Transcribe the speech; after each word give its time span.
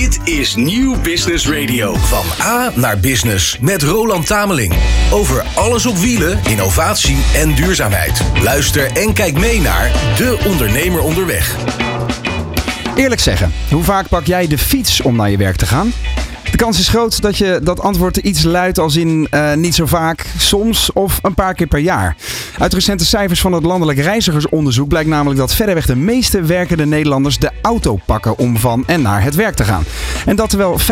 Dit 0.00 0.28
is 0.28 0.54
Nieuw 0.54 1.00
Business 1.00 1.48
Radio. 1.48 1.94
Van 1.94 2.24
A 2.40 2.72
naar 2.74 2.98
Business 2.98 3.58
met 3.58 3.82
Roland 3.82 4.26
Tameling. 4.26 4.74
Over 5.12 5.44
alles 5.54 5.86
op 5.86 5.96
wielen, 5.96 6.40
innovatie 6.48 7.16
en 7.34 7.54
duurzaamheid. 7.54 8.22
Luister 8.42 8.92
en 8.92 9.12
kijk 9.12 9.38
mee 9.38 9.60
naar 9.60 9.90
De 10.16 10.38
Ondernemer 10.46 11.00
Onderweg. 11.00 11.56
Eerlijk 12.96 13.20
zeggen, 13.20 13.52
hoe 13.70 13.82
vaak 13.82 14.08
pak 14.08 14.26
jij 14.26 14.46
de 14.46 14.58
fiets 14.58 15.00
om 15.00 15.16
naar 15.16 15.30
je 15.30 15.36
werk 15.36 15.56
te 15.56 15.66
gaan? 15.66 15.92
Kans 16.60 16.78
is 16.78 16.88
groot 16.88 17.22
dat 17.22 17.36
je 17.36 17.60
dat 17.62 17.80
antwoord 17.80 18.16
iets 18.16 18.42
luidt 18.42 18.78
als 18.78 18.96
in 18.96 19.28
uh, 19.30 19.54
niet 19.54 19.74
zo 19.74 19.86
vaak, 19.86 20.26
soms 20.38 20.92
of 20.92 21.18
een 21.22 21.34
paar 21.34 21.54
keer 21.54 21.66
per 21.66 21.78
jaar. 21.78 22.16
Uit 22.58 22.74
recente 22.74 23.04
cijfers 23.04 23.40
van 23.40 23.52
het 23.52 23.64
Landelijk 23.64 23.98
Reizigersonderzoek 23.98 24.88
blijkt 24.88 25.08
namelijk 25.08 25.40
dat 25.40 25.54
verreweg 25.54 25.86
de 25.86 25.96
meeste 25.96 26.42
werkende 26.42 26.86
Nederlanders 26.86 27.38
de 27.38 27.50
auto 27.62 27.98
pakken 28.06 28.38
om 28.38 28.56
van 28.56 28.84
en 28.86 29.02
naar 29.02 29.22
het 29.22 29.34
werk 29.34 29.54
te 29.54 29.64
gaan. 29.64 29.84
En 30.26 30.36
dat 30.36 30.48
terwijl 30.48 30.78
50% 30.80 30.82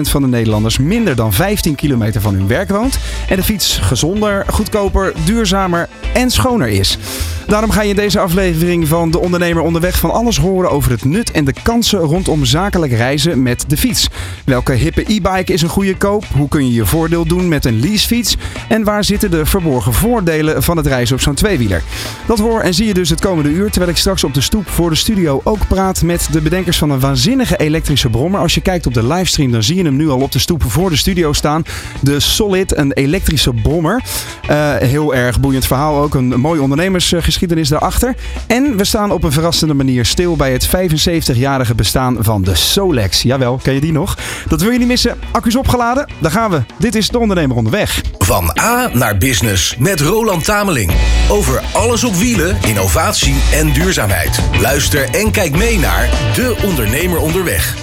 van 0.00 0.22
de 0.22 0.28
Nederlanders 0.28 0.78
minder 0.78 1.16
dan 1.16 1.32
15 1.32 1.74
kilometer 1.74 2.20
van 2.20 2.34
hun 2.34 2.46
werk 2.46 2.68
woont 2.68 2.98
en 3.28 3.36
de 3.36 3.42
fiets 3.42 3.78
gezonder, 3.78 4.44
goedkoper, 4.48 5.12
duurzamer 5.24 5.88
en 6.12 6.30
schoner 6.30 6.68
is. 6.68 6.98
Daarom 7.46 7.70
ga 7.70 7.82
je 7.82 7.88
in 7.88 7.96
deze 7.96 8.20
aflevering 8.20 8.88
van 8.88 9.10
De 9.10 9.18
Ondernemer 9.18 9.62
Onderweg 9.62 9.98
van 9.98 10.10
alles 10.10 10.38
horen 10.38 10.70
over 10.70 10.90
het 10.90 11.04
nut 11.04 11.30
en 11.30 11.44
de 11.44 11.54
kansen 11.62 11.98
rondom 11.98 12.44
zakelijk 12.44 12.92
reizen 12.92 13.42
met 13.42 13.64
de 13.68 13.76
fiets. 13.76 14.08
Welke 14.44 14.72
hippe 14.72 15.02
e-bike 15.10 15.52
is 15.52 15.62
een 15.62 15.68
goede 15.68 15.96
koop? 15.96 16.24
Hoe 16.34 16.48
kun 16.48 16.66
je 16.66 16.72
je 16.72 16.86
voordeel 16.86 17.26
doen 17.26 17.48
met 17.48 17.64
een 17.64 17.80
leasefiets? 17.80 18.36
En 18.68 18.84
waar 18.84 19.04
zitten 19.04 19.30
de 19.30 19.46
verborgen 19.46 19.92
voordelen 19.92 20.62
van 20.62 20.76
het 20.76 20.86
reizen 20.86 21.16
op 21.16 21.22
zo'n 21.22 21.34
tweewieler? 21.34 21.82
Dat 22.26 22.38
hoor 22.38 22.60
en 22.60 22.74
zie 22.74 22.86
je 22.86 22.94
dus 22.94 23.10
het 23.10 23.20
komende 23.20 23.50
uur, 23.50 23.70
terwijl 23.70 23.90
ik 23.90 23.96
straks 23.96 24.24
op 24.24 24.34
de 24.34 24.40
stoep 24.40 24.68
voor 24.68 24.90
de 24.90 24.96
studio 24.96 25.40
ook 25.44 25.68
praat 25.68 26.02
met 26.02 26.28
de 26.32 26.40
bedenkers 26.40 26.78
van 26.78 26.90
een 26.90 27.00
waanzinnige 27.00 27.56
elektrische 27.56 28.08
brommer. 28.08 28.40
Als 28.40 28.54
je 28.54 28.60
kijkt 28.60 28.86
op 28.86 28.94
de 28.94 29.06
livestream, 29.06 29.52
dan 29.52 29.62
zie 29.62 29.76
je 29.76 29.82
hem 29.82 29.96
nu 29.96 30.08
al 30.08 30.20
op 30.20 30.32
de 30.32 30.38
stoep 30.38 30.62
voor 30.62 30.90
de 30.90 30.96
studio 30.96 31.32
staan. 31.32 31.62
De 32.00 32.20
Solid, 32.20 32.76
een 32.76 32.92
elektrische 32.92 33.52
brommer. 33.52 34.02
Uh, 34.50 34.76
heel 34.76 35.14
erg 35.14 35.40
boeiend 35.40 35.66
verhaal 35.66 36.02
ook, 36.02 36.14
een 36.14 36.40
mooi 36.40 36.60
ondernemersgeschiedenis 36.60 37.68
daarachter. 37.68 38.14
En 38.46 38.76
we 38.76 38.84
staan 38.84 39.10
op 39.10 39.24
een 39.24 39.32
verrassende 39.32 39.74
manier 39.74 40.04
stil 40.04 40.36
bij 40.36 40.52
het 40.52 40.68
75-jarige 40.68 41.74
bestaan 41.74 42.16
van 42.20 42.42
de 42.42 42.54
Solex. 42.54 43.22
Jawel, 43.22 43.60
ken 43.62 43.74
je 43.74 43.80
die 43.80 43.92
nog? 43.92 44.18
Dat 44.48 44.60
wil 44.60 44.70
niet 44.70 44.86
missen. 44.86 44.99
Accu's 45.32 45.56
opgeladen? 45.56 46.06
Daar 46.18 46.30
gaan 46.30 46.50
we. 46.50 46.62
Dit 46.78 46.94
is 46.94 47.08
De 47.08 47.18
Ondernemer 47.18 47.56
Onderweg. 47.56 48.00
Van 48.18 48.58
A 48.60 48.90
naar 48.92 49.16
Business 49.16 49.76
met 49.78 50.00
Roland 50.00 50.44
Tameling. 50.44 50.92
Over 51.28 51.62
alles 51.72 52.04
op 52.04 52.14
wielen, 52.14 52.56
innovatie 52.62 53.36
en 53.52 53.72
duurzaamheid. 53.72 54.40
Luister 54.60 55.08
en 55.14 55.30
kijk 55.30 55.56
mee 55.56 55.78
naar 55.78 56.08
De 56.34 56.56
Ondernemer 56.64 57.18
Onderweg. 57.18 57.76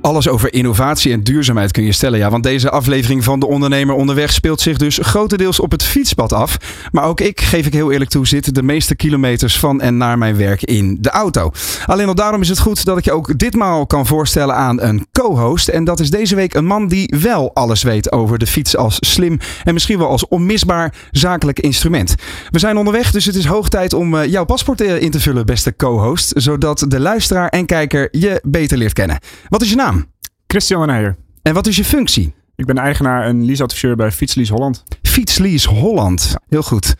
Alles 0.00 0.28
over 0.28 0.52
innovatie 0.52 1.12
en 1.12 1.22
duurzaamheid 1.22 1.72
kun 1.72 1.84
je 1.84 1.92
stellen. 1.92 2.18
Ja, 2.18 2.30
want 2.30 2.42
deze 2.42 2.70
aflevering 2.70 3.24
van 3.24 3.40
De 3.40 3.46
Ondernemer 3.46 3.94
Onderweg 3.94 4.32
speelt 4.32 4.60
zich 4.60 4.78
dus 4.78 4.98
grotendeels 5.02 5.60
op 5.60 5.70
het 5.70 5.82
fietspad 5.82 6.32
af. 6.32 6.56
Maar 6.92 7.04
ook 7.04 7.20
ik, 7.20 7.40
geef 7.40 7.66
ik 7.66 7.72
heel 7.72 7.92
eerlijk 7.92 8.10
toe, 8.10 8.26
zit 8.26 8.54
de 8.54 8.62
meeste 8.62 8.96
kilometers 8.96 9.58
van 9.58 9.80
en 9.80 9.96
naar 9.96 10.18
mijn 10.18 10.36
werk 10.36 10.62
in 10.62 10.98
de 11.00 11.10
auto. 11.10 11.50
Alleen 11.86 12.08
al 12.08 12.14
daarom 12.14 12.40
is 12.40 12.48
het 12.48 12.58
goed 12.58 12.84
dat 12.84 12.98
ik 12.98 13.04
je 13.04 13.12
ook 13.12 13.38
ditmaal 13.38 13.86
kan 13.86 14.06
voorstellen 14.06 14.54
aan 14.54 14.80
een 14.80 15.06
co-host. 15.12 15.68
En 15.68 15.84
dat 15.84 16.00
is 16.00 16.10
deze 16.10 16.34
week 16.34 16.54
een 16.54 16.66
man 16.66 16.88
die 16.88 17.14
wel 17.20 17.54
alles 17.54 17.82
weet 17.82 18.12
over 18.12 18.38
de 18.38 18.46
fiets 18.46 18.76
als 18.76 18.96
slim 19.00 19.38
en 19.64 19.72
misschien 19.72 19.98
wel 19.98 20.08
als 20.08 20.28
onmisbaar 20.28 20.94
zakelijk 21.10 21.60
instrument. 21.60 22.14
We 22.50 22.58
zijn 22.58 22.76
onderweg, 22.76 23.10
dus 23.10 23.24
het 23.24 23.34
is 23.34 23.46
hoog 23.46 23.68
tijd 23.68 23.92
om 23.92 24.16
eh, 24.16 24.30
jouw 24.30 24.44
paspoort 24.44 24.80
eh, 24.80 25.02
in 25.02 25.10
te 25.10 25.20
vullen, 25.20 25.46
beste 25.46 25.76
co-host. 25.76 26.32
Zodat 26.36 26.84
de 26.88 27.00
luisteraar 27.00 27.48
en 27.48 27.66
kijker 27.66 28.08
je 28.10 28.40
beter 28.44 28.78
leert 28.78 28.92
kennen. 28.92 29.18
Wat 29.48 29.62
is 29.62 29.70
je 29.70 29.76
naam? 29.76 29.97
Christian 30.50 30.86
de 30.86 30.92
Heijer. 30.92 31.16
En 31.42 31.54
wat 31.54 31.66
is 31.66 31.76
je 31.76 31.84
functie? 31.84 32.34
Ik 32.56 32.66
ben 32.66 32.78
eigenaar 32.78 33.24
en 33.24 33.44
leaseadviseur 33.44 33.96
bij 33.96 34.12
Fietslease 34.12 34.52
Holland. 34.52 34.84
Fietslease 35.02 35.68
Holland. 35.68 36.34
Heel 36.48 36.62
goed. 36.62 36.94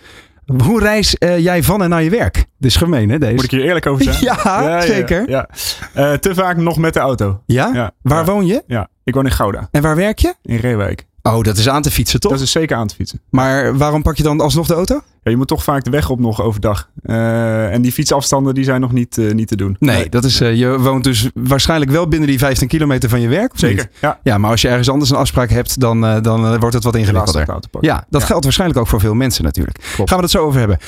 Hoe 0.65 0.81
reis 0.81 1.17
uh, 1.19 1.39
jij 1.39 1.62
van 1.62 1.83
en 1.83 1.89
naar 1.89 2.03
je 2.03 2.11
werk? 2.11 2.34
Dit 2.34 2.71
is 2.71 2.77
gemeen, 2.77 3.09
hè, 3.11 3.19
deze? 3.19 3.34
Moet 3.34 3.45
ik 3.45 3.50
hier 3.50 3.65
eerlijk 3.65 3.87
over 3.87 4.05
zijn? 4.05 4.17
ja, 4.25 4.39
ja, 4.45 4.81
zeker. 4.81 5.31
Ja, 5.31 5.49
ja. 5.95 6.12
Uh, 6.12 6.19
te 6.19 6.34
vaak 6.34 6.56
nog 6.56 6.77
met 6.77 6.95
de 6.95 7.00
auto. 7.00 7.43
Ja? 7.47 7.93
Waar 8.03 8.25
woon 8.25 8.47
je? 8.47 8.62
Ja, 8.67 8.89
ik 9.05 9.15
woon 9.15 9.25
in 9.25 9.33
Gouda. 9.33 9.69
En 9.71 9.83
waar 9.83 9.97
werk 9.97 10.19
je? 10.19 10.34
In 10.43 10.56
Reewijk. 10.56 11.06
Oh, 11.34 11.43
dat 11.43 11.56
is 11.56 11.69
aan 11.69 11.83
te 11.83 11.91
fietsen, 11.91 12.21
toch? 12.21 12.33
Dat 12.33 12.41
is 12.41 12.50
zeker 12.50 12.77
aan 12.77 12.87
te 12.87 12.94
fietsen. 12.94 13.21
Maar 13.31 13.77
waarom 13.77 14.03
pak 14.03 14.16
je 14.16 14.22
dan 14.22 14.41
alsnog 14.41 14.66
de 14.66 14.75
auto? 14.75 14.94
Ja, 15.22 15.31
je 15.31 15.37
moet 15.37 15.49
toch 15.49 15.65
vaak 15.65 15.84
de 15.84 15.91
weg 15.91 16.11
op 16.11 16.21
nog 16.21 16.43
overdag. 16.43 16.89
Uh, 17.03 17.72
en 17.72 17.83
die 17.83 17.93
fietsafstanden 17.93 18.55
die 18.55 18.65
zijn 18.65 18.81
nog 18.81 18.93
niet, 18.93 19.16
uh, 19.16 19.33
niet 19.33 19.49
te 19.49 19.56
doen. 19.56 19.77
Nee, 19.78 19.97
nee. 19.97 20.09
dat 20.09 20.25
is, 20.25 20.41
uh, 20.41 20.55
je 20.55 20.78
woont 20.78 21.05
dus 21.05 21.28
waarschijnlijk 21.34 21.91
wel 21.91 22.09
binnen 22.09 22.28
die 22.28 22.39
15 22.39 22.69
kilometer 22.69 23.09
van 23.09 23.21
je 23.21 23.28
werk. 23.28 23.53
Of 23.53 23.59
zeker, 23.59 23.77
niet? 23.77 24.00
ja. 24.00 24.21
Ja, 24.22 24.39
maar 24.39 24.50
als 24.50 24.61
je 24.61 24.69
ergens 24.69 24.91
anders 24.91 25.11
een 25.11 25.16
afspraak 25.16 25.50
hebt, 25.50 25.81
dan, 25.81 26.00
dan 26.22 26.59
wordt 26.59 26.75
het 26.75 26.84
wat 26.84 26.97
ingewikkelder. 26.97 27.47
Ja, 27.81 28.06
dat 28.10 28.21
ja. 28.21 28.27
geldt 28.27 28.45
waarschijnlijk 28.45 28.81
ook 28.81 28.87
voor 28.87 29.00
veel 29.00 29.15
mensen 29.15 29.45
natuurlijk. 29.45 29.78
Klopt. 29.95 30.10
Gaan 30.10 30.19
we 30.19 30.25
het 30.25 30.34
zo 30.34 30.45
over 30.45 30.59
hebben. 30.59 30.78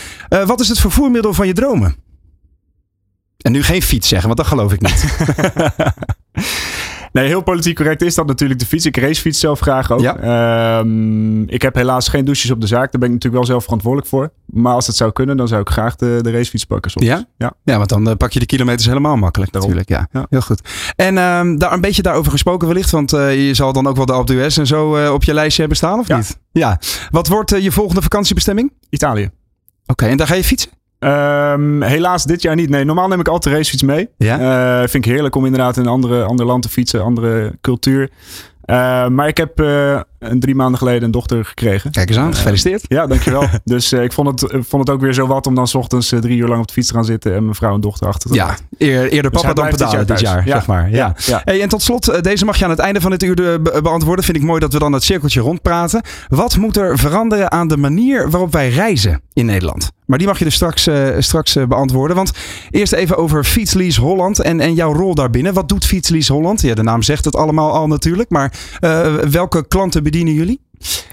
wat 0.47 0.61
is 0.61 0.69
het 0.69 0.81
vervoermiddel 0.81 1.35
van 1.35 1.47
je 1.47 1.53
dromen? 1.53 1.95
En 3.37 3.53
nu 3.53 3.63
geen 3.63 3.83
fiets 3.83 4.09
zeggen, 4.09 4.27
want 4.27 4.41
dat 4.41 4.49
geloof 4.49 4.73
ik 4.73 4.81
niet. 4.81 5.05
Nee, 7.13 7.27
heel 7.27 7.43
politiek 7.43 7.77
correct 7.77 8.03
is 8.03 8.15
dat 8.15 8.27
natuurlijk 8.27 8.61
de 8.61 8.67
fiets. 8.67 8.87
Ik 8.87 8.97
racefiets 8.97 9.41
zelf 9.41 9.61
graag 9.61 9.91
ook. 9.91 10.01
Ja. 10.01 10.79
Um, 10.79 11.49
ik 11.49 11.63
heb 11.63 11.75
helaas 11.75 12.09
geen 12.09 12.25
douches 12.25 12.51
op 12.51 12.61
de 12.61 12.67
zaak. 12.67 12.93
Daar 12.93 13.01
ben 13.01 13.09
ik 13.09 13.15
natuurlijk 13.15 13.35
wel 13.43 13.45
zelf 13.45 13.65
verantwoordelijk 13.65 14.09
voor. 14.09 14.33
Maar 14.47 14.75
als 14.75 14.87
het 14.87 14.97
zou 14.97 15.13
kunnen, 15.13 15.37
dan 15.37 15.49
zou 15.49 15.61
ik 15.61 15.69
graag 15.69 15.97
de, 15.97 16.19
de 16.23 16.31
racefiets 16.31 16.65
pakken. 16.65 16.91
Soms. 16.91 17.07
Ja? 17.07 17.25
ja? 17.37 17.53
Ja, 17.65 17.77
want 17.77 17.89
dan 17.89 18.09
uh, 18.09 18.15
pak 18.15 18.33
je 18.33 18.39
de 18.39 18.47
kilometers 18.47 18.87
helemaal 18.87 19.17
makkelijk 19.17 19.53
Daarom. 19.53 19.71
natuurlijk. 19.71 20.09
Ja. 20.13 20.21
ja. 20.21 20.27
heel 20.31 20.41
goed. 20.41 20.61
En 20.97 21.19
um, 21.19 21.59
daar 21.59 21.73
een 21.73 21.81
beetje 21.81 22.03
daarover 22.03 22.33
gesproken 22.33 22.69
wellicht. 22.69 22.91
Want 22.91 23.13
uh, 23.13 23.47
je 23.47 23.55
zal 23.55 23.73
dan 23.73 23.87
ook 23.87 23.97
wel 23.97 24.07
de 24.07 24.13
Alpe 24.13 24.33
d'Huez 24.33 24.59
en 24.59 24.67
zo 24.67 24.97
uh, 24.97 25.13
op 25.13 25.25
je 25.25 25.35
lijstje 25.35 25.61
hebben 25.61 25.79
staan, 25.79 25.99
of 25.99 26.09
ja. 26.09 26.17
niet? 26.17 26.39
Ja. 26.53 26.81
Wat 27.11 27.29
wordt 27.29 27.63
je 27.63 27.73
volgende 27.73 28.03
vakantiebestemming? 28.03 28.73
Italië. 28.89 29.25
Oké, 29.25 29.33
okay, 29.87 30.11
en 30.11 30.17
daar 30.17 30.27
ga 30.27 30.35
je 30.35 30.45
fietsen? 30.45 30.71
Um, 31.05 31.83
helaas 31.83 32.25
dit 32.25 32.43
jaar 32.43 32.55
niet. 32.55 32.71
Nee, 32.71 32.85
normaal 32.85 33.09
neem 33.09 33.21
ik 33.21 33.29
altijd 33.29 33.55
racefiets 33.55 33.83
mee. 33.83 34.09
Ja? 34.17 34.41
Uh, 34.83 34.89
vind 34.89 35.05
ik 35.05 35.13
heerlijk 35.13 35.35
om 35.35 35.45
inderdaad 35.45 35.77
in 35.77 35.83
een 35.83 35.89
andere, 35.89 36.25
ander 36.25 36.47
land 36.47 36.63
te 36.63 36.69
fietsen, 36.69 37.03
andere 37.03 37.53
cultuur. 37.61 38.11
Uh, 38.67 39.09
maar 39.09 39.29
ik 39.29 39.37
heb 39.37 39.61
uh, 39.61 40.01
een 40.21 40.41
drie 40.41 40.55
maanden 40.55 40.79
geleden 40.79 41.03
een 41.03 41.11
dochter 41.11 41.45
gekregen. 41.45 41.91
Kijk 41.91 42.09
eens 42.09 42.19
aan, 42.19 42.35
gefeliciteerd. 42.35 42.85
ja, 42.89 43.07
dankjewel. 43.07 43.45
dus 43.65 43.93
ik 43.93 44.13
vond 44.13 44.41
het, 44.41 44.53
vond 44.67 44.87
het 44.87 44.91
ook 44.91 45.01
weer 45.01 45.13
zo 45.13 45.27
wat 45.27 45.47
om 45.47 45.55
dan 45.55 45.69
's 45.69 45.75
ochtends 45.75 46.09
drie 46.21 46.39
uur 46.39 46.49
lang 46.49 46.61
op 46.61 46.67
de 46.67 46.73
fiets 46.73 46.89
te 46.89 46.95
gaan 46.95 47.05
zitten 47.05 47.35
en 47.35 47.43
mijn 47.43 47.55
vrouw 47.55 47.75
en 47.75 47.81
dochter 47.81 48.07
achter 48.07 48.31
te 48.31 48.37
Ja, 48.37 48.57
eer, 48.79 49.09
eerder 49.09 49.31
papa 49.31 49.47
dus 49.47 49.55
dan 49.55 49.71
pedalen 49.71 50.07
dit 50.07 50.07
jaar, 50.07 50.17
dit 50.17 50.21
jaar 50.21 50.47
ja. 50.47 50.55
zeg 50.55 50.67
maar. 50.67 50.91
Ja. 50.91 50.97
Ja. 50.97 51.15
Ja. 51.17 51.41
Hey, 51.45 51.63
en 51.63 51.69
tot 51.69 51.83
slot, 51.83 52.25
deze 52.25 52.45
mag 52.45 52.57
je 52.57 52.65
aan 52.65 52.71
het 52.71 52.79
einde 52.79 53.01
van 53.01 53.11
dit 53.11 53.23
uur 53.23 53.35
be 53.35 53.81
beantwoorden. 53.83 54.25
Vind 54.25 54.37
ik 54.37 54.43
mooi 54.43 54.61
dat 54.61 54.73
we 54.73 54.79
dan 54.79 54.93
het 54.93 55.03
cirkeltje 55.03 55.41
rondpraten. 55.41 56.03
Wat 56.29 56.57
moet 56.57 56.77
er 56.77 56.99
veranderen 56.99 57.51
aan 57.51 57.69
de 57.69 57.77
manier 57.77 58.31
waarop 58.31 58.53
wij 58.53 58.71
reizen 58.71 59.21
in 59.33 59.47
Nederland? 59.47 59.91
Maar 60.11 60.19
die 60.19 60.29
mag 60.29 60.39
je 60.39 60.45
dus 60.45 60.55
straks, 60.55 60.89
uh, 60.89 61.09
straks 61.19 61.57
uh, 61.57 61.67
beantwoorden. 61.67 62.17
Want 62.17 62.33
eerst 62.71 62.93
even 62.93 63.17
over 63.17 63.45
Fietslease 63.45 64.01
Holland 64.01 64.41
en, 64.41 64.61
en 64.61 64.75
jouw 64.75 64.93
rol 64.93 65.15
daarbinnen. 65.15 65.55
Wat 65.55 65.69
doet 65.69 65.87
Fietslease 65.87 66.33
Holland? 66.33 66.61
Ja, 66.61 66.75
de 66.75 66.83
naam 66.83 67.03
zegt 67.03 67.25
het 67.25 67.37
allemaal 67.37 67.73
al 67.73 67.87
natuurlijk. 67.87 68.31
Maar 68.31 68.53
uh, 68.81 69.15
welke 69.15 69.67
klanten 69.69 70.03
bedienen 70.11 70.35
jullie? 70.35 70.61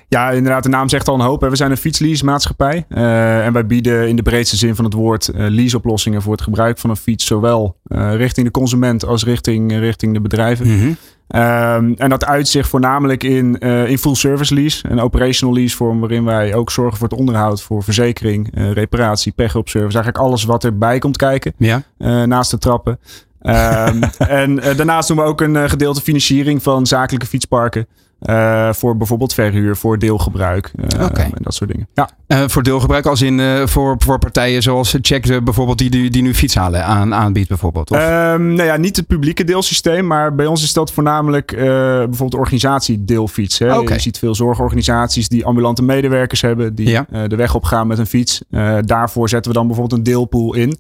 Ja, 0.10 0.32
inderdaad, 0.32 0.64
de 0.64 0.70
naam 0.70 0.90
zegt 0.90 1.08
al 1.08 1.16
een 1.16 1.22
hoop. 1.22 1.42
We 1.42 1.56
zijn 1.56 1.72
een 1.72 1.78
fietslease 1.78 2.26
maatschappij. 2.26 2.86
Uh, 2.90 3.46
en 3.46 3.54
wij 3.54 3.66
bieden 3.66 4.08
in 4.08 4.16
de 4.16 4.22
breedste 4.22 4.56
zin 4.56 4.76
van 4.76 4.86
het 4.86 4.94
woord 4.94 5.30
uh, 5.36 5.46
leaseoplossingen 5.50 6.22
voor 6.22 6.32
het 6.32 6.42
gebruik 6.42 6.78
van 6.78 6.90
een 6.90 6.96
fiets. 6.96 7.26
Zowel 7.26 7.78
uh, 7.88 8.16
richting 8.16 8.46
de 8.46 8.52
consument 8.52 9.06
als 9.06 9.24
richting, 9.24 9.72
richting 9.72 10.14
de 10.14 10.22
bedrijven. 10.22 10.68
Mm 10.68 10.80
-hmm. 10.80 10.98
Um, 11.36 11.94
en 11.94 12.10
dat 12.10 12.26
uit 12.26 12.48
zich 12.48 12.68
voornamelijk 12.68 13.24
in, 13.24 13.58
uh, 13.60 13.90
in 13.90 13.98
full 13.98 14.16
service 14.16 14.54
lease. 14.54 14.90
Een 14.90 15.00
operational 15.00 15.54
lease 15.54 15.76
vorm 15.76 16.00
waarin 16.00 16.24
wij 16.24 16.56
ook 16.56 16.72
zorgen 16.72 16.98
voor 16.98 17.08
het 17.08 17.18
onderhoud, 17.18 17.62
voor 17.62 17.84
verzekering, 17.84 18.58
uh, 18.58 18.72
reparatie, 18.72 19.32
pech-op 19.32 19.70
service. 19.70 19.98
Eigenlijk 19.98 20.26
alles 20.26 20.44
wat 20.44 20.64
erbij 20.64 21.00
komt 21.00 21.18
kijken. 21.18 21.54
Ja. 21.58 21.84
Uh, 21.98 22.24
naast 22.24 22.52
de 22.52 22.58
trappen. 22.58 23.00
Um, 23.42 23.54
en 24.42 24.56
daarnaast 24.56 25.08
doen 25.08 25.18
we 25.18 25.24
ook 25.24 25.42
een 25.42 25.70
gedeelte 25.70 26.02
financiering 26.02 26.64
van 26.64 26.86
zakelijke 26.86 27.28
fietsparken. 27.28 27.88
Uh, 28.22 28.74
voor 28.74 28.98
bijvoorbeeld 28.98 29.34
verhuur, 29.34 29.76
voor 29.76 30.00
deelgebruik 30.00 30.72
uh, 30.76 31.06
okay. 31.06 31.24
en 31.24 31.32
dat 31.42 31.54
soort 31.54 31.72
dingen. 31.72 31.88
Ja. 31.94 32.10
Uh, 32.28 32.44
voor 32.48 32.64
deelgebruik 32.64 33.06
als 33.06 33.22
in 33.22 33.68
voor, 33.68 33.96
voor 33.98 34.20
partijen 34.20 34.62
zoals 34.62 34.98
Check 35.02 35.44
bijvoorbeeld 35.44 35.78
die, 35.78 35.90
die, 35.90 36.10
die 36.10 36.22
nu 36.22 36.34
fietshalen 36.34 36.86
aan, 36.86 37.14
aanbiedt 37.14 37.48
bijvoorbeeld? 37.48 37.92
Of? 37.92 37.98
Um, 37.98 38.54
nou 38.54 38.64
ja, 38.64 38.78
niet 38.78 38.96
het 38.96 39.08
publieke 39.08 39.44
deelsysteem, 39.44 40.08
maar 40.08 40.36
bij 40.36 40.46
ons 40.46 40.64
is 40.64 40.74
dat 40.74 40.92
voornamelijk 40.92 41.56
bijvoorbeeld 41.56 42.36
organisatiedeelfiets. 42.36 43.60
Hè? 43.60 43.78
Okay. 43.78 43.96
Je 43.96 44.02
ziet 44.02 44.18
veel 44.20 44.36
zorgorganisaties 44.36 45.28
die 45.28 45.46
ambulante 45.46 45.84
medewerkers 45.84 46.42
hebben 46.42 46.76
die 46.76 46.90
ja. 46.90 47.28
de 47.28 47.36
weg 47.36 47.56
op 47.56 47.64
gaan 47.64 47.88
met 47.88 47.98
een 47.98 48.08
fiets. 48.08 48.42
daarvoor 48.82 49.30
zetten 49.30 49.52
we 49.52 49.58
dan 49.58 49.68
bijvoorbeeld 49.68 50.00
een 50.00 50.06
deelpool 50.06 50.56
in. 50.56 50.78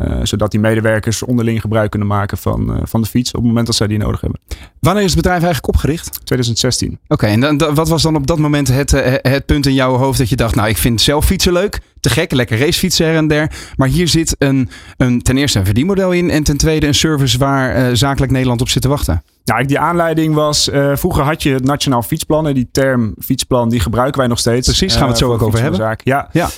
Uh, 0.00 0.18
zodat 0.22 0.50
die 0.50 0.60
medewerkers 0.60 1.22
onderling 1.22 1.60
gebruik 1.60 1.90
kunnen 1.90 2.08
maken 2.08 2.38
van, 2.38 2.70
uh, 2.70 2.82
van 2.84 3.00
de 3.00 3.08
fiets 3.08 3.30
op 3.30 3.36
het 3.36 3.44
moment 3.44 3.66
dat 3.66 3.76
zij 3.76 3.86
die 3.86 3.98
nodig 3.98 4.20
hebben. 4.20 4.40
Wanneer 4.80 5.02
is 5.02 5.08
het 5.08 5.16
bedrijf 5.16 5.42
eigenlijk 5.42 5.74
opgericht? 5.74 6.20
2016. 6.24 6.88
Oké, 6.88 7.12
okay, 7.12 7.30
en 7.30 7.58
dan, 7.58 7.74
wat 7.74 7.88
was 7.88 8.02
dan 8.02 8.16
op 8.16 8.26
dat 8.26 8.38
moment 8.38 8.68
het, 8.68 8.90
het 9.22 9.46
punt 9.46 9.66
in 9.66 9.74
jouw 9.74 9.96
hoofd 9.96 10.18
dat 10.18 10.28
je 10.28 10.36
dacht, 10.36 10.54
nou 10.54 10.68
ik 10.68 10.76
vind 10.76 11.00
zelf 11.00 11.24
fietsen 11.24 11.52
leuk, 11.52 11.80
te 12.00 12.10
gek, 12.10 12.32
lekker 12.32 12.58
racefietsen 12.58 13.06
her 13.06 13.16
en 13.16 13.28
der. 13.28 13.50
Maar 13.76 13.88
hier 13.88 14.08
zit 14.08 14.34
een, 14.38 14.68
een, 14.96 15.22
ten 15.22 15.36
eerste 15.36 15.58
een 15.58 15.64
verdienmodel 15.64 16.12
in 16.12 16.30
en 16.30 16.42
ten 16.42 16.56
tweede 16.56 16.86
een 16.86 16.94
service 16.94 17.38
waar 17.38 17.96
zakelijk 17.96 18.32
Nederland 18.32 18.60
op 18.60 18.68
zit 18.68 18.82
te 18.82 18.88
wachten. 18.88 19.22
Ja, 19.44 19.62
die 19.62 19.78
aanleiding 19.78 20.34
was, 20.34 20.68
uh, 20.68 20.96
vroeger 20.96 21.22
had 21.24 21.42
je 21.42 21.52
het 21.52 21.64
Nationaal 21.64 22.02
Fietsplan. 22.02 22.46
En 22.46 22.54
die 22.54 22.68
term 22.72 23.14
fietsplan, 23.18 23.68
die 23.68 23.80
gebruiken 23.80 24.20
wij 24.20 24.28
nog 24.28 24.38
steeds. 24.38 24.66
Precies, 24.66 24.92
gaan 24.92 25.02
we 25.02 25.08
het 25.08 25.18
zo 25.18 25.32
ook 25.32 25.42
over 25.42 25.60
hebben. 25.60 25.96
Ja, 26.04 26.28
ja. 26.32 26.48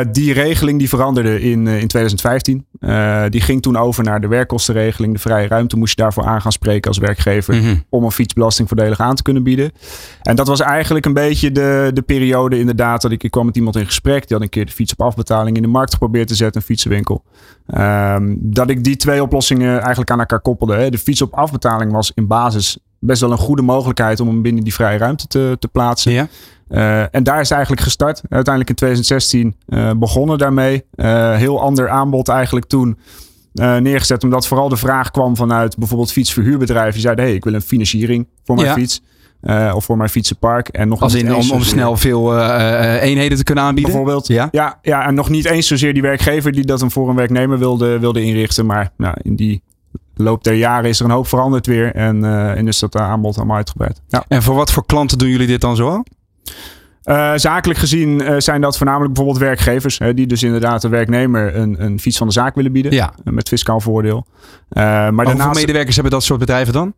Uh, 0.00 0.12
die 0.12 0.32
regeling 0.32 0.78
die 0.78 0.88
veranderde 0.88 1.40
in, 1.40 1.66
in 1.66 1.88
2015. 1.88 2.66
die 3.28 3.40
ging 3.40 3.62
toen 3.62 3.76
over 3.76 4.04
naar 4.04 4.20
de 4.20 4.28
werkkostenregeling. 4.28 5.12
De 5.12 5.18
vrije 5.18 5.48
ruimte 5.48 5.76
moest 5.76 5.96
je 5.96 6.02
daarvoor 6.02 6.24
aan 6.24 6.40
gaan 6.40 6.52
spreken 6.52 6.88
als 6.88 6.98
werkgever. 6.98 7.54
Mhm. 7.54 7.74
Om 7.88 8.04
een 8.04 8.12
fietsbelasting 8.12 8.68
voordelig 8.68 9.00
aan 9.00 9.14
te 9.14 9.22
kunnen 9.22 9.42
bieden. 9.42 9.72
En 10.22 10.36
dat 10.36 10.46
was 10.46 10.60
eigenlijk 10.60 11.06
een 11.06 11.14
beetje 11.14 11.52
de, 11.52 11.90
de 11.94 12.02
periode 12.02 12.58
inderdaad 12.58 13.02
dat 13.02 13.10
ik, 13.10 13.22
ik 13.22 13.30
kwam 13.30 13.46
met 13.46 13.56
iemand 13.56 13.76
in 13.76 13.86
gesprek. 13.86 14.28
Die 14.28 14.36
had 14.36 14.40
een 14.40 14.48
keer 14.48 14.66
de 14.66 14.72
fiets 14.72 14.92
op 14.92 15.00
afbetaling 15.00 15.56
in 15.56 15.62
de 15.62 15.68
markt 15.68 15.92
geprobeerd 15.92 16.28
te 16.28 16.34
zetten. 16.34 16.60
Een 16.60 16.66
fietsenwinkel. 16.66 17.24
Um, 17.78 18.38
dat 18.40 18.70
ik 18.70 18.84
die 18.84 18.96
twee 18.96 19.22
oplossingen 19.22 19.78
eigenlijk 19.78 20.10
aan 20.10 20.18
elkaar 20.18 20.40
koppelde. 20.40 20.74
Hè. 20.74 20.90
De 20.90 20.98
fiets 20.98 21.22
op 21.22 21.34
afbetaling 21.34 21.92
was 21.92 22.12
in 22.14 22.26
basis 22.26 22.78
best 22.98 23.20
wel 23.20 23.30
een 23.30 23.38
goede 23.38 23.62
mogelijkheid 23.62 24.20
om 24.20 24.28
hem 24.28 24.42
binnen 24.42 24.64
die 24.64 24.74
vrije 24.74 24.98
ruimte 24.98 25.26
te, 25.26 25.56
te 25.58 25.68
plaatsen. 25.68 26.12
Ja. 26.12 26.28
Uh, 26.68 27.14
en 27.14 27.22
daar 27.22 27.40
is 27.40 27.50
eigenlijk 27.50 27.82
gestart. 27.82 28.22
Uiteindelijk 28.28 28.68
in 28.68 28.74
2016 28.74 29.56
uh, 29.68 29.90
begonnen 29.96 30.38
daarmee. 30.38 30.84
Uh, 30.94 31.34
heel 31.34 31.60
ander 31.60 31.88
aanbod 31.88 32.28
eigenlijk 32.28 32.66
toen 32.66 32.98
neergezet. 33.52 34.24
Omdat 34.24 34.46
vooral 34.46 34.68
de 34.68 34.76
vraag 34.76 35.10
kwam 35.10 35.36
vanuit 35.36 35.76
bijvoorbeeld 35.76 36.12
fietsverhuurbedrijven. 36.12 36.92
Die 36.92 37.00
zeiden, 37.00 37.24
hey, 37.24 37.34
ik 37.34 37.44
wil 37.44 37.54
een 37.54 37.62
financiering 37.62 38.28
voor 38.44 38.56
mijn 38.56 38.72
fiets. 38.72 39.02
Uh, 39.42 39.72
of 39.74 39.84
voor 39.84 39.96
mijn 39.96 40.08
fietsenpark. 40.08 40.68
En 40.68 40.88
nog 40.88 41.00
Als 41.00 41.14
in 41.14 41.34
om, 41.34 41.50
om 41.50 41.62
snel 41.62 41.96
veel 41.96 42.36
uh, 42.36 43.02
eenheden 43.02 43.38
te 43.38 43.44
kunnen 43.44 43.64
aanbieden? 43.64 43.92
Bijvoorbeeld. 43.92 44.26
Ja? 44.26 44.48
ja? 44.50 44.78
Ja, 44.82 45.06
en 45.06 45.14
nog 45.14 45.28
niet 45.28 45.44
eens 45.44 45.66
zozeer 45.66 45.92
die 45.92 46.02
werkgever 46.02 46.52
die 46.52 46.64
dat 46.64 46.80
hem 46.80 46.90
voor 46.90 47.08
een 47.08 47.16
werknemer 47.16 47.58
wilde, 47.58 47.98
wilde 47.98 48.22
inrichten. 48.22 48.66
Maar 48.66 48.90
nou, 48.96 49.14
in 49.22 49.36
die 49.36 49.62
loop 50.14 50.44
der 50.44 50.54
jaren 50.54 50.88
is 50.88 50.98
er 50.98 51.04
een 51.04 51.10
hoop 51.10 51.26
veranderd 51.26 51.66
weer. 51.66 51.94
En, 51.94 52.16
uh, 52.16 52.56
en 52.56 52.68
is 52.68 52.78
dat 52.78 52.96
aanbod 52.96 53.36
allemaal 53.36 53.56
uitgebreid. 53.56 54.00
Ja. 54.08 54.24
En 54.28 54.42
voor 54.42 54.54
wat 54.54 54.72
voor 54.72 54.86
klanten 54.86 55.18
doen 55.18 55.28
jullie 55.28 55.46
dit 55.46 55.60
dan 55.60 55.76
zo 55.76 56.02
uh, 57.04 57.32
zakelijk 57.34 57.78
gezien 57.78 58.22
uh, 58.22 58.34
zijn 58.38 58.60
dat 58.60 58.76
voornamelijk 58.76 59.14
bijvoorbeeld 59.14 59.44
werkgevers. 59.44 59.98
Hè, 59.98 60.14
die 60.14 60.26
dus 60.26 60.42
inderdaad 60.42 60.82
de 60.82 60.88
werknemer 60.88 61.56
een, 61.56 61.84
een 61.84 62.00
fiets 62.00 62.18
van 62.18 62.26
de 62.26 62.32
zaak 62.32 62.54
willen 62.54 62.72
bieden. 62.72 62.92
Ja. 62.92 63.14
met 63.24 63.48
fiscaal 63.48 63.80
voordeel. 63.80 64.26
maar 64.68 64.84
daarnaast... 64.84 65.26
hoeveel 65.26 65.60
medewerkers 65.60 65.94
hebben 65.94 66.12
dat 66.12 66.22
soort 66.22 66.38
bedrijven 66.38 66.72
dan? 66.72 66.94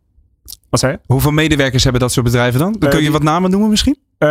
Wat 0.70 0.80
zei 0.80 0.92
je? 0.92 0.98
Hoeveel 1.06 1.30
medewerkers 1.30 1.82
hebben 1.82 2.00
dat 2.00 2.12
soort 2.12 2.26
bedrijven 2.26 2.60
dan? 2.60 2.76
dan 2.78 2.90
kun 2.90 3.02
je 3.02 3.10
wat 3.10 3.22
namen 3.22 3.50
noemen 3.50 3.70
misschien? 3.70 3.96
Uh, 4.18 4.28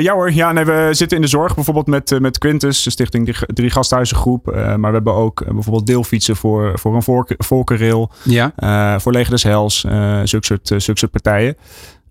ja 0.00 0.14
hoor, 0.14 0.32
ja, 0.32 0.52
nee, 0.52 0.64
we 0.64 0.88
zitten 0.90 1.16
in 1.16 1.22
de 1.22 1.28
zorg 1.28 1.54
bijvoorbeeld 1.54 1.86
met, 1.86 2.20
met 2.20 2.38
Quintus, 2.38 2.82
de 2.82 2.90
stichting 2.90 3.24
Drie, 3.24 3.46
drie 3.54 3.70
Gasthuizengroep. 3.70 4.48
Uh, 4.48 4.54
maar 4.54 4.90
we 4.90 4.96
hebben 4.96 5.14
ook 5.14 5.44
bijvoorbeeld 5.44 5.86
deelfietsen 5.86 6.36
voor, 6.36 6.78
voor 6.78 6.94
een 6.94 7.02
volk, 7.02 7.34
Volkerrail, 7.38 8.12
ja. 8.22 9.00
Voor 9.00 9.12
Leger 9.12 9.30
des 9.30 9.42
Hels, 9.42 9.80
zulke, 10.24 10.46
soort, 10.46 10.68
zulke 10.68 10.98
soort 10.98 11.10
partijen. 11.10 11.56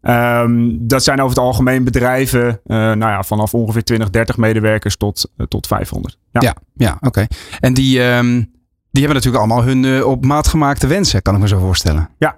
Um, 0.02 0.88
dat 0.88 1.04
zijn 1.04 1.20
over 1.20 1.36
het 1.36 1.46
algemeen 1.46 1.84
bedrijven 1.84 2.62
nou 2.66 3.00
ja, 3.00 3.24
vanaf 3.24 3.54
ongeveer 3.54 3.84
20, 3.84 4.10
30 4.10 4.38
medewerkers 4.38 4.96
tot, 4.96 5.32
tot 5.48 5.68
500. 5.68 6.18
Ja, 6.32 6.42
ja, 6.42 6.56
ja 6.74 6.98
oké. 7.00 7.26
En 7.60 7.74
die, 7.74 8.02
um, 8.02 8.52
die 8.92 9.04
hebben 9.06 9.16
natuurlijk 9.24 9.44
allemaal 9.44 9.64
hun 9.64 10.04
op 10.06 10.26
maat 10.26 10.48
gemaakte 10.48 10.88
wensen, 10.88 11.22
kan 11.22 11.36
ik 11.36 11.42
me 11.42 11.48
zo 11.48 11.60
voorstellen. 11.60 12.10
Ja, 12.18 12.36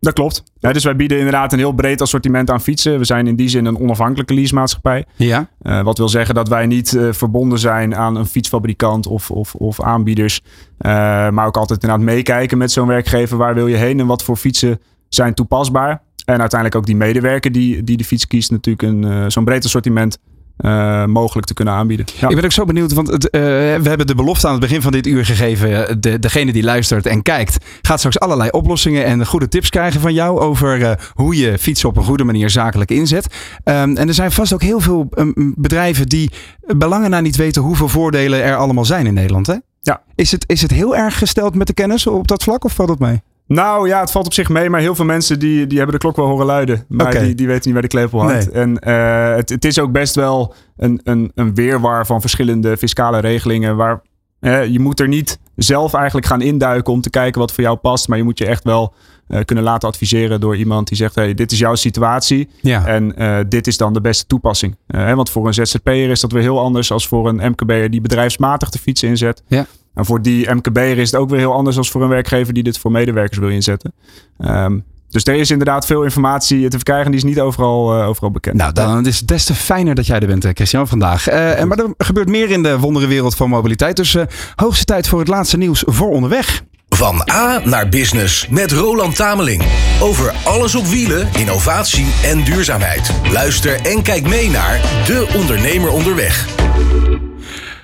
dat 0.00 0.12
klopt. 0.12 0.42
Ja, 0.58 0.72
dus 0.72 0.84
wij 0.84 0.96
bieden 0.96 1.18
inderdaad 1.18 1.52
een 1.52 1.58
heel 1.58 1.72
breed 1.72 2.00
assortiment 2.00 2.50
aan 2.50 2.60
fietsen. 2.60 2.98
We 2.98 3.04
zijn 3.04 3.26
in 3.26 3.36
die 3.36 3.48
zin 3.48 3.64
een 3.64 3.78
onafhankelijke 3.78 4.34
leasemaatschappij. 4.34 5.04
Ja. 5.16 5.48
Uh, 5.62 5.82
wat 5.82 5.98
wil 5.98 6.08
zeggen 6.08 6.34
dat 6.34 6.48
wij 6.48 6.66
niet 6.66 6.92
uh, 6.92 7.12
verbonden 7.12 7.58
zijn 7.58 7.94
aan 7.94 8.16
een 8.16 8.26
fietsfabrikant 8.26 9.06
of, 9.06 9.30
of, 9.30 9.54
of 9.54 9.82
aanbieders. 9.82 10.40
Uh, 10.40 10.90
maar 11.30 11.46
ook 11.46 11.56
altijd 11.56 11.82
inderdaad 11.82 12.06
meekijken 12.06 12.58
met 12.58 12.72
zo'n 12.72 12.86
werkgever. 12.86 13.36
Waar 13.36 13.54
wil 13.54 13.66
je 13.66 13.76
heen 13.76 14.00
en 14.00 14.06
wat 14.06 14.22
voor 14.22 14.36
fietsen 14.36 14.80
zijn 15.08 15.34
toepasbaar? 15.34 16.02
En 16.24 16.40
uiteindelijk 16.40 16.80
ook 16.80 16.86
die 16.86 16.96
medewerker 16.96 17.52
die, 17.52 17.84
die 17.84 17.96
de 17.96 18.04
fiets 18.04 18.26
kiest 18.26 18.50
natuurlijk 18.50 18.82
een 18.82 19.30
zo'n 19.30 19.44
breed 19.44 19.64
assortiment 19.64 20.18
uh, 20.58 21.04
mogelijk 21.04 21.46
te 21.46 21.54
kunnen 21.54 21.74
aanbieden. 21.74 22.06
Ja. 22.20 22.28
Ik 22.28 22.34
ben 22.34 22.44
ook 22.44 22.52
zo 22.52 22.64
benieuwd, 22.64 22.92
want 22.92 23.08
het, 23.08 23.24
uh, 23.24 23.30
we 23.30 23.88
hebben 23.88 24.06
de 24.06 24.14
belofte 24.14 24.46
aan 24.46 24.52
het 24.52 24.62
begin 24.62 24.82
van 24.82 24.92
dit 24.92 25.06
uur 25.06 25.24
gegeven. 25.24 26.00
De, 26.00 26.18
degene 26.18 26.52
die 26.52 26.62
luistert 26.62 27.06
en 27.06 27.22
kijkt, 27.22 27.64
gaat 27.82 27.98
straks 27.98 28.20
allerlei 28.20 28.50
oplossingen 28.50 29.04
en 29.04 29.26
goede 29.26 29.48
tips 29.48 29.70
krijgen 29.70 30.00
van 30.00 30.14
jou 30.14 30.40
over 30.40 30.78
uh, 30.78 30.92
hoe 31.14 31.36
je 31.36 31.58
fietsen 31.58 31.88
op 31.88 31.96
een 31.96 32.04
goede 32.04 32.24
manier 32.24 32.50
zakelijk 32.50 32.90
inzet. 32.90 33.26
Um, 33.64 33.96
en 33.96 34.08
er 34.08 34.14
zijn 34.14 34.32
vast 34.32 34.52
ook 34.52 34.62
heel 34.62 34.80
veel 34.80 35.08
um, 35.16 35.54
bedrijven 35.56 36.08
die 36.08 36.30
belangen 36.76 37.10
naar 37.10 37.22
niet 37.22 37.36
weten 37.36 37.62
hoeveel 37.62 37.88
voordelen 37.88 38.42
er 38.42 38.56
allemaal 38.56 38.84
zijn 38.84 39.06
in 39.06 39.14
Nederland. 39.14 39.46
Hè? 39.46 39.56
Ja. 39.80 40.02
Is, 40.14 40.32
het, 40.32 40.44
is 40.46 40.62
het 40.62 40.70
heel 40.70 40.96
erg 40.96 41.18
gesteld 41.18 41.54
met 41.54 41.66
de 41.66 41.72
kennis 41.72 42.06
op 42.06 42.28
dat 42.28 42.42
vlak 42.42 42.64
of 42.64 42.72
valt 42.72 42.88
dat 42.88 42.98
mee? 42.98 43.22
Nou 43.48 43.88
ja, 43.88 44.00
het 44.00 44.10
valt 44.10 44.26
op 44.26 44.32
zich 44.32 44.48
mee, 44.48 44.70
maar 44.70 44.80
heel 44.80 44.94
veel 44.94 45.04
mensen 45.04 45.38
die, 45.38 45.66
die 45.66 45.76
hebben 45.78 45.94
de 45.94 46.02
klok 46.02 46.16
wel 46.16 46.26
horen 46.26 46.46
luiden. 46.46 46.84
Maar 46.88 47.20
die, 47.20 47.34
die 47.34 47.46
weten 47.46 47.62
niet 47.64 47.72
waar 47.72 47.82
de 47.82 47.88
klepel 47.88 48.22
hangt. 48.22 48.50
En 48.50 48.78
uh, 48.88 49.34
het, 49.34 49.48
het 49.48 49.64
is 49.64 49.78
ook 49.78 49.92
best 49.92 50.14
wel 50.14 50.54
een, 50.76 51.00
een, 51.04 51.32
een 51.34 51.54
weerwar 51.54 52.06
van 52.06 52.20
verschillende 52.20 52.76
fiscale 52.76 53.18
regelingen. 53.18 53.76
Waar 53.76 54.02
uh, 54.40 54.66
je 54.66 54.80
moet 54.80 55.00
er 55.00 55.08
niet 55.08 55.38
zelf 55.56 55.94
eigenlijk 55.94 56.26
gaan 56.26 56.40
induiken 56.40 56.92
om 56.92 57.00
te 57.00 57.10
kijken 57.10 57.40
wat 57.40 57.52
voor 57.52 57.64
jou 57.64 57.76
past. 57.76 58.08
Maar 58.08 58.18
je 58.18 58.24
moet 58.24 58.38
je 58.38 58.46
echt 58.46 58.64
wel 58.64 58.94
uh, 59.28 59.40
kunnen 59.44 59.64
laten 59.64 59.88
adviseren 59.88 60.40
door 60.40 60.56
iemand 60.56 60.88
die 60.88 60.96
zegt: 60.96 61.14
hey, 61.14 61.34
dit 61.34 61.52
is 61.52 61.58
jouw 61.58 61.74
situatie. 61.74 62.48
Ja. 62.60 62.86
En 62.86 63.14
dit 63.48 63.66
is 63.66 63.76
dan 63.76 63.92
de 63.92 64.00
beste 64.00 64.26
toepassing. 64.26 64.76
want 64.86 65.30
voor 65.30 65.46
een 65.46 65.54
ZZP'er 65.54 66.10
is 66.10 66.20
dat 66.20 66.32
weer 66.32 66.42
heel 66.42 66.60
anders 66.60 66.92
als 66.92 67.08
voor 67.08 67.28
een 67.28 67.50
MKB'er 67.50 67.90
die 67.90 68.00
bedrijfsmatig 68.00 68.70
de 68.70 68.78
fiets 68.78 69.02
inzet. 69.02 69.42
Ja. 69.46 69.66
En 69.98 70.04
voor 70.04 70.22
die 70.22 70.54
MKB'er 70.54 70.98
is 70.98 71.10
het 71.10 71.20
ook 71.20 71.30
weer 71.30 71.38
heel 71.38 71.52
anders 71.52 71.76
dan 71.76 71.84
voor 71.84 72.02
een 72.02 72.08
werkgever 72.08 72.54
die 72.54 72.62
dit 72.62 72.78
voor 72.78 72.90
medewerkers 72.90 73.38
wil 73.38 73.48
inzetten. 73.48 73.92
Um, 74.38 74.84
dus 75.08 75.24
er 75.24 75.34
is 75.34 75.50
inderdaad 75.50 75.86
veel 75.86 76.02
informatie 76.02 76.68
te 76.68 76.76
verkrijgen. 76.76 77.10
Die 77.10 77.20
is 77.20 77.26
niet 77.26 77.40
overal, 77.40 77.98
uh, 77.98 78.08
overal 78.08 78.30
bekend. 78.30 78.56
Nou, 78.56 78.72
dan 78.72 79.06
is 79.06 79.18
het 79.18 79.28
des 79.28 79.44
te 79.44 79.54
fijner 79.54 79.94
dat 79.94 80.06
jij 80.06 80.20
er 80.20 80.26
bent, 80.26 80.44
eh, 80.44 80.50
Christian, 80.54 80.88
vandaag. 80.88 81.28
Uh, 81.28 81.34
maar 81.64 81.78
er 81.78 81.94
gebeurt 81.98 82.28
meer 82.28 82.50
in 82.50 82.62
de 82.62 82.78
wonderenwereld 82.78 83.34
van 83.34 83.48
mobiliteit. 83.48 83.96
Dus 83.96 84.14
uh, 84.14 84.22
hoogste 84.54 84.84
tijd 84.84 85.08
voor 85.08 85.18
het 85.18 85.28
laatste 85.28 85.56
nieuws 85.56 85.82
voor 85.86 86.10
onderweg. 86.10 86.62
Van 86.88 87.28
A 87.30 87.60
naar 87.64 87.88
Business 87.88 88.48
met 88.48 88.72
Roland 88.72 89.16
Tameling. 89.16 89.62
Over 90.00 90.34
alles 90.44 90.74
op 90.74 90.86
wielen, 90.86 91.28
innovatie 91.38 92.06
en 92.24 92.44
duurzaamheid. 92.44 93.12
Luister 93.32 93.80
en 93.86 94.02
kijk 94.02 94.28
mee 94.28 94.50
naar 94.50 94.80
De 95.06 95.34
Ondernemer 95.36 95.90
Onderweg. 95.90 96.56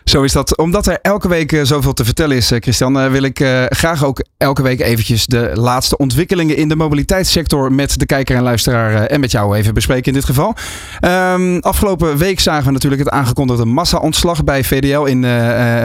Zo 0.05 0.23
is 0.23 0.33
dat. 0.33 0.57
Omdat 0.57 0.87
er 0.87 0.99
elke 1.03 1.29
week 1.29 1.53
uh, 1.53 1.65
zoveel 1.65 1.93
te 1.93 2.05
vertellen 2.05 2.37
is, 2.37 2.53
uh, 2.53 2.61
Christian, 2.61 3.05
uh, 3.05 3.11
wil 3.11 3.23
ik 3.23 3.39
graag 3.69 4.05
ook 4.05 4.25
elke 4.37 4.63
week 4.63 4.81
eventjes 4.81 5.27
de 5.27 5.51
laatste 5.55 5.97
ontwikkelingen 5.97 6.57
in 6.57 6.69
de 6.69 6.77
mobiliteitssector 6.77 7.73
met 7.73 7.99
de 7.99 8.07
kijker 8.07 8.37
en 8.37 8.43
luisteraar 8.43 9.07
en 9.07 9.21
met 9.21 9.31
jou 9.31 9.57
even 9.57 9.75
bespreken 9.75 10.07
in 10.07 10.13
dit 10.13 10.25
geval. 10.25 10.55
Um, 11.01 11.59
afgelopen 11.59 12.17
week 12.17 12.41
zagen 12.41 12.67
we 12.67 12.73
natuurlijk 12.73 13.03
het 13.03 13.11
aangekondigde 13.11 13.65
massa-ontslag 13.65 14.45
bij 14.45 14.65
VDL 14.65 15.05
in 15.05 15.23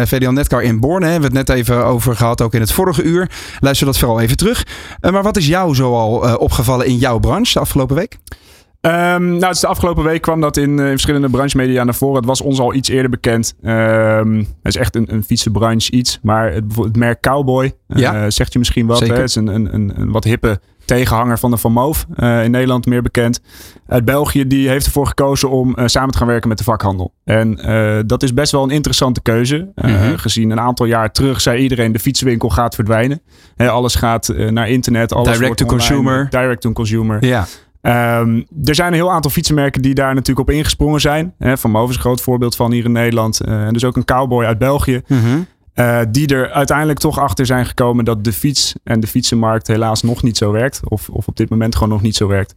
VDL 0.07 0.29
Netcar 0.29 0.63
in. 0.63 0.79
Daar 0.79 1.01
hebben 1.01 1.31
we 1.31 1.37
het 1.37 1.47
net 1.47 1.57
even 1.57 1.85
over 1.85 2.15
gehad, 2.15 2.41
ook 2.41 2.53
in 2.53 2.59
het 2.59 2.71
vorige 2.71 3.03
uur. 3.03 3.29
Luister 3.59 3.85
dat 3.85 3.97
vooral 3.97 4.19
even 4.19 4.37
terug. 4.37 4.65
maar 5.01 5.23
wat 5.23 5.37
is 5.37 5.47
jou 5.47 5.75
zoal 5.75 6.37
opgevallen 6.37 6.85
in 6.85 6.97
jouw 6.97 7.19
branche 7.19 7.53
de 7.53 7.59
afgelopen 7.59 7.95
week? 7.95 8.17
Um, 8.81 8.91
nou, 9.27 9.39
dus 9.39 9.59
de 9.59 9.67
afgelopen 9.67 10.03
week 10.03 10.21
kwam 10.21 10.41
dat 10.41 10.57
in, 10.57 10.69
uh, 10.69 10.83
in 10.83 10.91
verschillende 10.91 11.29
branchemedia 11.29 11.83
naar 11.83 11.95
voren. 11.95 12.15
Het 12.15 12.25
was 12.25 12.41
ons 12.41 12.59
al 12.59 12.73
iets 12.73 12.89
eerder 12.89 13.09
bekend. 13.09 13.55
Um, 13.61 14.37
het 14.37 14.47
is 14.61 14.75
echt 14.75 14.95
een, 14.95 15.13
een 15.13 15.23
fietsenbranche 15.23 15.91
iets. 15.91 16.19
Maar 16.21 16.53
het, 16.53 16.63
het 16.75 16.95
merk 16.95 17.21
Cowboy, 17.21 17.73
uh, 17.87 18.23
zegt 18.27 18.53
je 18.53 18.59
misschien 18.59 18.85
wat. 18.85 18.99
Hè? 18.99 19.13
Het 19.13 19.29
is 19.29 19.35
een, 19.35 19.47
een, 19.47 19.73
een, 19.73 20.11
wat 20.11 20.23
hippe 20.23 20.59
tegenhanger 20.85 21.39
van 21.39 21.51
de 21.51 21.57
Van 21.57 21.71
Moof. 21.71 22.05
Uh, 22.15 22.43
in 22.43 22.51
Nederland 22.51 22.85
meer 22.85 23.01
bekend. 23.01 23.41
Uit 23.87 24.05
België, 24.05 24.47
die 24.47 24.69
heeft 24.69 24.85
ervoor 24.85 25.07
gekozen 25.07 25.49
om 25.49 25.75
samen 25.85 26.11
te 26.11 26.17
gaan 26.17 26.27
werken 26.27 26.49
met 26.49 26.57
de 26.57 26.63
vakhandel. 26.63 27.13
En 27.23 27.55
dat 28.07 28.23
is 28.23 28.33
best 28.33 28.51
wel 28.51 28.63
een 28.63 28.69
interessante 28.69 29.21
keuze. 29.21 29.71
Mm 29.75 29.95
-hmm. 29.95 30.17
Gezien 30.17 30.49
een 30.49 30.59
aantal 30.59 30.85
jaar 30.85 31.11
terug 31.11 31.41
zei 31.41 31.61
iedereen 31.61 31.91
de 31.91 31.99
fietswinkel 31.99 32.49
gaat 32.49 32.75
verdwijnen. 32.75 33.21
alles 33.57 33.95
gaat 33.95 34.33
naar 34.49 34.69
internet. 34.69 35.13
Alles 35.13 35.37
direct 35.37 35.57
to 35.57 35.65
online, 35.65 35.79
consumer. 35.79 36.27
Direct 36.29 36.61
to 36.61 36.71
consumer. 36.71 37.25
Ja. 37.25 37.45
Um, 37.81 38.45
er 38.63 38.75
zijn 38.75 38.87
een 38.87 38.93
heel 38.93 39.11
aantal 39.11 39.31
fietsenmerken 39.31 39.81
die 39.81 39.93
daar 39.93 40.13
natuurlijk 40.13 40.49
op 40.49 40.55
ingesprongen 40.55 41.01
zijn. 41.01 41.33
Hè, 41.37 41.57
van 41.57 41.71
Moven 41.71 41.89
is 41.89 41.95
een 41.95 42.01
groot 42.01 42.21
voorbeeld 42.21 42.55
van 42.55 42.71
hier 42.71 42.85
in 42.85 42.91
Nederland. 42.91 43.41
Uh, 43.45 43.65
en 43.65 43.73
dus 43.73 43.85
ook 43.85 43.95
een 43.95 44.05
cowboy 44.05 44.45
uit 44.45 44.57
België. 44.57 45.01
Mm 45.07 45.19
-hmm. 45.19 45.45
uh, 45.75 45.99
die 46.09 46.27
er 46.27 46.51
uiteindelijk 46.51 46.99
toch 46.99 47.19
achter 47.19 47.45
zijn 47.45 47.65
gekomen 47.65 48.05
dat 48.05 48.23
de 48.23 48.33
fiets 48.33 48.75
en 48.83 48.99
de 48.99 49.07
fietsenmarkt 49.07 49.67
helaas 49.67 50.01
nog 50.01 50.23
niet 50.23 50.37
zo 50.37 50.51
werkt. 50.51 50.81
Of, 50.83 51.09
of 51.09 51.27
op 51.27 51.35
dit 51.35 51.49
moment 51.49 51.75
gewoon 51.75 51.89
nog 51.89 52.01
niet 52.01 52.15
zo 52.15 52.27
werkt. 52.27 52.55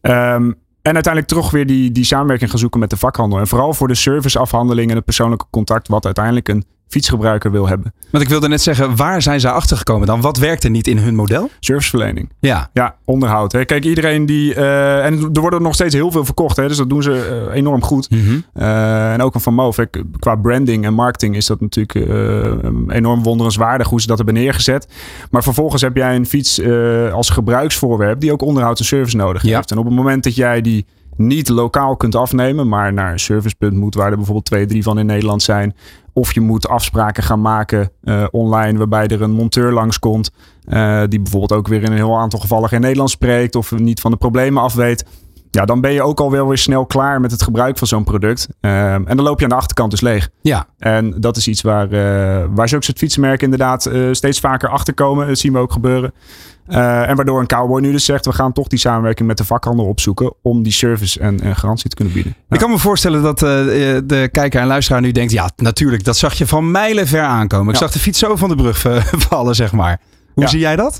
Um, 0.00 0.60
en 0.82 0.94
uiteindelijk 0.94 1.32
toch 1.32 1.50
weer 1.50 1.66
die, 1.66 1.92
die 1.92 2.04
samenwerking 2.04 2.50
gaan 2.50 2.58
zoeken 2.58 2.80
met 2.80 2.90
de 2.90 2.96
vakhandel. 2.96 3.38
En 3.38 3.46
vooral 3.46 3.74
voor 3.74 3.88
de 3.88 3.94
serviceafhandeling 3.94 4.90
en 4.90 4.96
het 4.96 5.04
persoonlijke 5.04 5.46
contact, 5.50 5.88
wat 5.88 6.04
uiteindelijk 6.04 6.48
een 6.48 6.64
fietsgebruiker 6.92 7.50
wil 7.50 7.68
hebben. 7.68 7.92
Want 8.10 8.24
ik 8.24 8.30
wilde 8.30 8.48
net 8.48 8.62
zeggen, 8.62 8.96
waar 8.96 9.22
zijn 9.22 9.40
ze 9.40 9.50
achtergekomen 9.50 10.06
dan? 10.06 10.20
Wat 10.20 10.38
werkte 10.38 10.68
niet 10.68 10.86
in 10.86 10.98
hun 10.98 11.14
model? 11.14 11.50
Serviceverlening. 11.60 12.30
Ja. 12.38 12.70
Ja, 12.72 12.94
onderhoud. 13.04 13.52
Hè. 13.52 13.64
Kijk, 13.64 13.84
iedereen 13.84 14.26
die... 14.26 14.54
Uh, 14.54 15.04
en 15.04 15.30
er 15.32 15.40
worden 15.40 15.62
nog 15.62 15.74
steeds 15.74 15.94
heel 15.94 16.10
veel 16.10 16.24
verkocht. 16.24 16.56
Hè, 16.56 16.68
dus 16.68 16.76
dat 16.76 16.88
doen 16.88 17.02
ze 17.02 17.44
uh, 17.50 17.56
enorm 17.56 17.82
goed. 17.82 18.10
Mm 18.10 18.24
-hmm. 18.24 18.44
uh, 18.56 19.12
en 19.12 19.22
ook 19.22 19.34
een 19.34 19.40
Van 19.40 19.54
Moof. 19.54 19.78
Qua 20.18 20.34
branding 20.34 20.84
en 20.84 20.94
marketing 20.94 21.36
is 21.36 21.46
dat 21.46 21.60
natuurlijk 21.60 21.94
enorm 22.88 23.22
wonderenswaardig 23.22 23.88
hoe 23.88 24.00
ze 24.00 24.06
dat 24.06 24.16
hebben 24.16 24.34
neergezet. 24.34 24.88
Maar 25.30 25.42
vervolgens 25.42 25.82
heb 25.82 25.96
jij 25.96 26.14
een 26.14 26.26
fiets 26.26 26.60
als 27.12 27.30
gebruiksvoorwerp 27.30 28.20
die 28.20 28.32
ook 28.32 28.42
onderhoud 28.42 28.78
en 28.78 28.84
service 28.84 29.16
nodig 29.16 29.42
Ja. 29.42 29.56
heeft. 29.56 29.70
En 29.70 29.78
op 29.78 29.84
het 29.84 29.94
moment 29.94 30.24
dat 30.24 30.34
jij 30.34 30.60
die 30.60 30.86
niet 31.26 31.48
lokaal 31.48 31.96
kunt 31.96 32.14
afnemen, 32.14 32.68
maar 32.68 32.92
naar 32.92 33.12
een 33.12 33.20
servicepunt 33.20 33.76
moet, 33.76 33.94
waar 33.94 34.10
er 34.10 34.16
bijvoorbeeld 34.16 34.44
twee, 34.44 34.66
drie 34.66 34.82
van 34.82 34.98
in 34.98 35.06
Nederland 35.06 35.42
zijn. 35.42 35.74
Of 36.12 36.34
je 36.34 36.40
moet 36.40 36.68
afspraken 36.68 37.22
gaan 37.22 37.40
maken 37.40 37.90
uh, 38.04 38.24
online, 38.30 38.78
waarbij 38.78 39.06
er 39.06 39.22
een 39.22 39.30
monteur 39.30 39.72
langskomt. 39.72 40.30
Uh, 40.68 41.02
die 41.08 41.20
bijvoorbeeld 41.20 41.52
ook 41.52 41.68
weer 41.68 41.82
in 41.82 41.90
een 41.90 41.96
heel 41.96 42.18
aantal 42.18 42.40
gevallen 42.40 42.68
geen 42.68 42.80
Nederlands 42.80 43.12
spreekt. 43.12 43.56
Of 43.56 43.78
niet 43.78 44.00
van 44.00 44.10
de 44.10 44.16
problemen 44.16 44.62
af 44.62 44.74
weet. 44.74 45.04
Ja, 45.54 45.64
dan 45.64 45.80
ben 45.80 45.92
je 45.92 46.02
ook 46.02 46.20
alweer 46.20 46.48
weer 46.48 46.58
snel 46.58 46.86
klaar 46.86 47.20
met 47.20 47.30
het 47.30 47.42
gebruik 47.42 47.78
van 47.78 47.86
zo'n 47.86 48.04
product. 48.04 48.48
Uh, 48.60 48.92
en 48.92 49.04
dan 49.04 49.22
loop 49.22 49.38
je 49.38 49.44
aan 49.44 49.50
de 49.50 49.56
achterkant 49.56 49.90
dus 49.90 50.00
leeg. 50.00 50.28
Ja. 50.42 50.66
En 50.78 51.14
dat 51.20 51.36
is 51.36 51.48
iets 51.48 51.62
waar, 51.62 51.92
uh, 51.92 52.44
waar 52.50 52.68
zulke 52.68 52.84
soort 52.84 52.98
fietsenmerken 52.98 53.44
inderdaad 53.44 53.86
uh, 53.86 54.08
steeds 54.12 54.40
vaker 54.40 54.68
achter 54.68 54.94
komen. 54.94 55.26
Dat 55.26 55.38
zien 55.38 55.52
we 55.52 55.58
ook 55.58 55.72
gebeuren. 55.72 56.12
Uh, 56.68 57.08
en 57.08 57.16
waardoor 57.16 57.40
een 57.40 57.46
cowboy 57.46 57.80
nu 57.80 57.92
dus 57.92 58.04
zegt: 58.04 58.24
we 58.26 58.32
gaan 58.32 58.52
toch 58.52 58.66
die 58.68 58.78
samenwerking 58.78 59.28
met 59.28 59.36
de 59.38 59.44
vakhandel 59.44 59.84
opzoeken. 59.86 60.32
om 60.42 60.62
die 60.62 60.72
service 60.72 61.20
en, 61.20 61.40
en 61.40 61.56
garantie 61.56 61.90
te 61.90 61.96
kunnen 61.96 62.14
bieden. 62.14 62.34
Ik 62.50 62.58
kan 62.58 62.70
me 62.70 62.78
voorstellen 62.78 63.22
dat 63.22 63.38
de 63.38 64.28
kijker 64.32 64.60
en 64.60 64.66
luisteraar 64.66 65.00
nu 65.00 65.12
denkt: 65.12 65.32
ja, 65.32 65.50
natuurlijk, 65.56 66.04
dat 66.04 66.16
zag 66.16 66.34
je 66.34 66.46
van 66.46 66.70
mijlen 66.70 67.06
ver 67.06 67.22
aankomen. 67.22 67.66
Ik 67.74 67.80
Ja. 67.80 67.86
zag 67.86 67.90
de 67.92 67.98
fiets 67.98 68.18
zo 68.18 68.36
van 68.36 68.48
de 68.48 68.54
brug 68.54 68.84
vallen, 69.28 69.54
zeg 69.54 69.72
maar. 69.72 70.00
Hoe 70.34 70.42
Ja. 70.44 70.50
zie 70.50 70.60
jij 70.60 70.76
dat? 70.76 70.98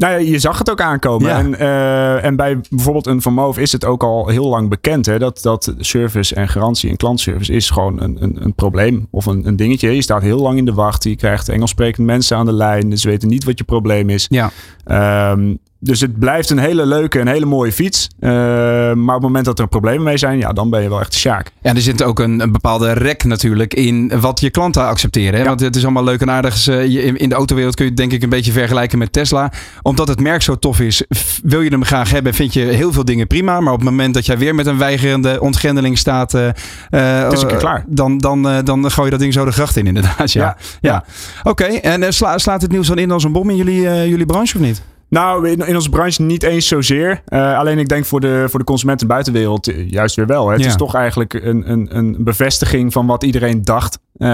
Nou 0.00 0.12
ja, 0.12 0.18
je 0.30 0.38
zag 0.38 0.58
het 0.58 0.70
ook 0.70 0.80
aankomen. 0.80 1.28
Ja. 1.28 1.38
En, 1.38 1.58
eh, 1.58 2.24
en 2.24 2.36
bij 2.36 2.60
bijvoorbeeld 2.70 3.06
een 3.06 3.22
Van 3.22 3.34
Moof 3.34 3.58
is 3.58 3.72
het 3.72 3.84
ook 3.84 4.02
al 4.02 4.28
heel 4.28 4.46
lang 4.46 4.68
bekend 4.68 5.06
hè, 5.06 5.18
dat, 5.18 5.42
dat 5.42 5.74
service 5.78 6.34
en 6.34 6.48
garantie 6.48 6.90
en 6.90 6.96
klantservice 6.96 7.52
is 7.52 7.70
gewoon 7.70 8.02
een, 8.02 8.16
een, 8.22 8.44
een 8.44 8.54
probleem 8.54 9.06
of 9.10 9.26
een, 9.26 9.46
een 9.46 9.56
dingetje. 9.56 9.94
Je 9.94 10.02
staat 10.02 10.22
heel 10.22 10.40
lang 10.40 10.58
in 10.58 10.64
de 10.64 10.74
wacht. 10.74 11.04
Je 11.04 11.16
krijgt 11.16 11.48
Engels 11.48 11.70
sprekende 11.70 12.12
mensen 12.12 12.36
aan 12.36 12.46
de 12.46 12.52
lijn. 12.52 12.98
Ze 12.98 13.08
weten 13.08 13.28
niet 13.28 13.44
wat 13.44 13.58
je 13.58 13.64
probleem 13.64 14.10
is. 14.10 14.26
Ja. 14.28 14.50
Ehm, 14.84 15.54
dus 15.80 16.00
het 16.00 16.18
blijft 16.18 16.50
een 16.50 16.58
hele 16.58 16.86
leuke 16.86 17.18
en 17.18 17.26
hele 17.28 17.46
mooie 17.46 17.72
fiets. 17.72 18.08
Eh, 18.20 18.30
maar 18.30 18.94
op 18.94 19.12
het 19.12 19.20
moment 19.22 19.44
dat 19.44 19.58
er 19.58 19.68
problemen 19.68 20.02
mee 20.02 20.16
zijn, 20.16 20.38
ja, 20.38 20.52
dan 20.52 20.70
ben 20.70 20.82
je 20.82 20.88
wel 20.88 21.00
echt 21.00 21.12
de 21.12 21.18
sjaak. 21.18 21.50
Ja, 21.62 21.74
er 21.74 21.80
zit 21.80 22.02
ook 22.02 22.18
een, 22.20 22.40
een 22.40 22.52
bepaalde 22.52 22.92
rek 22.92 23.24
natuurlijk 23.24 23.74
in 23.74 24.20
wat 24.20 24.40
je 24.40 24.50
klanten 24.50 24.86
accepteren. 24.86 25.32
Hè? 25.34 25.40
Ja. 25.40 25.44
Want 25.46 25.60
het 25.60 25.76
is 25.76 25.82
allemaal 25.82 26.04
leuk 26.04 26.20
en 26.20 26.30
aardig. 26.30 26.68
In 26.68 27.28
de 27.28 27.34
autowereld 27.34 27.74
kun 27.74 27.84
je 27.84 27.90
het 27.90 28.00
denk 28.00 28.12
ik 28.12 28.22
een 28.22 28.28
beetje 28.28 28.52
vergelijken 28.52 28.98
met 28.98 29.12
Tesla. 29.12 29.52
Omdat 29.82 30.08
het 30.08 30.20
merk 30.20 30.42
zo 30.42 30.58
tof 30.58 30.80
is, 30.80 31.04
wil 31.42 31.60
je 31.60 31.70
hem 31.70 31.84
graag 31.84 32.10
hebben, 32.10 32.34
vind 32.34 32.52
je 32.54 32.60
heel 32.60 32.92
veel 32.92 33.04
dingen 33.04 33.26
prima. 33.26 33.60
Maar 33.60 33.72
op 33.72 33.80
het 33.80 33.88
moment 33.88 34.14
dat 34.14 34.26
jij 34.26 34.38
weer 34.38 34.54
met 34.54 34.66
een 34.66 34.78
weigerende 34.78 35.40
ontgrendeling 35.40 35.98
staat, 35.98 36.34
eh, 36.34 36.48
eh, 36.48 37.24
Het 37.24 37.32
is 37.32 37.42
een 37.42 37.48
keer 37.48 37.56
klaar. 37.56 37.84
Dan, 37.88 38.18
dan, 38.18 38.48
eh, 38.48 38.58
dan 38.64 38.90
gooi 38.90 39.04
je 39.04 39.10
dat 39.10 39.20
ding 39.20 39.32
zo 39.32 39.44
de 39.44 39.52
gracht 39.52 39.76
in, 39.76 39.86
inderdaad. 39.86 40.32
Ja. 40.32 40.42
Ja, 40.42 40.56
ja. 40.80 41.04
Oké, 41.42 41.64
en 41.64 42.12
sla- 42.12 42.38
slaat 42.38 42.62
het 42.62 42.70
nieuws 42.70 42.86
dan 42.86 42.98
in 42.98 43.10
als 43.10 43.24
een 43.24 43.32
bom 43.32 43.50
in 43.50 43.56
jullie, 43.56 43.80
jullie 44.08 44.26
branche 44.26 44.56
of 44.58 44.62
niet? 44.64 44.82
Nou, 45.10 45.48
in, 45.48 45.66
in 45.66 45.74
onze 45.74 45.88
branche 45.90 46.22
niet 46.22 46.42
eens 46.42 46.68
zozeer. 46.68 47.22
Eh, 47.26 47.58
alleen 47.58 47.78
ik 47.78 47.88
denk 47.88 48.04
voor 48.04 48.20
de, 48.20 48.44
voor 48.48 48.58
de 48.58 48.64
consument 48.64 49.00
en 49.00 49.06
buitenwereld 49.06 49.68
eh, 49.68 49.90
juist 49.90 50.16
weer 50.16 50.26
wel. 50.26 50.46
Hè. 50.46 50.52
Het 50.52 50.62
Ja. 50.62 50.66
is 50.68 50.76
toch 50.76 50.94
eigenlijk 50.94 51.34
een, 51.34 51.70
een, 51.70 51.96
een 51.96 52.16
bevestiging 52.18 52.92
van 52.92 53.06
wat 53.06 53.22
iedereen 53.24 53.62
dacht. 53.62 53.98
Eh, 54.16 54.28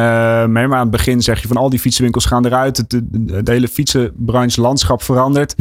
maar 0.47 0.73
aan 0.75 0.80
het 0.80 0.90
begin 0.90 1.23
zeg 1.23 1.40
je 1.42 1.49
van 1.49 1.56
al 1.56 1.71
die 1.71 1.78
fietsenwinkels 1.78 2.25
gaan 2.26 2.47
eruit. 2.47 2.76
Het, 2.76 2.90
de, 2.90 3.42
de 3.42 3.52
hele 3.52 3.68
fietsenbranche 3.68 4.61
landschap 4.61 5.02
verandert. 5.02 5.54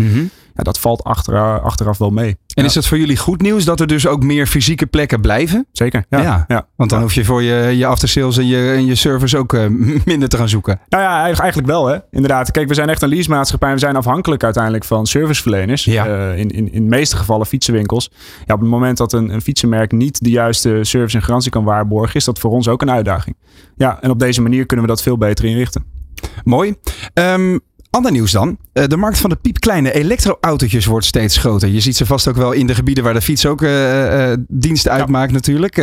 Ja, 0.56 0.64
dat 0.64 0.80
valt 0.80 1.04
achteraf, 1.04 1.62
achteraf 1.62 1.98
wel 1.98 2.10
mee. 2.10 2.30
En 2.30 2.64
Ja, 2.64 2.64
is 2.64 2.76
het 2.76 2.88
voor 2.88 2.98
jullie 2.98 3.18
goed 3.18 3.42
nieuws 3.42 3.66
dat 3.66 3.80
er 3.80 3.88
dus 3.88 4.08
ook 4.08 4.24
meer 4.24 4.48
fysieke 4.48 4.86
plekken 4.86 5.22
blijven? 5.22 5.66
Zeker, 5.72 6.06
ja. 6.10 6.22
Ja. 6.22 6.46
ja. 6.48 6.68
Want 6.76 6.90
dan 6.90 7.02
hoef 7.02 7.14
je 7.14 7.26
voor 7.26 7.44
je, 7.44 7.78
je 7.78 7.86
aftersales 7.86 8.38
en 8.38 8.48
je, 8.48 8.72
en 8.72 8.86
je 8.86 8.96
service 8.96 9.38
ook 9.38 9.54
eh, 9.54 9.66
minder 10.06 10.30
te 10.30 10.38
gaan 10.38 10.50
zoeken. 10.50 10.80
Nou 10.90 11.04
ja, 11.04 11.24
eigenlijk- 11.24 11.68
wel 11.68 11.86
hè. 11.88 11.98
Inderdaad. 12.12 12.52
Kijk, 12.52 12.68
we 12.68 12.74
zijn 12.74 12.90
echt 12.90 13.02
een 13.02 13.10
leasemaatschappij. 13.10 13.68
en 13.70 13.74
We 13.76 13.80
zijn 13.80 13.96
afhankelijk 13.96 14.44
uiteindelijk 14.44 14.84
van 14.84 15.06
serviceverleners. 15.06 15.84
Ja. 15.86 16.06
Eh, 16.06 16.38
in, 16.40 16.50
in, 16.52 16.72
in 16.72 16.84
de 16.84 16.90
meeste 16.90 17.18
gevallen 17.18 17.46
fietsenwinkels. 17.46 18.12
Ja, 18.46 18.54
op 18.54 18.60
het 18.60 18.70
moment 18.70 18.98
dat 18.98 19.14
een, 19.14 19.30
een 19.30 19.42
fietsenmerk 19.42 19.92
niet 19.92 20.24
de 20.24 20.30
juiste 20.30 20.80
service 20.82 21.18
en 21.18 21.24
garantie 21.24 21.52
kan 21.52 21.64
waarborgen... 21.64 22.16
is 22.16 22.26
dat 22.26 22.40
voor 22.40 22.52
ons 22.52 22.68
ook 22.68 22.82
een 22.82 22.92
uitdaging. 22.92 23.36
Ja, 23.78 24.02
en 24.02 24.10
op 24.10 24.20
deze 24.20 24.42
manier 24.42 24.66
kunnen 24.66 24.86
we 24.86 24.92
dat 24.92 25.02
veel 25.02 25.18
beter 25.18 25.46
inrichten. 25.46 25.84
Mooi. 26.44 26.76
Ehm, 27.14 27.58
ander 27.96 28.12
nieuws 28.12 28.32
dan. 28.32 28.58
Eh, 28.74 28.84
de 28.88 28.98
markt 28.98 29.18
van 29.18 29.30
de 29.30 29.36
piepkleine 29.36 29.94
elektroautootjes 29.94 30.86
wordt 30.86 31.06
steeds 31.06 31.38
groter. 31.38 31.70
Je 31.70 31.80
ziet 31.80 31.96
ze 31.96 32.06
vast 32.06 32.28
ook 32.28 32.36
wel 32.36 32.52
in 32.52 32.68
de 32.68 32.76
gebieden 32.76 33.04
waar 33.04 33.14
de 33.14 33.22
fiets 33.22 33.46
ook 33.46 33.62
eh, 33.62 34.34
dienst 34.48 34.88
uitmaakt 34.88 35.32
natuurlijk. 35.32 35.76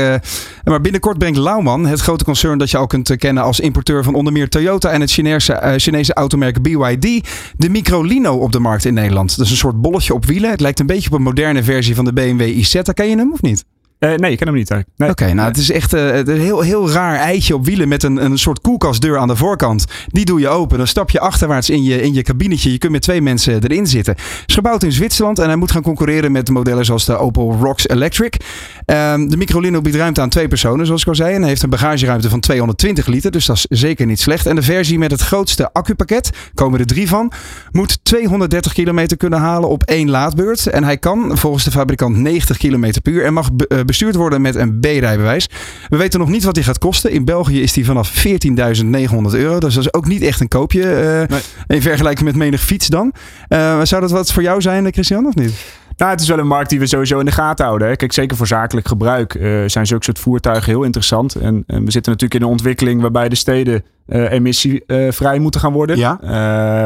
Maar 0.65 0.81
binnenkort 0.81 1.19
brengt 1.19 1.39
Lauman, 1.39 1.87
het 1.87 2.01
grote 2.01 2.25
concern 2.25 2.59
dat 2.59 2.71
je 2.71 2.77
al 2.77 2.87
kunt 2.87 3.17
kennen 3.17 3.43
als 3.43 3.61
importeur 3.61 4.05
van 4.05 4.15
onder 4.15 4.33
meer 4.33 4.49
Toyota 4.49 4.91
en 4.91 5.01
het 5.01 5.11
Chinese, 5.11 5.75
Chinese 5.77 6.15
automerk 6.15 6.63
BYD, 6.63 7.29
de 7.57 7.69
Microlino 7.69 8.37
op 8.37 8.53
de 8.53 8.59
markt 8.59 8.85
in 8.85 8.95
Nederland. 8.95 9.37
Dat 9.37 9.47
is 9.47 9.53
een 9.53 9.59
soort 9.59 9.81
bolletje 9.81 10.15
op 10.15 10.25
wielen. 10.25 10.51
Het 10.51 10.61
lijkt 10.61 10.81
een 10.81 10.87
beetje 10.87 11.09
op 11.11 11.17
een 11.17 11.23
moderne 11.23 11.63
versie 11.63 11.95
van 11.95 12.05
de 12.05 12.13
BMW 12.13 12.41
Isetta. 12.41 12.93
Ken 12.93 13.09
je 13.09 13.17
hem 13.17 13.33
of 13.33 13.43
niet? 13.43 13.65
Eh, 14.03 14.15
nee, 14.15 14.31
ik 14.31 14.39
ken 14.39 14.47
hem 14.47 14.57
niet. 14.57 14.71
Nee. 14.97 15.11
Oké, 15.11 15.33
nou 15.33 15.49
het 15.49 15.57
is 15.57 15.71
echt 15.71 15.93
eh, 15.93 16.17
een 16.17 16.41
heel, 16.41 16.61
heel 16.61 16.91
raar 16.91 17.17
eitje 17.17 17.55
op 17.55 17.65
wielen 17.65 17.89
met 17.89 18.03
een, 18.03 18.25
een 18.25 18.39
soort 18.39 18.61
koelkastdeur 18.61 19.19
aan 19.19 19.29
de 19.29 19.37
voorkant. 19.37 19.85
Die 20.07 20.25
doe 20.25 20.41
je 20.41 20.49
open, 20.49 20.79
dan 20.79 20.87
stap 20.87 21.11
je 21.11 21.21
achterwaarts 21.21 21.71
in 21.71 21.83
je, 21.83 22.03
in 22.03 22.15
je 22.15 22.23
kabinetje. 22.23 22.73
Je 22.73 22.79
kunt 22.79 22.93
met 22.93 23.03
twee 23.03 23.23
mensen 23.23 23.63
erin 23.63 23.87
zitten. 23.87 24.15
is 24.47 24.55
gebouwd 24.55 24.83
in 24.83 24.93
Zwitserland 24.93 25.39
en 25.39 25.47
hij 25.47 25.57
moet 25.57 25.71
gaan 25.71 25.83
concurreren 25.83 26.33
met 26.33 26.51
modellen 26.51 26.85
zoals 26.85 27.05
de 27.05 27.17
Opel 27.17 27.57
Rocks 27.61 27.89
Electric. 27.89 28.37
Ehm, 28.85 29.29
de 29.29 29.37
Microlino 29.37 29.81
biedt 29.81 29.97
ruimte 29.97 30.21
aan 30.21 30.29
twee 30.29 30.49
personen, 30.49 30.87
zoals 30.87 31.03
ik 31.03 31.09
al 31.09 31.15
zei. 31.15 31.35
En 31.35 31.41
hij 31.41 31.49
heeft 31.49 31.63
een 31.63 31.71
bagageruimte 31.71 32.29
van 32.29 32.41
220 32.41 33.07
liter, 33.07 33.31
dus 33.31 33.47
dat 33.47 33.57
is 33.57 33.67
zeker 33.81 34.07
niet 34.07 34.21
slecht. 34.21 34.47
En 34.47 34.55
de 34.55 34.63
versie 34.63 34.99
met 34.99 35.11
het 35.11 35.21
grootste 35.21 35.73
accupakket, 35.73 36.31
komen 36.55 36.81
er 36.81 36.87
drie 36.87 37.09
van, 37.09 37.33
moet 37.73 38.05
230 38.05 38.73
kilometer 38.73 39.17
kunnen 39.17 39.39
halen 39.39 39.69
op 39.69 39.83
één 39.83 40.11
laadbeurt. 40.11 40.67
En 40.67 40.85
hij 40.85 40.99
kan 40.99 41.39
volgens 41.39 41.65
de 41.65 41.71
fabrikant 41.71 42.17
90 42.17 42.57
kilometer 42.57 43.03
per 43.03 43.13
uur 43.13 43.25
en 43.25 43.33
mag 43.33 43.49
eh, 43.69 43.79
bestuurd 43.93 44.15
worden 44.15 44.41
met 44.41 44.55
een 44.55 44.79
B-rijbewijs. 44.81 45.49
We 45.89 45.97
weten 45.97 46.21
nog 46.21 46.29
niet 46.29 46.45
wat 46.45 46.55
die 46.55 46.65
gaat 46.65 46.79
kosten. 46.79 47.11
In 47.11 47.25
België 47.25 47.63
is 47.63 47.73
die 47.73 47.85
vanaf 47.85 48.09
14.900 48.11 49.35
euro. 49.35 49.59
Dus 49.59 49.75
dat 49.75 49.85
is 49.85 49.93
ook 49.95 50.07
niet 50.07 50.23
echt 50.23 50.41
een 50.41 50.49
koopje 50.49 50.85
Nee. 51.29 51.41
in 51.67 51.83
vergelijking 51.83 52.27
met 52.27 52.37
menig 52.37 52.61
fiets 52.61 52.87
dan. 52.89 53.13
Eh, 53.49 53.81
zou 53.83 54.01
dat 54.01 54.11
wat 54.11 54.33
voor 54.33 54.43
jou 54.43 54.61
zijn, 54.61 54.87
eh, 54.87 54.93
Christian, 54.93 55.27
of 55.27 55.35
niet? 55.35 55.53
Nou, 55.97 56.11
het 56.11 56.21
is 56.21 56.29
wel 56.29 56.39
een 56.39 56.47
markt 56.47 56.71
die 56.71 56.79
we 56.79 56.87
sowieso 56.87 57.19
in 57.19 57.25
de 57.25 57.31
gaten 57.31 57.65
houden. 57.65 57.89
Hè. 57.89 57.97
Kijk, 57.97 58.13
zeker 58.13 58.37
voor 58.37 58.47
zakelijk 58.47 58.89
gebruik 58.89 59.35
eh, 59.35 59.63
zijn 59.67 59.87
zulke 59.87 60.05
soort 60.05 60.19
voertuigen 60.19 60.73
heel 60.73 60.83
interessant. 60.83 61.35
En, 61.35 61.65
en 61.67 61.85
we 61.85 61.91
zitten 61.91 62.13
natuurlijk 62.13 62.41
in 62.41 62.47
een 62.47 62.53
ontwikkeling 62.53 63.01
waarbij 63.01 63.29
de 63.29 63.35
steden 63.35 63.85
eh, 64.07 64.31
emissievrij 64.31 65.39
moeten 65.39 65.61
gaan 65.61 65.73
worden. 65.73 65.97
Ja. 65.97 66.19
Eh, 66.21 66.31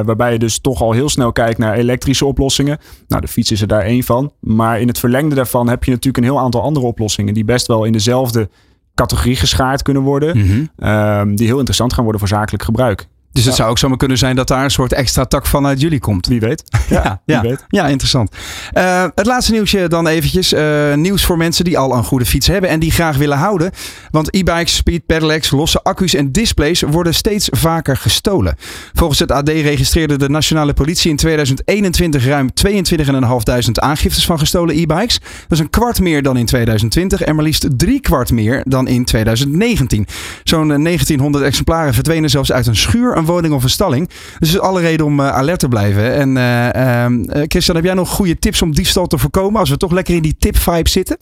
waarbij 0.06 0.32
je 0.32 0.38
dus 0.38 0.58
toch 0.58 0.82
al 0.82 0.92
heel 0.92 1.08
snel 1.08 1.32
kijkt 1.32 1.58
naar 1.58 1.74
elektrische 1.74 2.24
oplossingen. 2.24 2.78
Nou, 3.08 3.20
de 3.20 3.28
fiets 3.28 3.50
is 3.50 3.60
er 3.60 3.66
daar 3.66 3.82
één 3.82 4.02
van. 4.02 4.32
Maar 4.40 4.80
in 4.80 4.88
het 4.88 4.98
verlengde 4.98 5.34
daarvan 5.34 5.68
heb 5.68 5.84
je 5.84 5.90
natuurlijk 5.90 6.24
een 6.24 6.30
heel 6.30 6.40
aantal 6.40 6.62
andere 6.62 6.86
oplossingen 6.86 7.34
die 7.34 7.44
best 7.44 7.66
wel 7.66 7.84
in 7.84 7.92
dezelfde 7.92 8.48
categorie 8.94 9.36
geschaard 9.36 9.82
kunnen 9.82 10.02
worden. 10.02 10.70
Ehm, 10.76 11.34
die 11.34 11.46
heel 11.46 11.56
interessant 11.56 11.92
gaan 11.92 12.02
worden 12.02 12.20
voor 12.20 12.30
zakelijk 12.30 12.62
gebruik. 12.62 13.06
Dus 13.36 13.44
het 13.44 13.54
zou 13.54 13.70
ook 13.70 13.78
zomaar 13.78 13.96
kunnen 13.96 14.18
zijn 14.18 14.36
dat 14.36 14.48
daar 14.48 14.64
een 14.64 14.70
soort 14.70 14.92
extra 14.92 15.24
tak 15.24 15.46
vanuit 15.46 15.80
jullie 15.80 15.98
komt. 15.98 16.26
Wie 16.26 16.40
weet. 16.40 16.62
Ja, 16.88 17.20
ja. 17.24 17.40
wie 17.40 17.50
weet. 17.50 17.64
ja 17.68 17.86
interessant. 17.86 18.30
Eh, 18.72 19.04
het 19.14 19.26
laatste 19.26 19.52
nieuwsje 19.52 19.88
dan 19.88 20.06
eventjes. 20.06 20.52
Eh, 20.52 20.94
nieuws 20.94 21.24
voor 21.24 21.36
mensen 21.36 21.64
die 21.64 21.78
al 21.78 21.96
een 21.96 22.04
goede 22.04 22.26
fiets 22.26 22.46
hebben 22.46 22.70
en 22.70 22.80
die 22.80 22.90
graag 22.90 23.16
willen 23.16 23.36
houden. 23.36 23.70
Want 24.10 24.34
e-bikes, 24.34 24.76
speed 24.76 25.06
pedelecs, 25.06 25.50
losse 25.50 25.82
accu's 25.82 26.14
en 26.14 26.32
displays 26.32 26.80
worden 26.80 27.14
steeds 27.14 27.48
vaker 27.50 27.96
gestolen. 27.96 28.56
Volgens 28.92 29.18
het 29.18 29.32
AD 29.32 29.48
registreerde 29.48 30.18
de 30.18 30.28
nationale 30.28 30.72
politie 30.72 31.10
in 31.10 31.16
2021 31.16 32.26
ruim 32.26 32.48
22.500 32.68 33.70
aangiftes 33.72 34.26
van 34.26 34.38
gestolen 34.38 34.76
e-bikes. 34.76 35.18
Dat 35.18 35.58
is 35.58 35.58
een 35.58 35.70
kwart 35.70 36.00
meer 36.00 36.22
dan 36.22 36.36
in 36.36 36.46
2020 36.46 37.22
en 37.22 37.34
maar 37.34 37.44
liefst 37.44 37.66
drie 37.76 38.00
kwart 38.00 38.32
meer 38.32 38.62
dan 38.64 38.88
in 38.88 39.04
2019. 39.04 40.06
Zo'n 40.44 40.72
eh, 40.72 40.82
1900 40.82 41.44
exemplaren 41.44 41.94
verdwenen 41.94 42.30
zelfs 42.30 42.52
uit 42.52 42.66
een 42.66 42.76
schuur, 42.76 43.16
een 43.16 43.25
woning 43.26 43.54
of 43.54 43.62
een 43.62 43.70
stalling. 43.70 44.10
Dus 44.38 44.48
is 44.48 44.58
alle 44.60 44.80
reden 44.80 45.06
om 45.06 45.20
eh, 45.20 45.28
alert 45.28 45.58
te 45.58 45.68
blijven. 45.68 46.12
En 46.14 46.36
eh, 46.36 47.04
ehm, 47.04 47.24
eh, 47.24 47.42
Christian, 47.46 47.76
heb 47.76 47.84
jij 47.84 47.94
nog 47.94 48.08
goede 48.08 48.38
tips 48.38 48.62
om 48.62 48.74
diefstal 48.74 49.06
te 49.06 49.18
voorkomen 49.18 49.60
als 49.60 49.70
we 49.70 49.76
toch 49.76 49.92
lekker 49.92 50.14
in 50.14 50.22
die 50.22 50.36
tip-vibe 50.38 50.88
zitten? 50.88 51.16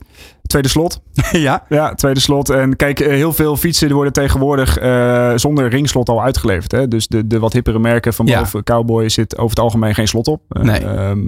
Tweede 0.47 0.67
slot. 0.67 1.01
ja. 1.31 1.63
Ja, 1.69 1.93
tweede 1.93 2.19
slot. 2.19 2.49
En 2.49 2.75
kijk, 2.75 2.99
heel 2.99 3.33
veel 3.33 3.57
fietsen 3.57 3.91
worden 3.93 4.13
tegenwoordig 4.13 4.73
zonder 5.39 5.69
ringslot 5.69 6.09
al 6.09 6.23
uitgeleverd. 6.23 6.71
Hè? 6.71 6.87
Dus 6.87 7.07
de, 7.07 7.27
de 7.27 7.39
wat 7.39 7.53
hippere 7.53 7.79
merken 7.79 8.13
van 8.13 8.25
Ja. 8.25 8.39
boven 8.39 8.63
Cowboy 8.63 9.09
zit 9.09 9.37
over 9.37 9.49
het 9.49 9.59
algemeen 9.59 9.95
geen 9.95 10.07
slot 10.07 10.27
op. 10.27 10.41
Eh, 10.49 10.61
Nee. 10.63 10.79
ehm, 10.85 11.19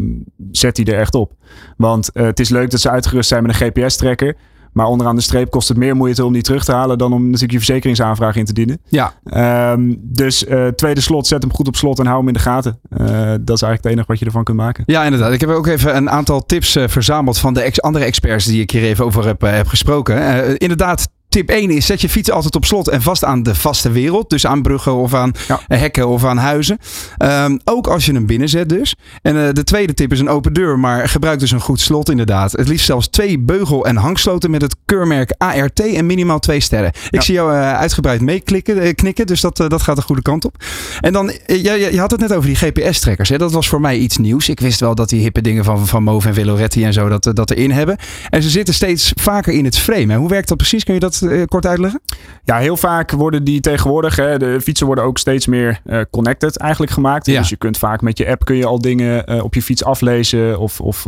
zet 0.51 0.75
die 0.75 0.85
er 0.93 0.99
echt 0.99 1.15
op. 1.15 1.31
Want 1.77 2.09
het 2.13 2.39
is 2.39 2.49
leuk 2.49 2.71
dat 2.71 2.79
ze 2.79 2.89
uitgerust 2.89 3.29
zijn 3.29 3.43
met 3.43 3.61
een 3.61 3.67
GPS-tracker. 3.71 4.35
Maar 4.73 4.85
onderaan 4.85 5.15
de 5.15 5.21
streep 5.21 5.49
kost 5.49 5.67
het 5.67 5.77
meer 5.77 5.95
moeite 5.95 6.25
om 6.25 6.33
die 6.33 6.41
terug 6.41 6.63
te 6.63 6.71
halen 6.71 6.97
dan 6.97 7.13
om 7.13 7.23
natuurlijk 7.23 7.51
je 7.51 7.57
verzekeringsaanvraag 7.57 8.35
in 8.35 8.45
te 8.45 8.53
dienen. 8.53 8.79
Ja. 8.87 9.13
Ehm, 9.23 9.95
dus 9.99 10.43
uh, 10.43 10.67
tweede 10.67 11.01
slot, 11.01 11.27
zet 11.27 11.41
hem 11.41 11.53
goed 11.53 11.67
op 11.67 11.75
slot 11.75 11.99
en 11.99 12.05
hou 12.05 12.17
hem 12.17 12.27
in 12.27 12.33
de 12.33 12.39
gaten. 12.39 12.79
Uh, 12.89 12.97
dat 12.99 13.55
is 13.55 13.61
eigenlijk 13.61 13.83
het 13.83 13.91
enige 13.91 14.07
wat 14.07 14.19
je 14.19 14.25
ervan 14.25 14.43
kunt 14.43 14.57
maken. 14.57 14.83
Ja, 14.87 15.03
inderdaad. 15.03 15.33
Ik 15.33 15.41
heb 15.41 15.49
ook 15.49 15.67
even 15.67 15.95
een 15.95 16.09
aantal 16.09 16.45
tips 16.45 16.75
uh, 16.75 16.87
verzameld 16.87 17.37
van 17.37 17.53
de 17.53 17.61
ex 17.61 17.81
andere 17.81 18.05
experts 18.05 18.45
die 18.45 18.61
ik 18.61 18.71
hier 18.71 18.83
even 18.83 19.05
over 19.05 19.25
heb, 19.25 19.41
heb 19.41 19.67
gesproken. 19.67 20.57
inderdaad, 20.57 21.07
Tip 21.37 21.49
1 21.49 21.69
is, 21.69 21.85
zet 21.85 22.01
je 22.01 22.09
fiets 22.09 22.31
altijd 22.31 22.55
op 22.55 22.65
slot 22.65 22.87
en 22.87 23.01
vast 23.01 23.23
aan 23.23 23.43
de 23.43 23.55
vaste 23.55 23.91
wereld. 23.91 24.29
Dus 24.29 24.45
aan 24.45 24.61
bruggen 24.61 24.95
of 24.95 25.13
aan 25.13 25.31
ja. 25.47 25.59
hekken 25.67 26.07
of 26.07 26.23
aan 26.23 26.37
huizen. 26.37 26.77
Um, 27.23 27.59
ook 27.63 27.87
als 27.87 28.05
je 28.05 28.13
hem 28.13 28.25
binnenzet 28.25 28.69
dus. 28.69 28.95
En 29.21 29.35
uh, 29.35 29.49
de 29.51 29.63
tweede 29.63 29.93
tip 29.93 30.11
is 30.11 30.19
een 30.19 30.29
open 30.29 30.53
deur, 30.53 30.79
maar 30.79 31.09
gebruik 31.09 31.39
dus 31.39 31.51
een 31.51 31.59
goed 31.59 31.79
slot 31.79 32.09
inderdaad. 32.09 32.51
Het 32.51 32.67
liefst 32.67 32.85
zelfs 32.85 33.07
twee 33.07 33.39
beugel- 33.39 33.85
en 33.85 33.95
hangsloten 33.95 34.51
met 34.51 34.61
het 34.61 34.75
keurmerk 34.85 35.33
ART 35.37 35.79
en 35.79 36.05
minimaal 36.05 36.39
twee 36.39 36.59
sterren. 36.59 36.87
Ik 36.89 37.07
ja. 37.09 37.21
zie 37.21 37.33
jou 37.33 37.53
uh, 37.53 37.73
uitgebreid 37.73 38.21
meeklikken, 38.21 38.77
uh, 38.77 38.93
knikken, 38.93 39.25
dus 39.25 39.41
dat, 39.41 39.57
dat 39.57 39.81
gaat 39.81 39.95
de 39.95 40.01
goede 40.01 40.21
kant 40.21 40.45
op. 40.45 40.63
En 41.01 41.13
dan, 41.13 41.31
je, 41.45 41.89
je 41.91 41.99
had 41.99 42.11
het 42.11 42.19
net 42.19 42.33
over 42.33 42.47
die 42.47 42.55
GPS-trekkers. 42.55 43.29
Dat 43.29 43.51
was 43.51 43.67
voor 43.67 43.81
mij 43.81 43.97
iets 43.97 44.17
nieuws. 44.17 44.49
Ik 44.49 44.59
wist 44.59 44.79
wel 44.79 44.95
dat 44.95 45.09
die 45.09 45.21
hippe 45.21 45.41
dingen 45.41 45.63
van, 45.63 45.87
van 45.87 46.03
Move 46.03 46.27
en 46.27 46.33
Veloretti 46.33 46.83
en 46.83 46.93
zo 46.93 47.09
dat, 47.09 47.31
dat 47.33 47.51
erin 47.51 47.71
hebben. 47.71 47.97
En 48.29 48.43
ze 48.43 48.49
zitten 48.49 48.73
steeds 48.73 49.11
vaker 49.15 49.53
in 49.53 49.65
het 49.65 49.77
frame. 49.77 50.15
Hoe 50.15 50.29
werkt 50.29 50.47
dat 50.47 50.57
precies? 50.57 50.83
Kun 50.83 50.93
je 50.93 50.99
dat 50.99 51.21
kort 51.45 51.65
uitleggen? 51.65 52.01
Ja, 52.43 52.57
heel 52.57 52.77
vaak 52.77 53.11
worden 53.11 53.43
die 53.43 53.59
tegenwoordig, 53.59 54.15
hè, 54.15 54.37
de 54.37 54.61
fietsen 54.61 54.85
worden 54.85 55.03
ook 55.03 55.17
steeds 55.17 55.47
meer 55.47 55.81
uh, 55.85 56.01
connected 56.11 56.57
eigenlijk 56.57 56.91
gemaakt. 56.91 57.25
Ja. 57.25 57.39
Dus 57.39 57.49
je 57.49 57.55
kunt 57.55 57.77
vaak 57.77 58.01
met 58.01 58.17
je 58.17 58.27
app 58.27 58.45
kun 58.45 58.55
je 58.55 58.65
al 58.65 58.81
dingen 58.81 59.31
uh, 59.33 59.43
op 59.43 59.53
je 59.53 59.61
fiets 59.61 59.83
aflezen 59.83 60.59
of, 60.59 60.81
of 60.81 61.03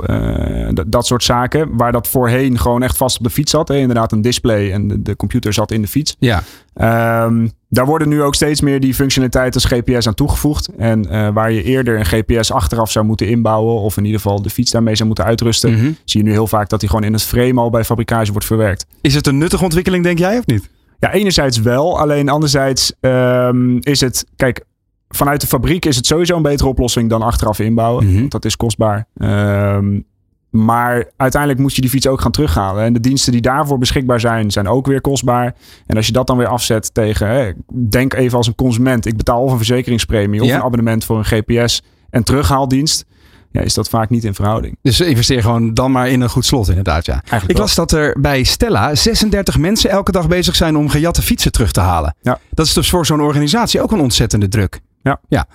dat 0.88 1.06
soort 1.06 1.24
zaken. 1.24 1.78
Waar 1.78 1.92
dat 1.92 2.08
voorheen 2.08 2.60
gewoon 2.60 2.84
echt 2.84 2.98
vast 2.98 3.18
op 3.18 3.24
de 3.24 3.30
fiets 3.30 3.52
zat. 3.52 3.68
Hè. 3.68 3.76
Inderdaad 3.76 4.12
een 4.12 4.22
display 4.22 4.72
en 4.72 4.88
de, 4.88 5.02
de 5.02 5.16
computer 5.16 5.54
zat 5.54 5.72
in 5.72 5.82
de 5.82 5.88
fiets. 5.88 6.16
Ja. 6.20 6.44
Um, 6.82 7.52
daar 7.70 7.86
worden 7.86 8.10
nu 8.10 8.22
ook 8.22 8.36
steeds 8.36 8.62
meer 8.62 8.80
die 8.80 8.94
functionaliteiten 8.94 9.62
als 9.62 9.72
GPS 9.72 10.08
aan 10.08 10.14
toegevoegd. 10.14 10.70
En 10.78 11.06
uh, 11.12 11.30
waar 11.34 11.52
je 11.52 11.64
eerder 11.64 12.00
een 12.00 12.06
GPS 12.06 12.52
achteraf 12.52 12.92
zou 12.92 13.06
moeten 13.06 13.28
inbouwen, 13.28 13.82
of 13.82 13.98
in 13.98 14.06
ieder 14.06 14.22
geval 14.22 14.42
de 14.42 14.50
fiets 14.50 14.72
daarmee 14.72 14.96
zou 14.96 15.08
moeten 15.08 15.26
uitrusten, 15.26 15.72
mm 15.72 15.80
-hmm. 15.80 15.98
zie 16.06 16.20
je 16.20 16.26
nu 16.26 16.34
heel 16.34 16.48
vaak 16.48 16.70
dat 16.70 16.80
die 16.80 16.90
gewoon 16.90 17.04
in 17.04 17.14
het 17.14 17.24
frame 17.24 17.60
al 17.60 17.70
bij 17.70 17.84
fabrikage 17.84 18.32
wordt 18.32 18.48
verwerkt. 18.48 18.86
Is 19.02 19.16
het 19.16 19.28
een 19.28 19.38
nuttige 19.38 19.64
ontwikkeling, 19.64 20.04
denk 20.04 20.18
jij, 20.18 20.38
of 20.38 20.46
niet? 20.46 20.70
Ja, 21.00 21.12
enerzijds 21.12 21.60
wel. 21.60 22.00
Alleen 22.00 22.30
anderzijds 22.30 22.94
um, 23.02 23.78
is 23.80 24.02
het, 24.02 24.26
kijk, 24.36 24.64
vanuit 25.10 25.42
de 25.42 25.48
fabriek 25.48 25.86
is 25.86 25.96
het 25.96 26.06
sowieso 26.06 26.36
een 26.36 26.42
betere 26.42 26.70
oplossing 26.70 27.10
dan 27.10 27.22
achteraf 27.22 27.60
inbouwen. 27.60 28.04
Mm 28.04 28.10
-hmm. 28.10 28.20
Want 28.20 28.32
dat 28.32 28.46
is 28.46 28.56
kostbaar. 28.56 29.08
Um, 29.18 30.06
maar 30.50 31.06
uiteindelijk 31.18 31.62
moet 31.62 31.76
je 31.76 31.82
die 31.82 31.90
fiets 31.90 32.08
ook 32.08 32.22
gaan 32.22 32.32
terughalen. 32.32 32.84
En 32.84 32.94
de 32.94 33.00
diensten 33.00 33.32
die 33.32 33.42
daarvoor 33.42 33.78
beschikbaar 33.78 34.20
zijn, 34.20 34.52
zijn 34.52 34.68
ook 34.68 34.88
weer 34.88 35.02
kostbaar. 35.02 35.56
En 35.86 35.96
als 35.96 36.06
je 36.06 36.12
dat 36.12 36.28
dan 36.28 36.38
weer 36.38 36.48
afzet 36.48 36.94
tegen, 36.94 37.28
hè, 37.28 37.52
denk 37.74 38.14
even 38.14 38.38
als 38.38 38.48
een 38.48 38.56
consument. 38.56 39.06
Ik 39.06 39.18
betaal 39.18 39.44
of 39.44 39.52
een 39.52 39.58
verzekeringspremie 39.58 40.42
of 40.42 40.48
ja. 40.48 40.56
een 40.56 40.62
abonnement 40.62 41.06
voor 41.06 41.18
een 41.18 41.26
GPS 41.26 41.82
en 42.10 42.24
terughaaldienst. 42.24 43.06
Ja, 43.52 43.62
is 43.62 43.74
dat 43.74 43.90
vaak 43.90 44.10
niet 44.10 44.24
in 44.24 44.34
verhouding. 44.34 44.78
Dus 44.82 45.00
investeer 45.00 45.42
gewoon 45.42 45.74
dan 45.74 45.92
maar 45.92 46.10
in 46.10 46.22
een 46.22 46.30
goed 46.30 46.46
slot, 46.46 46.70
inderdaad. 46.70 47.06
Ja. 47.06 47.14
Eigenlijk 47.14 47.50
ik 47.50 47.58
las 47.58 47.76
dat 47.76 47.92
er 47.92 48.16
bij 48.20 48.44
Stella 48.44 48.96
36 48.96 49.58
mensen 49.58 49.90
elke 49.90 50.12
dag 50.12 50.28
bezig 50.28 50.56
zijn 50.56 50.78
om 50.78 50.90
gejatte 50.90 51.22
fietsen 51.22 51.52
terug 51.52 51.72
te 51.72 51.80
halen. 51.80 52.16
Ja. 52.22 52.40
Dat 52.52 52.66
is 52.66 52.74
dus 52.74 52.90
voor 52.90 53.06
zo'n 53.06 53.22
organisatie 53.22 53.82
ook 53.82 53.92
een 53.92 54.00
ontzettende 54.00 54.48
druk. 54.48 54.80
Ja. 55.02 55.20
ja. 55.28 55.48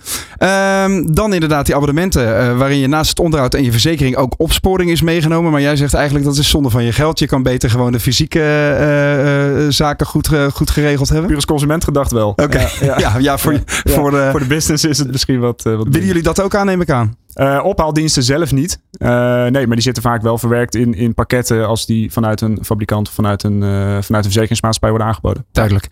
Um, 0.85 1.15
dan 1.15 1.33
inderdaad 1.33 1.67
die 1.67 1.75
abonnementen 1.75 2.23
uh, 2.23 2.59
waarin 2.59 2.79
je 2.79 2.87
naast 2.87 3.09
het 3.09 3.21
onderhoud 3.21 3.55
en 3.55 3.65
je 3.65 3.71
verzekering 3.71 4.17
ook 4.17 4.35
opsporing 4.37 4.91
is 4.91 5.03
meegenomen. 5.03 5.53
Maar 5.53 5.61
jij 5.61 5.77
zegt 5.77 5.95
eigenlijk 5.95 6.25
dat 6.25 6.37
is 6.37 6.49
zonde 6.49 6.71
van 6.71 6.85
je 6.85 6.93
geld. 6.93 7.19
Je 7.19 7.27
kan 7.27 7.43
beter 7.43 7.71
gewoon 7.71 7.93
de 7.93 8.01
fysieke 8.01 8.39
uh, 8.39 9.65
uh, 9.65 9.71
zaken 9.71 10.07
goed, 10.07 10.31
goed 10.53 10.71
geregeld 10.71 11.09
hebben. 11.09 11.27
Puur 11.27 11.37
als 11.37 11.45
consument 11.45 11.85
gedacht 11.85 12.13
wel. 12.13 12.29
Oké, 12.29 12.43
okay. 12.43 12.69
ja, 12.81 12.99
ja. 13.05 13.17
ja, 13.19 13.39
voor, 13.39 13.53
Voor, 13.85 14.11
de, 14.11 14.29
voor 14.31 14.41
de 14.41 14.47
business 14.47 14.85
is 14.85 14.99
het 14.99 15.11
misschien 15.11 15.41
wat... 15.41 15.63
wat 15.63 15.87
Willen 15.89 16.07
jullie 16.07 16.23
dat 16.23 16.41
ook 16.41 16.55
aan, 16.55 16.67
neem 16.67 16.81
ik 16.81 16.91
aan? 16.91 17.17
Uh, 17.41 17.61
ophaaldiensten 17.65 18.23
zelf 18.23 18.53
niet. 18.53 18.79
Uh, 18.99 19.09
nee, 19.47 19.67
maar 19.67 19.77
die 19.77 19.81
zitten 19.81 20.03
vaak 20.03 20.23
wel 20.23 20.39
verwerkt 20.39 20.75
in, 20.75 20.95
in 20.95 21.15
pakketten 21.15 21.67
als 21.67 21.87
die 21.87 22.13
vanuit 22.13 22.41
een 22.41 22.59
fabrikant 22.63 23.09
of 23.09 23.15
vanuit 23.15 23.43
een, 23.43 23.63
uh, 23.63 23.69
vanuit 23.81 24.09
een 24.09 24.23
verzekeringsmaatschappij 24.23 24.91
worden 24.91 25.09
aangeboden. 25.09 25.47
Duidelijk. 25.53 25.89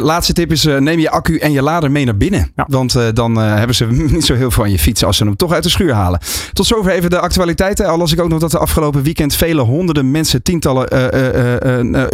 laatste 0.00 0.32
tip 0.32 0.52
is: 0.52 0.64
neem 0.64 0.98
je 0.98 1.10
accu 1.10 1.38
en 1.38 1.52
je 1.52 1.62
lader 1.62 1.90
mee 1.90 2.04
naar 2.04 2.16
binnen. 2.16 2.52
Ja. 2.56 2.64
Want 2.68 3.16
dan 3.16 3.36
hebben 3.36 3.76
ze 3.76 3.86
niet 4.12 4.24
zo 4.24 4.34
heel 4.34 4.50
veel 4.50 4.64
aan 4.64 4.70
je 4.70 4.78
fiets 4.78 5.04
als 5.04 5.16
ze 5.16 5.24
hem 5.24 5.36
toch 5.36 5.52
uit 5.52 5.62
de 5.62 5.68
schuur 5.68 5.92
halen. 5.92 6.20
Tot 6.52 6.66
zover 6.66 6.92
even 6.92 7.10
de 7.10 7.18
actualiteiten. 7.18 7.86
Al 7.86 7.98
las 7.98 8.12
ik 8.12 8.20
ook 8.20 8.28
nog 8.28 8.40
dat 8.40 8.50
de 8.50 8.58
afgelopen 8.58 9.02
weekend 9.02 9.34
vele 9.34 9.62
honderden 9.62 10.10
mensen 10.10 10.42
tientallen 10.42 10.92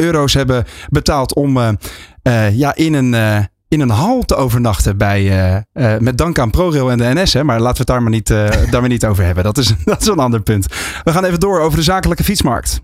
euro's 0.00 0.34
hebben 0.34 0.64
betaald 0.88 1.34
om 1.34 1.78
ja, 2.52 2.74
in 2.74 2.94
een 2.94 3.48
in 3.74 3.80
een 3.80 3.90
hal 3.90 4.22
te 4.22 4.34
overnachten 4.34 4.96
bij, 4.96 5.22
uh, 5.22 5.92
uh, 5.92 5.98
met 5.98 6.18
dank 6.18 6.38
aan 6.38 6.50
ProRail 6.50 6.90
en 6.90 6.98
de 6.98 7.10
NS. 7.14 7.32
Hè, 7.32 7.44
maar 7.44 7.60
laten 7.60 7.72
we 7.72 7.78
het 7.78 7.86
daar 7.86 8.02
maar 8.02 8.10
niet, 8.10 8.30
uh, 8.30 8.50
daar 8.70 8.80
maar 8.80 8.88
niet 8.88 9.04
over 9.04 9.24
hebben. 9.24 9.44
Dat 9.44 9.58
is, 9.58 9.74
dat 9.84 10.00
is 10.00 10.06
een 10.06 10.18
ander 10.18 10.40
punt. 10.40 10.66
We 11.04 11.12
gaan 11.12 11.24
even 11.24 11.40
door 11.40 11.60
over 11.60 11.78
de 11.78 11.84
zakelijke 11.84 12.24
fietsmarkt. 12.24 12.80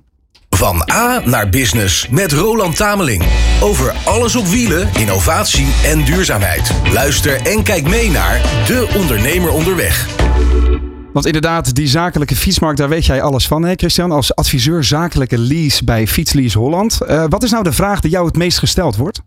Van 0.56 0.90
A 0.92 1.22
naar 1.24 1.48
Business 1.48 2.08
met 2.08 2.32
Roland 2.32 2.76
Tameling. 2.76 3.24
Over 3.62 3.94
alles 4.04 4.36
op 4.36 4.46
wielen, 4.46 4.88
innovatie 4.98 5.66
en 5.84 6.04
duurzaamheid. 6.04 6.72
Luister 6.92 7.46
en 7.46 7.62
kijk 7.62 7.88
mee 7.88 8.10
naar 8.10 8.40
De 8.66 8.94
Ondernemer 8.96 9.50
Onderweg. 9.50 10.08
Want 11.12 11.26
inderdaad, 11.26 11.74
die 11.74 11.88
zakelijke 11.88 12.36
fietsmarkt, 12.36 12.78
daar 12.78 12.88
weet 12.88 13.06
jij 13.06 13.22
alles 13.22 13.46
van, 13.46 13.62
hè 13.62 13.74
Christian? 13.74 14.12
Als 14.12 14.34
adviseur 14.34 14.84
zakelijke 14.84 15.38
lease 15.38 15.84
bij 15.84 16.06
Fietslease 16.06 16.58
Holland. 16.58 16.98
wat 17.28 17.42
is 17.42 17.50
nou 17.50 17.64
de 17.64 17.72
vraag 17.72 18.00
die 18.00 18.10
jou 18.10 18.26
het 18.26 18.36
meest 18.36 18.58
gesteld 18.58 18.96
wordt? 18.96 19.20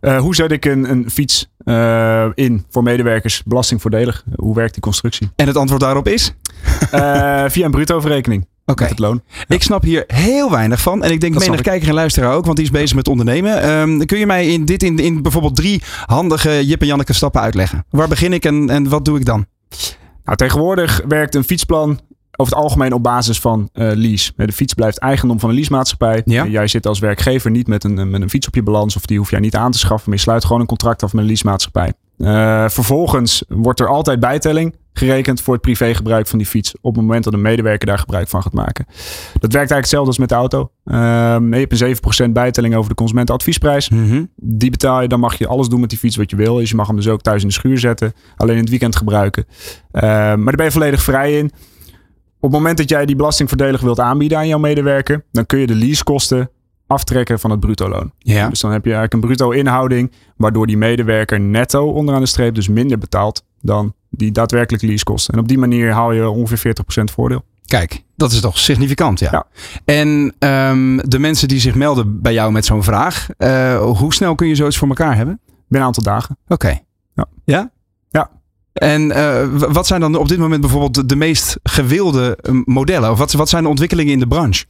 Uh, 0.00 0.18
hoe 0.18 0.34
zet 0.34 0.52
ik 0.52 0.64
een, 0.64 0.90
een 0.90 1.10
fiets 1.10 1.50
uh, 1.64 2.26
in 2.34 2.64
voor 2.70 2.82
medewerkers 2.82 3.42
belastingvoordelig? 3.46 4.24
Hoe 4.34 4.54
werkt 4.54 4.72
die 4.72 4.82
constructie? 4.82 5.30
En 5.36 5.46
het 5.46 5.56
antwoord 5.56 5.80
daarop 5.80 6.08
is? 6.08 6.34
Uh, 6.94 7.44
via 7.54 7.64
een 7.64 7.70
bruto-verrekening. 7.70 8.46
Oké. 8.64 8.84
Het 8.84 8.98
loon. 8.98 9.22
Ja. 9.26 9.44
Ik 9.54 9.62
snap 9.62 9.82
hier 9.82 10.04
heel 10.06 10.50
weinig 10.50 10.80
van. 10.80 11.04
En 11.04 11.10
ik 11.10 11.20
denk 11.20 11.38
menig 11.38 11.60
kijker 11.60 11.88
en 11.88 11.94
luisteraar 11.94 12.34
ook, 12.34 12.44
want 12.44 12.56
die 12.56 12.64
is 12.64 12.72
bezig 12.72 12.96
met 12.96 13.08
ondernemen. 13.08 13.68
Um, 13.68 14.06
kun 14.06 14.18
je 14.18 14.26
mij 14.26 14.46
in 14.46 14.64
dit 14.64 14.82
in, 14.82 14.98
in 14.98 15.22
bijvoorbeeld 15.22 15.56
drie 15.56 15.82
handige 16.06 16.66
Jip 16.66 16.80
en 16.80 16.86
Janneke 16.86 17.12
stappen 17.12 17.40
uitleggen? 17.40 17.84
Waar 17.90 18.08
begin 18.08 18.32
ik 18.32 18.44
en, 18.44 18.70
en 18.70 18.88
wat 18.88 19.04
doe 19.04 19.18
ik 19.18 19.24
dan? 19.24 19.46
Nou, 20.24 20.36
tegenwoordig 20.36 21.00
werkt 21.08 21.34
een 21.34 21.44
fietsplan 21.44 22.00
over 22.36 22.54
het 22.54 22.62
algemeen 22.62 22.92
op 22.92 23.02
basis 23.02 23.40
van 23.40 23.68
uh, 23.74 23.90
lease. 23.94 24.32
De 24.36 24.52
fiets 24.52 24.74
blijft 24.74 24.98
eigendom 24.98 25.40
van 25.40 25.48
een 25.48 25.54
leasemaatschappij. 25.54 26.22
Ja? 26.24 26.46
Jij 26.46 26.66
zit 26.66 26.86
als 26.86 26.98
werkgever 26.98 27.50
niet 27.50 27.66
met 27.66 27.84
een, 27.84 28.10
met 28.10 28.22
een 28.22 28.30
fiets 28.30 28.46
op 28.46 28.54
je 28.54 28.62
balans 28.62 28.96
of 28.96 29.06
die 29.06 29.18
hoef 29.18 29.30
jij 29.30 29.40
niet 29.40 29.56
aan 29.56 29.70
te 29.70 29.78
schaffen, 29.78 30.08
maar 30.10 30.18
je 30.18 30.24
sluit 30.24 30.44
gewoon 30.44 30.60
een 30.60 30.66
contract 30.66 31.02
af 31.02 31.12
met 31.12 31.20
een 31.22 31.28
leasemaatschappij. 31.28 31.92
Uh, 32.18 32.68
vervolgens 32.68 33.44
wordt 33.48 33.80
er 33.80 33.88
altijd 33.88 34.20
bijtelling 34.20 34.74
gerekend 34.92 35.40
voor 35.40 35.52
het 35.52 35.62
privégebruik 35.62 36.26
van 36.26 36.38
die 36.38 36.46
fiets 36.46 36.74
op 36.80 36.94
het 36.94 37.04
moment 37.04 37.24
dat 37.24 37.32
een 37.32 37.40
medewerker 37.40 37.86
daar 37.86 37.98
gebruik 37.98 38.28
van 38.28 38.42
gaat 38.42 38.52
maken. 38.52 38.86
Dat 38.86 39.52
werkt 39.52 39.54
eigenlijk 39.54 39.80
hetzelfde 39.80 40.08
als 40.08 40.18
met 40.18 40.28
de 40.28 40.34
auto. 40.34 40.70
Uh, 40.84 40.96
je 41.50 41.66
hebt 41.68 41.80
een 41.80 42.28
7% 42.28 42.32
bijtelling 42.32 42.74
over 42.74 42.88
de 42.88 42.94
consumentenadviesprijs. 42.94 43.88
Mm 43.88 44.08
-hmm. 44.08 44.30
Die 44.36 44.70
betaal 44.70 45.02
je, 45.02 45.08
dan 45.08 45.20
mag 45.20 45.38
je 45.38 45.46
alles 45.46 45.68
doen 45.68 45.80
met 45.80 45.90
die 45.90 45.98
fiets 45.98 46.16
wat 46.16 46.30
je 46.30 46.36
wil. 46.36 46.54
Dus 46.54 46.70
je 46.70 46.76
mag 46.76 46.86
hem 46.86 46.96
dus 46.96 47.08
ook 47.08 47.22
thuis 47.22 47.42
in 47.42 47.48
de 47.48 47.54
schuur 47.54 47.78
zetten, 47.78 48.12
alleen 48.36 48.54
in 48.54 48.60
het 48.60 48.70
weekend 48.70 48.96
gebruiken. 48.96 49.44
Uh, 49.48 50.02
maar 50.02 50.36
daar 50.36 50.56
ben 50.56 50.64
je 50.64 50.70
volledig 50.70 51.02
vrij 51.02 51.38
in. 51.38 51.52
Op 52.46 52.52
het 52.52 52.60
moment 52.60 52.78
dat 52.78 52.88
jij 52.88 53.06
die 53.06 53.16
belastingvoordelig 53.16 53.80
wilt 53.80 54.00
aanbieden 54.00 54.38
aan 54.38 54.48
jouw 54.48 54.58
medewerker, 54.58 55.24
dan 55.32 55.46
kun 55.46 55.58
je 55.58 55.66
de 55.66 55.74
leasekosten 55.74 56.50
aftrekken 56.86 57.38
van 57.40 57.50
het 57.50 57.60
bruto 57.60 57.88
loon. 57.88 58.12
Ja. 58.18 58.48
Dus 58.48 58.60
dan 58.60 58.72
heb 58.72 58.84
je 58.84 58.92
eigenlijk 58.92 59.12
een 59.12 59.28
bruto 59.28 59.50
inhouding, 59.50 60.12
waardoor 60.36 60.66
die 60.66 60.76
medewerker 60.76 61.40
netto 61.40 61.90
onderaan 61.92 62.20
de 62.20 62.26
streep 62.26 62.54
dus 62.54 62.68
minder 62.68 62.98
betaalt 62.98 63.44
dan 63.60 63.94
die 64.10 64.32
daadwerkelijke 64.32 64.86
leasekosten. 64.86 65.34
En 65.34 65.40
op 65.40 65.48
die 65.48 65.58
manier 65.58 65.92
haal 65.92 66.12
je 66.12 66.28
ongeveer 66.28 66.76
40% 67.00 67.04
voordeel. 67.12 67.42
Kijk, 67.64 68.02
dat 68.16 68.32
is 68.32 68.40
toch 68.40 68.58
significant, 68.58 69.18
ja. 69.18 69.28
ja. 69.32 69.46
En 69.84 70.34
um, 70.38 71.00
de 71.08 71.18
mensen 71.18 71.48
die 71.48 71.60
zich 71.60 71.74
melden 71.74 72.22
bij 72.22 72.32
jou 72.32 72.52
met 72.52 72.64
zo'n 72.64 72.82
vraag, 72.82 73.28
uh, 73.38 73.78
hoe 73.78 74.14
snel 74.14 74.34
kun 74.34 74.48
je 74.48 74.54
zoiets 74.54 74.78
voor 74.78 74.88
elkaar 74.88 75.16
hebben? 75.16 75.40
Binnen 75.44 75.66
een 75.68 75.80
aantal 75.80 76.02
dagen. 76.02 76.36
Oké. 76.44 76.52
Okay. 76.52 76.84
Ja. 77.14 77.26
Ja? 77.44 77.70
Ja. 78.10 78.30
En 78.76 79.10
uh, 79.10 79.42
wat 79.68 79.86
zijn 79.86 80.00
dan 80.00 80.16
op 80.16 80.28
dit 80.28 80.38
moment 80.38 80.60
bijvoorbeeld 80.60 81.08
de, 81.08 81.16
meest 81.16 81.58
gewilde 81.62 82.38
modellen? 82.64 83.10
Of 83.10 83.18
wat, 83.18 83.32
wat 83.32 83.48
zijn 83.48 83.62
de 83.62 83.68
ontwikkelingen 83.68 84.12
in 84.12 84.18
de 84.18 84.26
branche? 84.26 84.64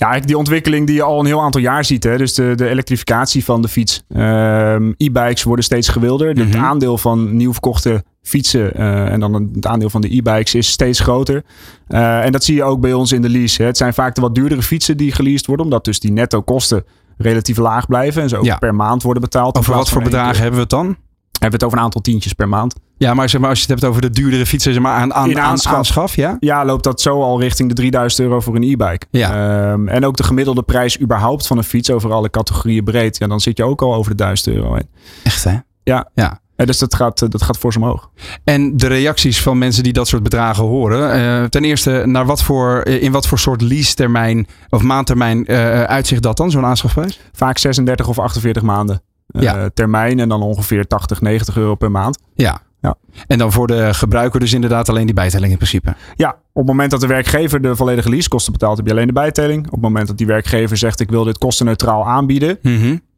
Ja, 0.00 0.06
eigenlijk 0.06 0.26
die 0.26 0.38
ontwikkeling 0.38 0.86
die 0.86 0.96
je 0.96 1.02
al 1.02 1.20
een 1.20 1.26
heel 1.26 1.42
aantal 1.42 1.60
jaar 1.60 1.84
ziet. 1.84 2.04
Hè? 2.04 2.16
Dus 2.16 2.34
de, 2.34 2.52
de 2.54 2.68
elektrificatie 2.68 3.44
van 3.44 3.62
de 3.62 3.68
fiets. 3.68 4.02
Um, 4.08 4.94
E-bikes 4.96 5.42
worden 5.42 5.64
steeds 5.64 5.88
gewilder. 5.88 6.30
Mm 6.30 6.40
-hmm. 6.40 6.50
Het 6.50 6.56
aandeel 6.56 6.98
van 6.98 7.36
nieuw 7.36 7.52
verkochte 7.52 8.04
fietsen 8.22 8.72
uh, 8.76 9.12
en 9.12 9.20
dan 9.20 9.50
het 9.54 9.66
aandeel 9.66 9.90
van 9.90 10.00
de 10.00 10.16
e-bikes 10.16 10.54
is 10.54 10.68
steeds 10.68 11.00
groter. 11.00 11.44
Uh, 11.88 12.24
en 12.24 12.32
dat 12.32 12.44
zie 12.44 12.54
je 12.54 12.62
ook 12.62 12.80
bij 12.80 12.92
ons 12.92 13.12
in 13.12 13.22
de 13.22 13.28
lease. 13.28 13.62
Hè? 13.62 13.68
Het 13.68 13.76
zijn 13.76 13.94
vaak 13.94 14.14
de 14.14 14.20
wat 14.20 14.34
duurdere 14.34 14.62
fietsen 14.62 14.96
die 14.96 15.12
geleased 15.12 15.46
worden. 15.46 15.64
Omdat 15.64 15.84
dus 15.84 16.00
die 16.00 16.12
netto 16.12 16.42
kosten 16.42 16.84
relatief 17.18 17.56
laag 17.56 17.86
blijven. 17.86 18.22
En 18.22 18.28
ze 18.28 18.36
ook 18.36 18.44
ja. 18.44 18.56
per 18.56 18.74
maand 18.74 19.02
worden 19.02 19.22
betaald. 19.22 19.58
Over 19.58 19.74
wat 19.74 19.88
voor 19.88 20.02
bedragen 20.02 20.42
hebben 20.42 20.54
we 20.54 20.60
het 20.60 20.70
dan? 20.70 20.96
Hebben 21.40 21.50
we 21.50 21.54
het 21.56 21.64
over 21.64 21.78
een 21.78 21.84
aantal 21.84 22.00
tientjes 22.00 22.32
per 22.32 22.48
maand. 22.48 22.74
Ja, 22.96 23.14
maar, 23.14 23.28
zeg 23.28 23.40
maar 23.40 23.50
als 23.50 23.58
je 23.60 23.64
het 23.72 23.80
hebt 23.80 23.90
over 23.92 24.02
de 24.02 24.10
duurdere 24.10 24.46
fietsen 24.46 24.72
zeg 24.72 24.82
maar, 24.82 24.94
aan, 24.94 25.14
aan, 25.14 25.30
In 25.30 25.38
aan 25.38 25.50
aanschaf. 25.50 25.74
aanschaf, 25.74 26.16
ja? 26.16 26.36
Ja, 26.40 26.64
loopt 26.64 26.84
dat 26.84 27.00
zo 27.00 27.22
al 27.22 27.40
richting 27.40 27.68
de 27.68 27.74
3000 27.74 28.20
euro 28.28 28.40
voor 28.40 28.56
een 28.56 28.62
e-bike. 28.62 29.06
Ja. 29.10 29.70
Ehm, 29.72 29.88
en 29.88 30.04
ook 30.04 30.16
de 30.16 30.22
gemiddelde 30.24 30.62
prijs 30.62 31.00
überhaupt 31.00 31.46
van 31.46 31.56
een 31.58 31.64
fiets 31.64 31.90
over 31.90 32.12
alle 32.12 32.30
categorieën 32.30 32.84
breed. 32.84 33.18
Ja, 33.18 33.26
dan 33.26 33.40
zit 33.40 33.56
je 33.56 33.64
ook 33.64 33.82
al 33.82 33.94
over 33.94 34.10
de 34.10 34.16
1000 34.16 34.48
euro 34.56 34.74
heen. 34.74 34.88
Echt 35.22 35.44
hè? 35.44 35.56
Ja. 35.82 36.08
ja. 36.14 36.38
En 36.56 36.66
dus 36.66 36.78
dat 36.78 36.94
gaat, 36.94 37.30
dat 37.32 37.42
gaat 37.42 37.58
fors 37.58 37.76
omhoog. 37.76 38.10
En 38.44 38.76
de 38.76 38.86
reacties 38.86 39.42
van 39.42 39.58
mensen 39.58 39.82
die 39.82 39.92
dat 39.92 40.08
soort 40.08 40.22
bedragen 40.22 40.64
horen. 40.64 41.12
eh, 41.12 41.44
ten 41.44 41.64
eerste, 41.64 42.02
naar 42.06 42.26
wat 42.26 42.42
voor, 42.42 42.80
eh, 42.80 43.02
in 43.02 43.12
wat 43.12 43.26
voor 43.26 43.38
soort 43.38 43.60
lease 43.62 43.94
termijn 43.94 44.46
of 44.68 44.82
maandtermijn 44.82 45.46
eh 45.46 45.82
uitzicht 45.82 46.22
dat 46.22 46.36
dan, 46.36 46.50
zo'n 46.50 46.64
aanschafprijs? 46.64 47.20
Vaak 47.32 47.58
36 47.58 48.08
of 48.08 48.18
48 48.18 48.62
maanden 48.62 49.02
Ja. 49.32 49.68
termijn. 49.74 50.18
En 50.18 50.28
dan 50.28 50.42
ongeveer 50.42 50.86
80, 50.86 51.20
90 51.20 51.56
euro 51.56 51.74
per 51.74 51.90
maand. 51.90 52.18
Ja. 52.34 52.60
Ja. 52.80 52.94
En 53.26 53.38
dan 53.38 53.52
voor 53.52 53.66
de 53.66 53.94
gebruiker 53.94 54.40
dus 54.40 54.52
inderdaad 54.52 54.88
alleen 54.88 55.06
die 55.06 55.14
bijtelling 55.14 55.50
in 55.50 55.56
principe. 55.56 55.94
Ja, 56.14 56.28
op 56.28 56.38
het 56.54 56.66
moment 56.66 56.90
dat 56.90 57.00
de 57.00 57.06
werkgever 57.06 57.60
de 57.62 57.76
volledige 57.76 58.10
leasekosten 58.10 58.52
betaalt, 58.52 58.76
heb 58.76 58.86
je 58.86 58.92
alleen 58.92 59.06
de 59.06 59.12
bijtelling. 59.12 59.66
Op 59.66 59.72
het 59.72 59.80
moment 59.80 60.06
dat 60.06 60.18
die 60.18 60.26
werkgever 60.26 60.76
zegt 60.76 61.00
ik 61.00 61.10
wil 61.10 61.24
dit 61.24 61.38
kostenneutraal 61.38 62.06
aanbieden, 62.06 62.58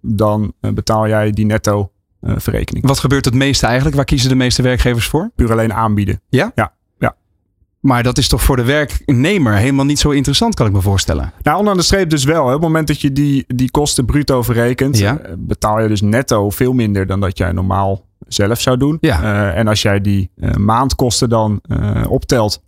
dan 0.01 0.53
eh, 0.61 0.73
betaal 0.73 1.09
jij 1.09 1.31
die 1.31 1.47
netto 1.47 1.91
eh, 2.21 2.33
verrekening. 2.37 2.87
Wat 2.87 2.99
gebeurt 2.99 3.25
het 3.25 3.35
meeste 3.35 3.67
eigenlijk? 3.67 3.97
Waar 3.97 4.05
kiezen 4.05 4.29
de 4.29 4.35
meeste 4.35 4.63
werkgevers 4.63 5.09
voor? 5.09 5.31
Puur 5.35 5.53
alleen 5.53 5.73
aanbieden. 5.73 6.21
Ja? 6.29 6.53
Ja. 6.55 6.73
Maar 7.83 8.03
dat 8.03 8.19
is 8.19 8.29
toch 8.29 8.43
voor 8.43 8.57
de 8.57 8.65
werknemer 8.65 9.55
helemaal 9.55 9.85
niet 9.85 9.99
zo 9.99 10.11
interessant, 10.11 10.55
kan 10.55 10.67
ik 10.67 10.73
me 10.73 10.81
voorstellen. 10.81 11.33
Nou, 11.43 11.57
onderaan 11.59 11.79
de 11.79 11.85
streep 11.85 12.11
dus 12.11 12.25
wel. 12.25 12.43
Hè. 12.43 12.47
Op 12.47 12.53
het 12.53 12.63
moment 12.63 12.87
dat 12.87 13.01
je 13.01 13.13
die, 13.13 13.45
die 13.47 13.71
kosten 13.71 14.05
bruto 14.05 14.43
verrekent, 14.43 14.99
Ja. 14.99 15.19
eh, 15.19 15.33
betaal 15.39 15.81
je 15.81 15.89
dus 15.89 16.01
netto 16.01 16.51
veel 16.51 16.73
minder 16.73 17.07
dan 17.07 17.21
dat 17.21 17.39
jij 17.39 17.53
normaal 17.53 18.05
zelf 18.29 18.61
zou 18.61 18.77
doen. 18.77 18.97
Ja. 19.01 19.23
Eh, 19.23 19.59
en 19.59 19.69
als 19.69 19.83
jij 19.83 20.01
die 20.01 20.31
eh, 20.37 20.55
maandkosten 20.55 21.29
dan 21.29 21.61
optelt 22.09 22.63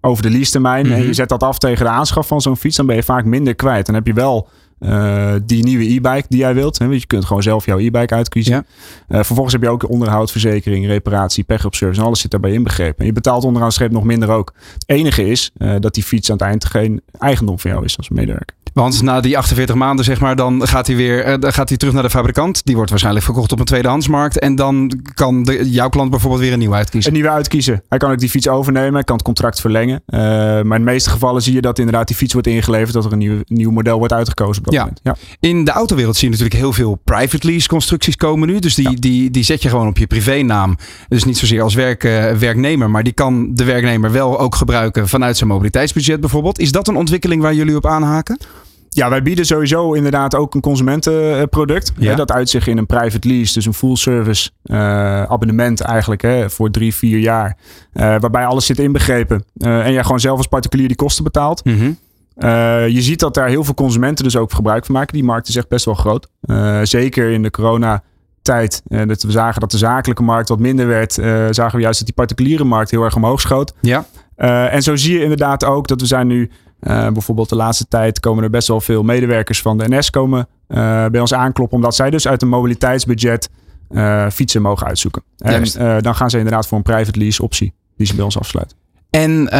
over 0.00 0.22
de 0.22 0.30
leasetermijn 0.30 0.86
en 0.86 0.98
Mhm. 0.98 1.06
je 1.06 1.12
zet 1.14 1.28
dat 1.28 1.42
af 1.42 1.58
tegen 1.58 1.84
de 1.84 1.90
aanschaf 1.90 2.26
van 2.26 2.40
zo'n 2.40 2.56
fiets, 2.56 2.76
dan 2.76 2.86
ben 2.86 2.96
je 2.96 3.02
vaak 3.02 3.24
minder 3.24 3.54
kwijt. 3.54 3.86
Dan 3.86 3.94
heb 3.94 4.06
je 4.06 4.12
wel 4.12 4.48
eh, 4.80 5.34
die 5.44 5.64
nieuwe 5.64 5.84
e-bike 5.84 6.24
die 6.28 6.38
jij 6.38 6.54
wilt. 6.54 6.78
Hè? 6.78 6.88
Want 6.88 7.00
je 7.00 7.06
kunt 7.06 7.24
gewoon 7.24 7.42
zelf 7.42 7.66
jouw 7.66 7.78
e-bike 7.78 8.14
uitkiezen. 8.14 8.52
Ja. 8.52 8.64
Eh, 9.08 9.16
vervolgens 9.16 9.52
heb 9.52 9.62
je 9.62 9.68
ook 9.68 9.88
onderhoud, 9.88 10.30
verzekering, 10.30 10.86
reparatie, 10.86 11.44
pech 11.44 11.64
op 11.64 11.74
service. 11.74 12.00
En 12.00 12.06
alles 12.06 12.20
zit 12.20 12.30
daarbij 12.30 12.52
inbegrepen. 12.52 12.98
En 12.98 13.06
je 13.06 13.12
betaalt 13.12 13.44
onderaan 13.44 13.68
de 13.68 13.74
streep 13.74 13.90
nog 13.90 14.04
minder 14.04 14.28
ook. 14.28 14.54
Het 14.72 14.84
enige 14.86 15.26
is 15.26 15.50
eh, 15.56 15.74
dat 15.78 15.94
die 15.94 16.02
fiets 16.02 16.30
aan 16.30 16.36
het 16.36 16.46
eind 16.46 16.64
geen 16.64 17.00
eigendom 17.18 17.58
van 17.58 17.70
jou 17.70 17.84
is 17.84 17.96
als 17.96 18.08
medewerker. 18.08 18.56
Want 18.72 19.02
na 19.02 19.20
die 19.20 19.38
48 19.38 19.74
maanden, 19.76 20.04
zeg 20.04 20.20
maar, 20.20 20.36
dan 20.36 20.66
gaat 20.66 20.86
hij 20.86 20.96
weer 20.96 21.24
eh, 21.24 21.38
dan 21.40 21.52
gaat 21.52 21.68
hij 21.68 21.78
terug 21.78 21.94
naar 21.94 22.02
de 22.02 22.10
fabrikant. 22.10 22.64
Die 22.64 22.74
wordt 22.74 22.90
waarschijnlijk 22.90 23.24
verkocht 23.24 23.52
op 23.52 23.58
een 23.58 23.64
tweedehandsmarkt. 23.64 24.38
En 24.38 24.54
dan 24.54 25.00
kan 25.14 25.42
de, 25.42 25.70
jouw 25.70 25.88
klant 25.88 26.10
bijvoorbeeld 26.10 26.42
weer 26.42 26.52
een 26.52 26.58
nieuw 26.58 26.74
uitkiezen. 26.74 27.10
Een 27.10 27.16
nieuwe 27.16 27.34
uitkiezen. 27.34 27.82
Hij 27.88 27.98
kan 27.98 28.10
ook 28.10 28.18
die 28.18 28.28
fiets 28.30 28.48
overnemen. 28.48 28.94
Hij 28.94 29.04
kan 29.04 29.16
het 29.16 29.24
contract 29.24 29.60
verlengen. 29.60 30.02
Eh, 30.06 30.20
maar 30.20 30.78
in 30.78 30.84
de 30.84 30.90
meeste 30.90 31.10
gevallen 31.10 31.42
zie 31.42 31.54
je 31.54 31.60
dat 31.60 31.78
inderdaad 31.78 32.06
die 32.06 32.16
fiets 32.16 32.32
wordt 32.32 32.48
ingeleverd. 32.48 32.92
Dat 32.92 33.04
er 33.04 33.12
een 33.12 33.18
nieuw, 33.18 33.38
nieuw 33.46 33.70
model 33.70 33.98
wordt 33.98 34.12
uitgekozen 34.12 34.58
op 34.58 34.64
dat 34.64 34.74
Ja. 34.74 34.80
moment. 34.80 35.00
Ja. 35.02 35.16
In 35.40 35.64
de 35.64 35.70
autowereld 35.70 36.16
zie 36.16 36.24
je 36.24 36.30
natuurlijk 36.30 36.60
heel 36.60 36.72
veel 36.72 37.00
private 37.04 37.46
lease 37.46 37.68
constructies 37.68 38.16
komen 38.16 38.48
nu. 38.48 38.58
Dus 38.58 38.74
die, 38.74 39.00
die, 39.00 39.30
die 39.30 39.42
zet 39.44 39.62
je 39.62 39.68
gewoon 39.68 39.86
op 39.88 39.98
je 39.98 40.06
privénaam. 40.06 40.76
Dus 41.08 41.24
niet 41.24 41.38
zozeer 41.38 41.62
als 41.62 41.74
werk, 41.74 42.04
eh, 42.04 42.30
werknemer. 42.32 42.90
Maar 42.90 43.02
die 43.02 43.12
kan 43.12 43.54
de 43.54 43.64
werknemer 43.64 44.12
wel 44.12 44.38
ook 44.40 44.54
gebruiken 44.54 45.08
vanuit 45.08 45.36
zijn 45.36 45.50
mobiliteitsbudget 45.50 46.20
bijvoorbeeld. 46.20 46.58
Is 46.58 46.72
dat 46.72 46.88
een 46.88 46.96
ontwikkeling 46.96 47.42
waar 47.42 47.54
jullie 47.54 47.76
op 47.76 47.86
aanhaken? 47.86 48.38
Ja, 48.92 49.10
wij 49.10 49.22
bieden 49.22 49.46
sowieso 49.46 49.92
inderdaad 49.92 50.34
ook 50.34 50.54
een 50.54 50.60
consumentenproduct. 50.60 51.92
Ja. 51.96 52.10
Hè, 52.10 52.16
Dat 52.16 52.32
uitzicht 52.32 52.66
in 52.66 52.78
een 52.78 52.86
private 52.86 53.28
lease, 53.28 53.52
dus 53.54 53.66
een 53.66 53.74
full 53.74 53.96
service 53.96 54.50
eh, 54.62 55.22
abonnement 55.22 55.80
eigenlijk 55.80 56.22
hè, 56.22 56.50
voor 56.50 56.70
drie, 56.70 56.94
vier 56.94 57.18
jaar. 57.18 57.56
Eh, 57.92 58.02
waarbij 58.02 58.46
alles 58.46 58.66
zit 58.66 58.78
inbegrepen. 58.78 59.44
Eh, 59.56 59.86
en 59.86 59.92
jij 59.92 60.02
gewoon 60.02 60.20
zelf 60.20 60.36
als 60.36 60.46
particulier 60.46 60.86
die 60.88 60.96
kosten 60.96 61.24
betaalt. 61.24 61.62
Eh, 62.34 62.88
je 62.88 63.02
ziet 63.02 63.20
dat 63.20 63.34
daar 63.34 63.48
heel 63.48 63.64
veel 63.64 63.74
consumenten 63.74 64.24
dus 64.24 64.36
ook 64.36 64.52
gebruik 64.52 64.84
van 64.86 64.94
maken. 64.94 65.12
Die 65.14 65.24
markt 65.24 65.48
is 65.48 65.56
echt 65.56 65.68
best 65.68 65.84
wel 65.84 65.94
groot. 65.94 66.28
Zeker 66.82 67.30
in 67.30 67.42
de 67.42 67.50
coronatijd. 67.50 68.82
eh, 68.88 69.06
dat 69.06 69.22
we 69.22 69.30
zagen 69.30 69.60
dat 69.60 69.70
de 69.70 69.78
zakelijke 69.78 70.22
markt 70.22 70.48
wat 70.48 70.58
minder 70.58 70.86
werd. 70.86 71.12
zagen 71.50 71.76
we 71.76 71.80
juist 71.82 71.98
dat 71.98 72.06
die 72.06 72.14
particuliere 72.16 72.64
markt 72.64 72.90
heel 72.90 73.02
erg 73.02 73.16
omhoog 73.16 73.40
schoot. 73.40 73.74
Ja. 73.80 74.04
En 74.70 74.82
zo 74.82 74.96
zie 74.96 75.12
je 75.14 75.22
inderdaad 75.22 75.64
ook 75.64 75.88
dat 75.88 76.00
we 76.00 76.06
zijn 76.06 76.26
nu, 76.26 76.50
eh, 76.80 77.08
bijvoorbeeld 77.08 77.48
de 77.48 77.56
laatste 77.56 77.88
tijd, 77.88 78.20
komen 78.20 78.44
er 78.44 78.50
best 78.50 78.68
wel 78.68 78.80
veel 78.80 79.02
medewerkers 79.02 79.62
van 79.62 79.78
de 79.78 79.96
NS 79.96 80.10
komen 80.10 80.48
eh, 80.66 81.06
bij 81.06 81.20
ons 81.20 81.34
aankloppen, 81.34 81.76
omdat 81.76 81.94
zij 81.94 82.10
dus 82.10 82.28
uit 82.28 82.42
een 82.42 82.48
mobiliteitsbudget 82.48 83.48
eh, 83.88 84.26
fietsen 84.30 84.62
mogen 84.62 84.86
uitzoeken. 84.86 85.22
En 85.38 85.52
Juist. 85.52 85.78
dan 86.04 86.14
gaan 86.14 86.30
ze 86.30 86.36
inderdaad 86.36 86.66
voor 86.66 86.76
een 86.76 86.84
private 86.84 87.18
lease 87.18 87.42
optie 87.42 87.72
die 87.96 88.06
ze 88.06 88.14
bij 88.14 88.24
ons 88.24 88.38
afsluiten. 88.38 88.76
En 89.10 89.52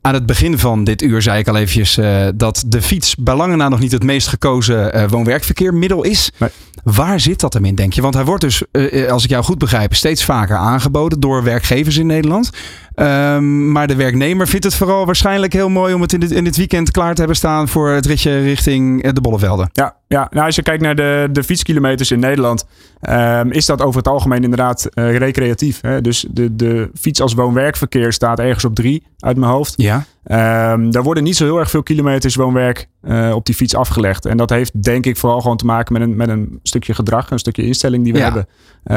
aan 0.00 0.14
het 0.14 0.26
begin 0.26 0.58
van 0.58 0.84
dit 0.84 1.02
uur 1.02 1.22
zei 1.22 1.38
ik 1.38 1.48
al 1.48 1.56
eventjes 1.56 1.98
dat 2.34 2.64
de 2.66 2.82
fiets 2.82 3.14
bij 3.14 3.34
lange 3.34 3.56
na 3.56 3.68
nog 3.68 3.80
niet 3.80 3.92
het 3.92 4.02
meest 4.02 4.28
gekozen 4.28 5.08
woon-werkverkeermiddel 5.08 6.04
is. 6.04 6.30
Nee. 6.38 6.50
Waar 6.82 7.20
zit 7.20 7.40
dat 7.40 7.52
hem 7.52 7.64
in, 7.64 7.74
denk 7.74 7.92
je? 7.92 8.02
Want 8.02 8.14
hij 8.14 8.24
wordt 8.24 8.42
dus, 8.42 8.62
als 9.08 9.24
ik 9.24 9.30
jou 9.30 9.44
goed 9.44 9.58
begrijp, 9.58 9.94
steeds 9.94 10.24
vaker 10.24 10.56
aangeboden 10.56 11.20
door 11.20 11.42
werkgevers 11.42 11.96
in 11.96 12.06
Nederland. 12.06 12.50
Ehm, 12.96 13.72
maar 13.72 13.86
de 13.86 13.94
werknemer 13.96 14.48
vindt 14.48 14.64
het 14.64 14.74
vooral 14.74 15.06
waarschijnlijk 15.06 15.52
heel 15.52 15.68
mooi 15.68 15.94
om 15.94 16.00
het 16.00 16.12
in 16.12 16.20
dit, 16.20 16.30
in 16.30 16.44
dit 16.44 16.56
weekend 16.56 16.90
klaar 16.90 17.10
te 17.12 17.18
hebben 17.18 17.36
staan 17.36 17.68
voor 17.68 17.88
het 17.90 18.06
ritje 18.06 18.38
richting 18.38 19.02
eh, 19.02 19.12
de 19.12 19.20
Bollevelden. 19.20 19.70
Ja, 19.72 19.96
ja. 20.08 20.26
Nou, 20.30 20.46
als 20.46 20.56
je 20.56 20.62
kijkt 20.62 20.82
naar 20.82 20.94
de, 20.94 21.28
de 21.32 21.42
fietskilometers 21.44 22.10
in 22.10 22.18
Nederland, 22.18 22.64
ehm, 23.00 23.50
is 23.50 23.66
dat 23.66 23.82
over 23.82 23.98
het 23.98 24.08
algemeen 24.08 24.42
inderdaad 24.42 24.84
eh, 24.86 25.16
recreatief. 25.16 25.80
Hè? 25.80 26.00
Dus 26.00 26.26
de, 26.30 26.56
de 26.56 26.90
fiets 26.94 27.20
als 27.20 27.34
woon-werkverkeer 27.34 28.12
staat 28.12 28.38
ergens 28.38 28.64
op 28.64 28.74
drie 28.74 29.06
uit 29.18 29.36
mijn 29.36 29.50
hoofd. 29.52 29.74
Ja. 29.76 30.04
Ehm, 30.24 30.90
daar 30.90 31.02
worden 31.02 31.22
niet 31.24 31.36
zo 31.36 31.44
heel 31.44 31.58
erg 31.58 31.70
veel 31.70 31.82
kilometers 31.82 32.34
woonwerk 32.34 32.88
eh, 33.02 33.32
op 33.34 33.46
die 33.46 33.54
fiets 33.54 33.74
afgelegd. 33.74 34.24
En 34.26 34.36
dat 34.36 34.50
heeft 34.50 34.82
denk 34.82 35.06
ik 35.06 35.16
vooral 35.16 35.40
gewoon 35.40 35.56
te 35.56 35.66
maken 35.66 35.92
met 35.92 36.02
een, 36.02 36.16
met 36.16 36.28
een 36.28 36.58
stukje 36.62 36.94
gedrag, 36.94 37.30
een 37.30 37.38
stukje 37.38 37.62
instelling 37.66 38.04
die 38.04 38.12
we 38.12 38.18
Ja. 38.18 38.24
hebben. 38.24 38.46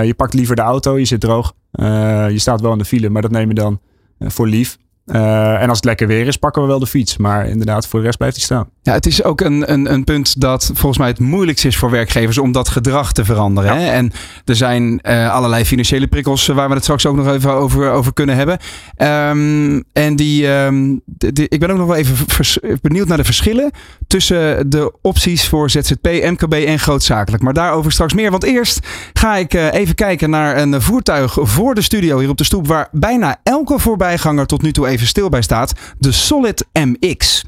Je 0.08 0.14
pakt 0.14 0.34
liever 0.34 0.56
de 0.56 0.62
auto, 0.62 0.98
je 0.98 1.06
zit 1.06 1.20
droog. 1.22 1.54
Je 1.72 2.34
staat 2.36 2.62
wel 2.62 2.72
in 2.72 2.78
de 2.78 2.86
file, 2.86 3.10
maar 3.10 3.22
dat 3.22 3.32
neem 3.32 3.48
je 3.48 3.54
dan 3.54 3.80
voor 4.20 4.48
lief. 4.48 4.78
Eh, 5.12 5.62
en 5.62 5.68
als 5.70 5.78
het 5.78 5.86
lekker 5.86 6.08
weer 6.08 6.28
is, 6.28 6.38
pakken 6.38 6.62
we 6.62 6.68
wel 6.68 6.80
de 6.80 6.88
fiets. 6.88 7.18
Maar 7.18 7.48
inderdaad, 7.48 7.88
voor 7.88 8.00
de 8.00 8.06
rest 8.06 8.18
blijft 8.18 8.36
hij 8.36 8.46
staan. 8.46 8.70
Ja, 8.82 8.94
het 8.94 9.06
is 9.06 9.24
ook 9.24 9.42
een, 9.42 9.72
een, 9.72 9.94
een 9.94 10.04
punt 10.04 10.42
dat 10.42 10.66
volgens 10.74 10.98
mij 10.98 11.08
het 11.08 11.20
moeilijkst 11.20 11.66
is 11.66 11.78
voor 11.78 11.90
werkgevers 11.92 12.38
om 12.38 12.52
dat 12.52 12.70
gedrag 12.70 13.12
te 13.14 13.26
veranderen. 13.26 13.78
Hè? 13.78 13.90
En 13.90 14.12
er 14.46 14.56
zijn 14.56 15.00
eh, 15.02 15.34
allerlei 15.34 15.66
financiële 15.66 16.08
prikkels 16.08 16.50
eh, 16.50 16.56
waar 16.56 16.68
we 16.68 16.74
het 16.74 16.84
straks 16.84 17.06
ook 17.06 17.16
nog 17.16 17.28
even 17.28 17.52
over, 17.54 17.92
over 17.92 18.14
kunnen 18.14 18.36
hebben. 18.36 18.58
Ehm, 18.96 19.82
en 19.94 20.16
die, 20.16 20.48
ehm, 20.54 20.96
de- 21.06 21.34
de- 21.34 21.48
ik 21.50 21.60
ben 21.60 21.70
ook 21.72 21.78
nog 21.78 21.88
wel 21.88 21.96
even 21.96 22.16
vers- 22.28 22.60
benieuwd 22.82 23.08
naar 23.08 23.18
de 23.18 23.24
verschillen 23.24 23.72
tussen 24.08 24.70
de 24.70 24.94
opties 25.02 25.48
voor 25.48 25.70
ZZP, 25.70 26.06
MKB 26.08 26.54
en 26.54 26.80
grootzakelijk. 26.80 27.44
Maar 27.44 27.54
daarover 27.54 27.92
straks 27.92 28.14
meer. 28.14 28.32
Want 28.32 28.44
eerst 28.44 28.80
ga 29.14 29.36
ik 29.36 29.54
even 29.54 29.96
kijken 29.96 30.30
naar 30.30 30.58
een 30.58 30.82
voertuig 30.82 31.38
voor 31.42 31.76
de 31.76 31.82
studio 31.82 32.20
hier 32.20 32.30
op 32.30 32.38
de 32.38 32.44
stoep 32.44 32.68
waar 32.68 32.88
bijna 32.92 33.38
elke 33.44 33.80
voorbijganger 33.80 34.46
tot 34.46 34.62
nu 34.62 34.72
toe 34.72 34.88
even 34.88 34.99
stil 35.08 35.30
bij 35.30 35.42
staat. 35.42 35.74
De 35.98 36.12
Solid 36.12 36.66
MX. 36.74 37.44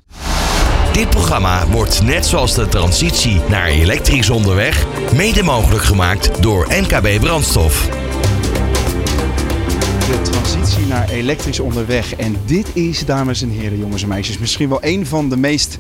Dit 0.94 1.10
programma 1.10 1.68
wordt 1.68 2.04
net 2.04 2.26
zoals 2.26 2.56
de 2.56 2.68
transitie 2.68 3.42
naar 3.50 3.68
elektrisch 3.68 4.30
onderweg 4.30 4.86
mede 5.16 5.44
mogelijk 5.44 5.84
gemaakt 5.84 6.44
door 6.44 6.68
MKB 6.68 7.20
Brandstof. 7.20 7.90
De 10.08 10.22
transitie 10.22 10.86
naar 10.86 11.10
elektrisch 11.10 11.60
onderweg. 11.60 12.16
En 12.16 12.36
dit 12.46 12.68
is, 12.74 13.06
dames 13.06 13.42
en 13.42 13.50
heren, 13.50 13.78
jongens 13.78 14.02
en 14.02 14.08
meisjes, 14.08 14.38
misschien 14.38 14.70
wel 14.70 14.80
een 14.82 15.06
van 15.06 15.30
de 15.30 15.38
meest 15.38 15.78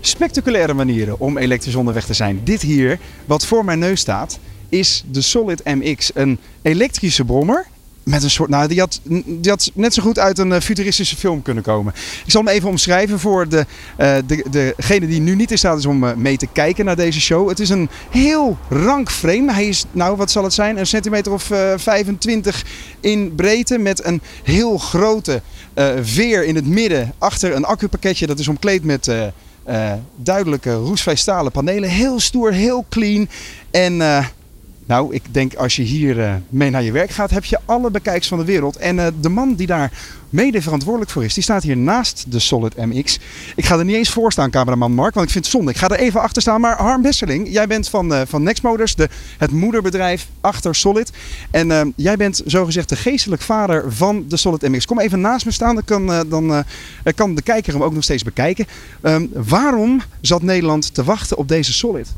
spectaculaire 0.00 0.74
manieren 0.74 1.20
om 1.20 1.38
elektrisch 1.38 1.74
onderweg 1.74 2.04
te 2.04 2.14
zijn. 2.14 2.40
Dit 2.44 2.62
hier, 2.62 2.98
wat 3.24 3.46
voor 3.46 3.64
mijn 3.64 3.78
neus 3.78 4.00
staat, 4.00 4.38
is 4.68 5.04
de 5.10 5.20
Solid 5.20 5.64
MX. 5.64 6.10
Een 6.14 6.38
elektrische 6.62 7.24
brommer. 7.24 7.66
Met 8.04 8.22
een 8.22 8.30
soort, 8.30 8.50
nou, 8.50 8.68
die 8.68 8.78
had, 8.80 9.00
die 9.24 9.50
had 9.50 9.70
net 9.74 9.94
zo 9.94 10.02
goed 10.02 10.18
uit 10.18 10.38
een 10.38 10.52
eh, 10.52 10.60
futuristische 10.60 11.16
film 11.16 11.42
kunnen 11.42 11.62
komen. 11.62 11.92
Ik 12.24 12.30
zal 12.30 12.44
hem 12.44 12.54
even 12.54 12.68
omschrijven 12.68 13.18
voor 13.18 13.48
de, 13.48 13.66
eh, 13.96 14.14
de, 14.26 14.44
degene 14.50 15.06
die 15.06 15.20
nu 15.20 15.34
niet 15.34 15.50
in 15.50 15.58
staat 15.58 15.78
is 15.78 15.86
om 15.86 16.04
eh, 16.04 16.14
mee 16.14 16.36
te 16.36 16.46
kijken 16.46 16.84
naar 16.84 16.96
deze 16.96 17.20
show. 17.20 17.48
Het 17.48 17.60
is 17.60 17.68
een 17.68 17.88
heel 18.10 18.58
rank 18.68 19.10
frame. 19.10 19.52
Hij 19.52 19.66
is, 19.66 19.84
nou 19.90 20.16
wat 20.16 20.30
zal 20.30 20.44
het 20.44 20.52
zijn, 20.52 20.78
een 20.78 20.86
centimeter 20.86 21.32
of 21.32 21.50
eh 21.50 21.72
25 21.76 22.64
in 23.00 23.34
breedte. 23.34 23.78
Met 23.78 24.04
een 24.04 24.20
heel 24.42 24.78
grote 24.78 25.42
veer 26.02 26.44
in 26.44 26.54
het 26.54 26.66
midden 26.66 27.12
achter 27.18 27.54
een 27.54 27.64
accupakketje. 27.64 28.26
Dat 28.26 28.38
is 28.38 28.48
omkleed 28.48 28.84
met 28.84 29.10
duidelijke 30.16 30.72
roestvrij 30.72 31.14
stalen 31.14 31.52
panelen. 31.52 31.88
Heel 31.88 32.20
stoer, 32.20 32.52
heel 32.52 32.84
clean. 32.88 33.28
En 33.70 34.00
Nou, 34.86 35.14
ik 35.14 35.22
denk 35.30 35.54
als 35.54 35.76
je 35.76 35.82
hier 35.82 36.18
uh, 36.18 36.34
mee 36.48 36.70
naar 36.70 36.82
je 36.82 36.92
werk 36.92 37.10
gaat, 37.10 37.30
heb 37.30 37.44
je 37.44 37.58
alle 37.64 37.90
bekijks 37.90 38.28
van 38.28 38.38
de 38.38 38.44
wereld. 38.44 38.76
En 38.76 38.96
uh, 38.96 39.06
de 39.20 39.28
man 39.28 39.54
die 39.54 39.66
daar 39.66 39.92
mede 40.30 40.62
verantwoordelijk 40.62 41.10
voor 41.10 41.24
is, 41.24 41.34
die 41.34 41.42
staat 41.42 41.62
hier 41.62 41.76
naast 41.76 42.24
de 42.28 42.38
Solid 42.38 42.76
MX. 42.76 43.18
Ik 43.56 43.64
ga 43.64 43.78
er 43.78 43.84
niet 43.84 43.96
eens 43.96 44.10
voor 44.10 44.32
staan, 44.32 44.50
cameraman 44.50 44.92
Mark, 44.92 45.14
want 45.14 45.26
ik 45.26 45.32
vind 45.32 45.44
het 45.44 45.54
zonde. 45.54 45.70
Ik 45.70 45.76
ga 45.76 45.88
er 45.88 45.98
even 45.98 46.20
achter 46.20 46.42
staan. 46.42 46.60
Maar 46.60 46.76
Harm 46.76 47.02
Besseling, 47.02 47.48
jij 47.50 47.66
bent 47.66 47.88
van, 47.88 48.12
uh, 48.12 48.20
van 48.26 48.42
Next 48.42 48.62
Motors, 48.62 48.94
de, 48.94 49.08
het 49.38 49.50
moederbedrijf 49.50 50.28
achter 50.40 50.74
Solid. 50.74 51.12
En 51.50 51.92
jij 51.96 52.16
bent 52.16 52.42
zogezegd 52.46 52.88
de 52.88 52.96
geestelijk 52.96 53.42
vader 53.42 53.92
van 53.92 54.24
de 54.28 54.36
Solid 54.36 54.62
MX. 54.62 54.86
Kom 54.86 55.00
even 55.00 55.20
naast 55.20 55.44
me 55.44 55.50
staan, 55.50 55.74
dan 55.74 55.84
kan, 55.84 56.28
dan, 56.28 56.64
kan 57.14 57.34
de 57.34 57.42
kijker 57.42 57.72
hem 57.72 57.82
ook 57.82 57.94
nog 57.94 58.04
steeds 58.04 58.22
bekijken. 58.22 58.66
Um, 59.02 59.30
waarom 59.32 60.02
zat 60.20 60.42
Nederland 60.42 60.94
te 60.94 61.04
wachten 61.04 61.36
op 61.36 61.48
deze 61.48 61.72
Solid? 61.72 62.08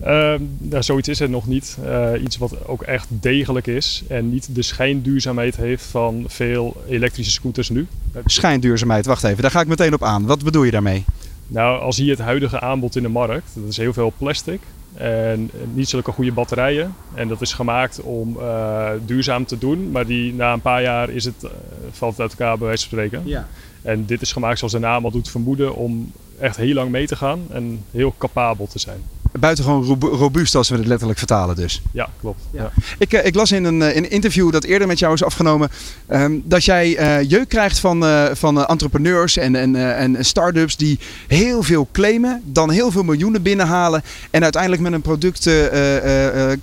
Uh, 0.00 0.34
nou, 0.58 0.82
zoiets 0.82 1.08
is 1.08 1.20
er 1.20 1.30
nog 1.30 1.46
niet. 1.46 1.78
Uh, 1.84 2.10
iets 2.22 2.36
wat 2.36 2.66
ook 2.66 2.82
echt 2.82 3.06
degelijk 3.08 3.66
is 3.66 4.02
en 4.08 4.30
niet 4.30 4.54
de 4.54 4.62
schijnduurzaamheid 4.62 5.56
heeft 5.56 5.84
van 5.84 6.24
veel 6.26 6.82
elektrische 6.88 7.32
scooters 7.32 7.68
nu. 7.68 7.86
Schijnduurzaamheid, 8.24 9.06
wacht 9.06 9.24
even, 9.24 9.42
daar 9.42 9.50
ga 9.50 9.60
ik 9.60 9.66
meteen 9.66 9.94
op 9.94 10.02
aan. 10.02 10.26
Wat 10.26 10.44
bedoel 10.44 10.62
je 10.62 10.70
daarmee? 10.70 11.04
Nou, 11.46 11.80
als 11.80 11.96
hier 11.96 12.10
het 12.10 12.18
huidige 12.18 12.60
aanbod 12.60 12.96
in 12.96 13.02
de 13.02 13.08
markt, 13.08 13.50
dat 13.54 13.68
is 13.68 13.76
heel 13.76 13.92
veel 13.92 14.12
plastic 14.18 14.60
en 14.94 15.50
niet 15.74 15.88
zulke 15.88 16.12
goede 16.12 16.32
batterijen. 16.32 16.94
En 17.14 17.28
dat 17.28 17.40
is 17.40 17.52
gemaakt 17.52 18.00
om 18.00 18.36
uh, 18.38 18.88
duurzaam 19.06 19.46
te 19.46 19.58
doen, 19.58 19.90
maar 19.90 20.06
die, 20.06 20.34
na 20.34 20.52
een 20.52 20.60
paar 20.60 20.82
jaar 20.82 21.10
is 21.10 21.24
het, 21.24 21.44
uh, 21.44 21.50
valt 21.90 22.12
het 22.12 22.20
uit 22.20 22.30
elkaar 22.30 22.58
bij 22.58 22.66
wijze 22.66 22.88
van 22.88 22.98
spreken. 22.98 23.22
Ja. 23.24 23.48
En 23.82 24.06
dit 24.06 24.22
is 24.22 24.32
gemaakt 24.32 24.58
zoals 24.58 24.72
de 24.72 24.78
naam 24.78 25.04
al 25.04 25.10
doet 25.10 25.30
vermoeden 25.30 25.74
om 25.74 26.12
echt 26.38 26.56
heel 26.56 26.74
lang 26.74 26.90
mee 26.90 27.06
te 27.06 27.16
gaan 27.16 27.40
en 27.50 27.84
heel 27.90 28.14
capabel 28.18 28.66
te 28.66 28.78
zijn 28.78 29.02
buitengewoon 29.38 29.98
robuust 30.00 30.54
als 30.54 30.68
we 30.68 30.76
het 30.76 30.86
letterlijk 30.86 31.18
vertalen 31.18 31.56
dus. 31.56 31.82
Ja, 31.92 32.08
klopt. 32.20 32.40
Ja. 32.52 32.72
Ik, 32.98 33.12
eh, 33.12 33.26
ik, 33.26 33.34
las 33.34 33.52
in 33.52 33.64
een, 33.64 33.82
eh, 33.82 33.96
in 33.96 34.04
een 34.04 34.10
interview 34.10 34.52
dat 34.52 34.64
eerder 34.64 34.86
met 34.86 34.98
jou 34.98 35.14
is 35.14 35.24
afgenomen 35.24 35.70
um, 36.08 36.42
dat 36.44 36.64
jij 36.64 37.20
uh, 37.20 37.30
jeuk 37.30 37.48
krijgt 37.48 37.78
van, 37.78 38.04
uh, 38.04 38.24
van 38.32 38.66
entrepreneurs 38.66 39.36
en, 39.36 39.56
en, 39.56 39.96
en 39.96 40.24
start-ups 40.24 40.76
die 40.76 40.98
heel 41.26 41.62
veel 41.62 41.88
claimen, 41.92 42.42
dan 42.44 42.70
heel 42.70 42.90
veel 42.90 43.02
miljoenen 43.02 43.42
binnenhalen 43.42 44.02
en 44.30 44.42
uiteindelijk 44.42 44.82
met 44.82 44.92
een 44.92 45.00
product 45.00 45.50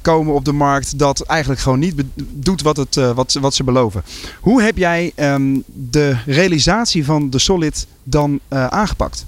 komen 0.02 0.34
op 0.34 0.46
de 0.46 0.52
markt 0.52 1.00
dat 1.00 1.22
eigenlijk 1.22 1.62
gewoon 1.62 1.80
niet 1.80 2.04
doet 2.18 2.62
wat, 2.62 2.78
het, 2.78 2.96
wat, 2.96 3.38
wat 3.42 3.54
ze 3.54 3.64
beloven. 3.64 4.04
Hoe 4.40 4.62
heb 4.62 4.78
jij 4.78 5.12
um, 5.16 5.64
de 5.90 6.18
realisatie 6.26 7.06
van 7.06 7.30
de 7.30 7.40
Solid 7.40 7.88
dan 8.04 8.40
aangepakt? 8.50 9.26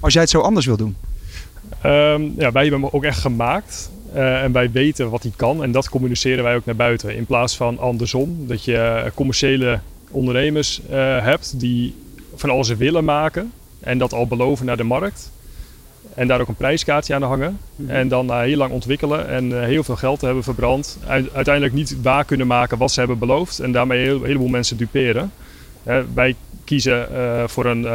Als 0.00 0.12
jij 0.12 0.22
het 0.22 0.30
zo 0.30 0.40
anders 0.40 0.66
wil 0.66 0.76
doen? 0.76 0.96
Um, 1.84 2.34
ja, 2.36 2.52
wij 2.52 2.62
hebben 2.62 2.80
hem 2.80 2.90
ook 2.92 3.04
echt 3.04 3.20
gemaakt. 3.20 3.90
Uh, 4.14 4.42
en 4.42 4.52
wij 4.52 4.70
weten 4.70 5.10
wat 5.10 5.22
hij 5.22 5.32
kan. 5.36 5.62
En 5.62 5.72
dat 5.72 5.88
communiceren 5.88 6.44
wij 6.44 6.56
ook 6.56 6.64
naar 6.64 6.76
buiten. 6.76 7.16
In 7.16 7.26
plaats 7.26 7.56
van 7.56 7.78
andersom. 7.78 8.46
Dat 8.46 8.64
je 8.64 8.76
eh, 8.76 9.10
commerciële 9.14 9.80
ondernemers 10.10 10.80
uh, 10.90 10.94
hebt 11.24 11.60
die 11.60 11.94
van 12.34 12.50
alles 12.50 12.68
willen 12.68 13.04
maken. 13.04 13.52
En 13.80 13.98
dat 13.98 14.12
al 14.12 14.26
beloven 14.26 14.66
naar 14.66 14.76
de 14.76 14.84
markt. 14.84 15.30
En 16.14 16.28
daar 16.28 16.40
ook 16.40 16.48
een 16.48 16.54
prijskaartje 16.54 17.14
aan 17.14 17.22
hangen. 17.22 17.58
Mm 17.76 17.90
En 17.90 18.08
dan 18.08 18.40
heel 18.40 18.56
lang 18.56 18.72
ontwikkelen 18.72 19.28
en 19.28 19.64
heel 19.64 19.84
veel 19.84 19.96
geld 19.96 20.20
hebben 20.20 20.42
verbrand. 20.42 20.98
Uiteindelijk 21.32 21.74
niet 21.74 22.02
waar 22.02 22.24
kunnen 22.24 22.46
maken 22.46 22.78
wat 22.78 22.90
ze 22.90 22.98
hebben 22.98 23.18
beloofd. 23.18 23.58
En 23.58 23.72
daarmee 23.72 24.10
een 24.10 24.24
heleboel 24.24 24.48
mensen 24.48 24.76
duperen. 24.76 25.32
wij 26.14 26.34
kiezen 26.64 27.08
voor 27.48 27.66
een 27.66 27.86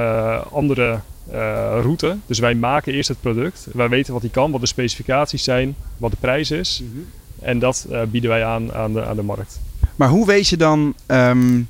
andere 0.51 0.99
uh, 1.31 1.35
route. 1.81 2.17
Dus 2.25 2.39
wij 2.39 2.55
maken 2.55 2.93
eerst 2.93 3.09
het 3.09 3.21
product. 3.21 3.67
Wij 3.73 3.89
weten 3.89 4.13
wat 4.13 4.21
hij 4.21 4.31
kan, 4.31 4.51
wat 4.51 4.61
de 4.61 4.67
specificaties 4.67 5.43
zijn, 5.43 5.75
wat 5.97 6.11
de 6.11 6.17
prijs 6.19 6.51
is. 6.51 6.81
Mm 6.83 6.91
-hmm. 6.93 7.05
En 7.39 7.59
dat 7.59 7.85
uh, 7.91 8.01
bieden 8.03 8.29
wij 8.29 8.45
aan 8.45 8.73
aan 8.73 8.93
de, 8.93 9.05
aan 9.05 9.15
de 9.15 9.23
markt. 9.23 9.59
Maar 9.95 10.09
hoe 10.09 10.25
weet 10.25 10.47
je 10.47 10.57
dan, 10.57 10.93
um, 11.07 11.69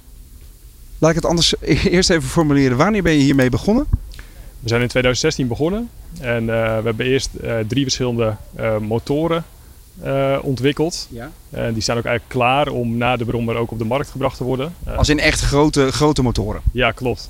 laat 0.98 1.10
ik 1.10 1.16
het 1.16 1.26
anders 1.26 1.56
eerst 1.96 2.10
even 2.10 2.30
formuleren. 2.30 2.78
Wanneer 2.78 3.04
ben 3.04 3.14
je 3.14 3.24
hiermee 3.24 3.50
begonnen? 3.50 3.86
We 4.60 4.70
zijn 4.70 4.82
in 4.82 4.88
2016 4.88 5.48
begonnen. 5.48 5.90
En 6.20 6.42
uh, 6.42 6.48
we 6.48 6.84
hebben 6.84 7.06
eerst 7.06 7.30
drie 7.68 7.84
verschillende 7.84 8.36
motoren 8.82 9.44
ontwikkeld. 10.42 11.08
Ja. 11.12 11.32
En 11.50 11.74
die 11.74 11.82
staan 11.82 11.98
ook 11.98 12.06
eigenlijk 12.06 12.36
klaar 12.36 12.68
om 12.68 12.98
na 12.98 13.18
de 13.18 13.26
Brommer 13.26 13.56
ook 13.56 13.72
op 13.72 13.78
de 13.78 13.86
markt 13.86 14.10
gebracht 14.10 14.38
te 14.38 14.44
worden. 14.44 14.74
Als 14.96 15.10
in 15.10 15.20
echt 15.20 15.40
grote, 15.40 15.92
grote 15.92 16.22
motoren? 16.22 16.62
Ja, 16.72 16.92
klopt. 16.92 17.30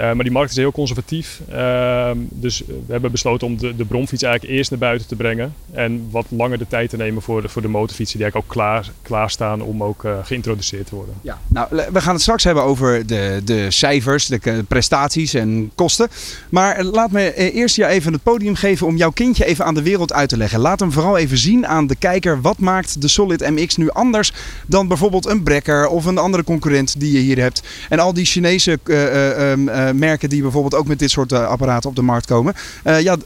Uh, 0.00 0.12
maar 0.12 0.24
die 0.24 0.32
markt 0.32 0.50
is 0.50 0.56
heel 0.56 0.72
conservatief. 0.72 1.40
Uh, 1.50 2.10
dus 2.28 2.62
we 2.66 2.92
hebben 2.92 3.10
besloten 3.10 3.46
om 3.46 3.56
de, 3.56 3.76
de 3.76 3.84
bromfiets 3.84 4.22
eigenlijk 4.22 4.54
eerst 4.54 4.70
naar 4.70 4.78
buiten 4.78 5.08
te 5.08 5.16
brengen. 5.16 5.54
En 5.72 6.08
wat 6.10 6.26
langer 6.28 6.58
de 6.58 6.66
tijd 6.68 6.90
te 6.90 6.96
nemen 6.96 7.22
voor 7.22 7.42
de, 7.42 7.48
voor 7.48 7.62
de 7.62 7.68
motorfietsen 7.68 8.18
die 8.18 8.26
eigenlijk 8.26 8.52
ook 8.52 8.62
klaar, 8.62 8.90
klaarstaan 9.02 9.62
om 9.62 9.82
ook 9.82 10.04
uh, 10.04 10.18
geïntroduceerd 10.22 10.86
te 10.86 10.94
worden. 10.94 11.14
Ja, 11.20 11.38
nou, 11.48 11.68
we 11.92 12.00
gaan 12.00 12.12
het 12.12 12.22
straks 12.22 12.44
hebben 12.44 12.62
over 12.62 13.06
de, 13.06 13.40
de 13.44 13.70
cijfers, 13.70 14.26
de 14.26 14.64
prestaties 14.68 15.34
en 15.34 15.70
kosten. 15.74 16.08
Maar 16.48 16.84
laat 16.84 17.10
me 17.10 17.52
eerst 17.52 17.76
je 17.76 17.86
even 17.86 18.12
het 18.12 18.22
podium 18.22 18.54
geven 18.54 18.86
om 18.86 18.96
jouw 18.96 19.10
kindje 19.10 19.44
even 19.44 19.64
aan 19.64 19.74
de 19.74 19.82
wereld 19.82 20.12
uit 20.12 20.28
te 20.28 20.36
leggen. 20.36 20.60
Laat 20.60 20.80
hem 20.80 20.92
vooral 20.92 21.16
even 21.16 21.38
zien 21.38 21.66
aan 21.66 21.86
de 21.86 21.96
kijker. 21.96 22.40
Wat 22.40 22.58
maakt 22.58 23.00
de 23.00 23.08
Solid 23.08 23.50
MX 23.50 23.76
nu 23.76 23.90
anders 23.90 24.32
dan 24.66 24.88
bijvoorbeeld 24.88 25.26
een 25.26 25.42
Brekker 25.42 25.88
of 25.88 26.04
een 26.04 26.18
andere 26.18 26.44
concurrent 26.44 27.00
die 27.00 27.12
je 27.12 27.18
hier 27.18 27.38
hebt? 27.38 27.62
En 27.88 27.98
al 27.98 28.12
die 28.12 28.24
Chinese 28.24 28.78
um, 28.84 29.68
eh, 29.68 29.85
merken 29.94 30.28
die 30.28 30.42
bijvoorbeeld 30.42 30.74
ook 30.74 30.86
met 30.86 30.98
dit 30.98 31.10
soort 31.10 31.32
eh, 31.32 31.46
apparaten 31.46 31.90
op 31.90 31.96
de 31.96 32.02
markt 32.02 32.26
komen. 32.26 32.54
Eh, 32.82 33.00
ja, 33.00 33.16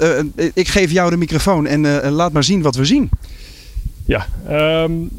ik 0.54 0.68
geef 0.68 0.90
jou 0.90 1.10
de 1.10 1.16
microfoon 1.16 1.66
en 1.66 2.10
laat 2.10 2.32
maar 2.32 2.44
zien 2.44 2.62
wat 2.62 2.76
we 2.76 2.84
zien. 2.84 3.10
Ja, 4.04 4.26
um, 4.82 5.10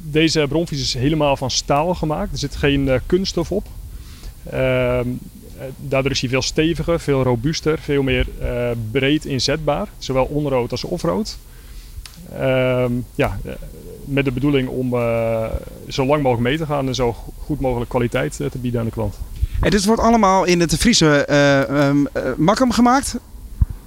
deze 0.00 0.46
bronfiets 0.48 0.82
is 0.82 0.94
helemaal 0.94 1.36
van 1.36 1.50
staal 1.50 1.94
gemaakt. 1.94 2.32
Er 2.32 2.38
zit 2.38 2.56
geen 2.56 3.00
kunststof 3.06 3.52
op. 3.52 3.66
Uh, 4.52 5.00
daardoor 5.76 6.10
is 6.10 6.20
hij 6.20 6.30
veel 6.30 6.42
steviger, 6.42 7.00
veel 7.00 7.22
robuuster, 7.22 7.78
veel 7.78 8.02
meer 8.02 8.26
breed 8.90 9.24
inzetbaar. 9.24 9.88
Zowel 9.98 10.24
onrood 10.24 10.70
als 10.70 10.84
offroad. 10.84 11.38
Uh, 12.32 12.84
ja, 13.14 13.38
met 14.04 14.24
de 14.24 14.32
bedoeling 14.32 14.68
om 14.68 14.90
zo 15.88 16.06
lang 16.06 16.22
mogelijk 16.22 16.48
mee 16.48 16.56
te 16.56 16.66
gaan 16.66 16.86
en 16.86 16.94
zo 16.94 17.16
goed 17.38 17.60
mogelijk 17.60 17.90
kwaliteit 17.90 18.36
te 18.36 18.58
bieden 18.60 18.80
aan 18.80 18.86
de 18.86 18.92
klant. 18.92 19.14
En 19.64 19.70
dit 19.70 19.84
wordt 19.84 20.02
allemaal 20.02 20.44
in 20.44 20.60
het 20.60 20.76
Friese 20.76 21.26
um, 21.70 22.08
Makkum 22.36 22.72
gemaakt? 22.72 23.16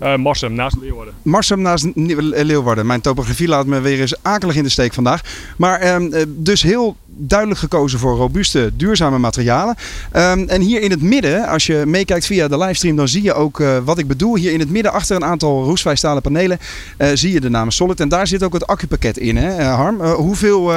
Uh, 0.02 0.16
Marsum, 0.16 0.54
naast 0.54 0.76
Leeuwarden. 0.82 1.14
Marsum 1.22 1.62
naast 1.62 1.86
Leeuwarden. 1.96 2.86
Mijn 2.86 3.02
topografie 3.02 3.48
laat 3.48 3.66
me 3.66 3.80
weer 3.80 4.00
eens 4.00 4.24
akelig 4.24 4.56
in 4.56 4.64
de 4.64 4.70
steek 4.70 4.94
vandaag. 4.94 5.22
Maar 5.58 5.96
um, 5.96 6.12
dus 6.28 6.62
heel 6.62 6.96
duidelijk 7.18 7.60
gekozen 7.60 8.00
voor 8.00 8.16
robuuste, 8.16 8.72
duurzame 8.76 9.18
materialen. 9.18 9.76
Um, 10.16 10.48
en 10.48 10.62
hier 10.62 10.82
in 10.82 10.92
het 10.92 11.02
midden, 11.02 11.48
als 11.48 11.66
je 11.66 11.84
meekijkt 11.86 12.26
via 12.26 12.48
de 12.48 12.58
livestream, 12.58 12.96
dan 12.96 13.08
zie 13.08 13.24
je 13.24 13.34
ook 13.34 13.60
uh, 13.60 13.78
wat 13.84 13.98
ik 13.98 14.08
bedoel. 14.08 14.36
Hier 14.36 14.52
in 14.52 14.60
het 14.60 14.70
midden, 14.70 14.92
achter 14.92 15.16
een 15.16 15.24
aantal 15.24 15.64
roestvrij 15.64 15.96
stalen 15.96 16.22
panelen, 16.22 16.60
uh, 16.98 17.08
zie 17.14 17.32
je 17.32 17.42
de 17.42 17.50
naam 17.50 17.72
Solid. 17.72 18.00
En 18.00 18.10
daar 18.10 18.28
zit 18.28 18.44
ook 18.44 18.54
het 18.54 18.68
accupakket 18.68 19.18
in, 19.18 19.38
hè, 19.38 19.64
Harm? 19.64 20.02
hoeveel 20.02 20.72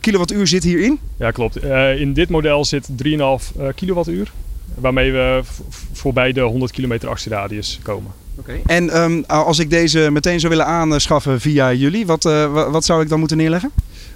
kilowattuur 0.00 0.46
zit 0.46 0.62
hierin? 0.62 0.98
Ja, 1.16 1.30
klopt. 1.30 1.62
in 1.96 2.12
dit 2.12 2.28
model 2.28 2.64
zit 2.64 2.88
3,5 2.88 3.74
kilowattuur. 3.74 4.32
Waarmee 4.74 5.12
we 5.12 5.42
voorbij 5.92 6.32
de 6.32 6.40
100 6.40 6.72
kilometer 6.72 7.08
actieradius 7.08 7.80
komen. 7.82 8.12
Okay. 8.38 8.62
En 8.66 9.02
um, 9.02 9.24
als 9.26 9.58
ik 9.58 9.70
deze 9.70 10.10
meteen 10.10 10.40
zou 10.40 10.52
willen 10.52 10.66
aanschaffen 10.66 11.40
via 11.40 11.72
jullie, 11.72 12.06
wat, 12.06 12.24
uh, 12.24 12.70
wat 12.70 12.84
zou 12.84 13.02
ik 13.02 13.08
dan 13.08 13.18
moeten 13.18 13.36
neerleggen? 13.36 13.70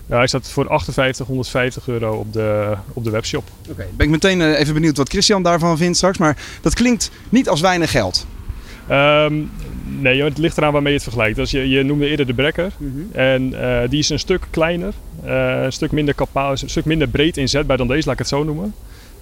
Ja, 0.09 0.17
hij 0.17 0.27
staat 0.27 0.51
voor 0.51 0.69
58, 0.69 1.27
150 1.27 1.89
euro 1.89 2.17
op 2.17 2.33
de, 2.33 2.75
op 2.93 3.05
de 3.05 3.11
webshop. 3.11 3.45
Oké, 3.61 3.71
okay. 3.71 3.87
ben 3.97 4.07
ik 4.07 4.13
meteen 4.13 4.41
uh, 4.41 4.59
even 4.59 4.75
benieuwd 4.75 4.97
wat 4.97 5.09
Christian 5.09 5.43
daarvan 5.43 5.77
vindt 5.77 5.97
straks. 5.97 6.19
Maar 6.19 6.37
dat 6.61 6.75
klinkt 6.75 7.11
niet 7.29 7.49
als 7.49 7.61
weinig 7.61 7.91
geld. 7.91 8.27
Um, 8.91 9.51
nee, 10.01 10.23
het 10.23 10.39
ligt 10.39 10.59
eraan 10.59 10.73
waarmee 10.73 10.93
je 10.93 10.99
het 10.99 11.09
vergelijkt. 11.09 11.37
Dus 11.37 11.51
je, 11.51 11.69
je 11.69 11.83
noemde 11.83 12.07
eerder 12.07 12.27
de 12.27 12.35
Brekker. 12.35 12.73
Mm 12.77 12.93
-hmm. 12.93 13.21
En 13.21 13.53
uh, 13.53 13.81
die 13.89 13.99
is 13.99 14.09
een 14.09 14.19
stuk 14.19 14.47
kleiner, 14.51 14.93
een, 15.25 15.73
stuk 15.73 15.93
minder 15.93 16.15
kapaal, 16.15 16.51
een 16.51 16.59
stuk 16.71 16.85
minder 16.85 17.09
breed 17.09 17.37
inzetbaar 17.37 17.77
dan 17.77 17.89
deze, 17.89 18.05
laat 18.05 18.13
ik 18.13 18.19
het 18.19 18.29
zo 18.29 18.45
noemen. 18.45 18.75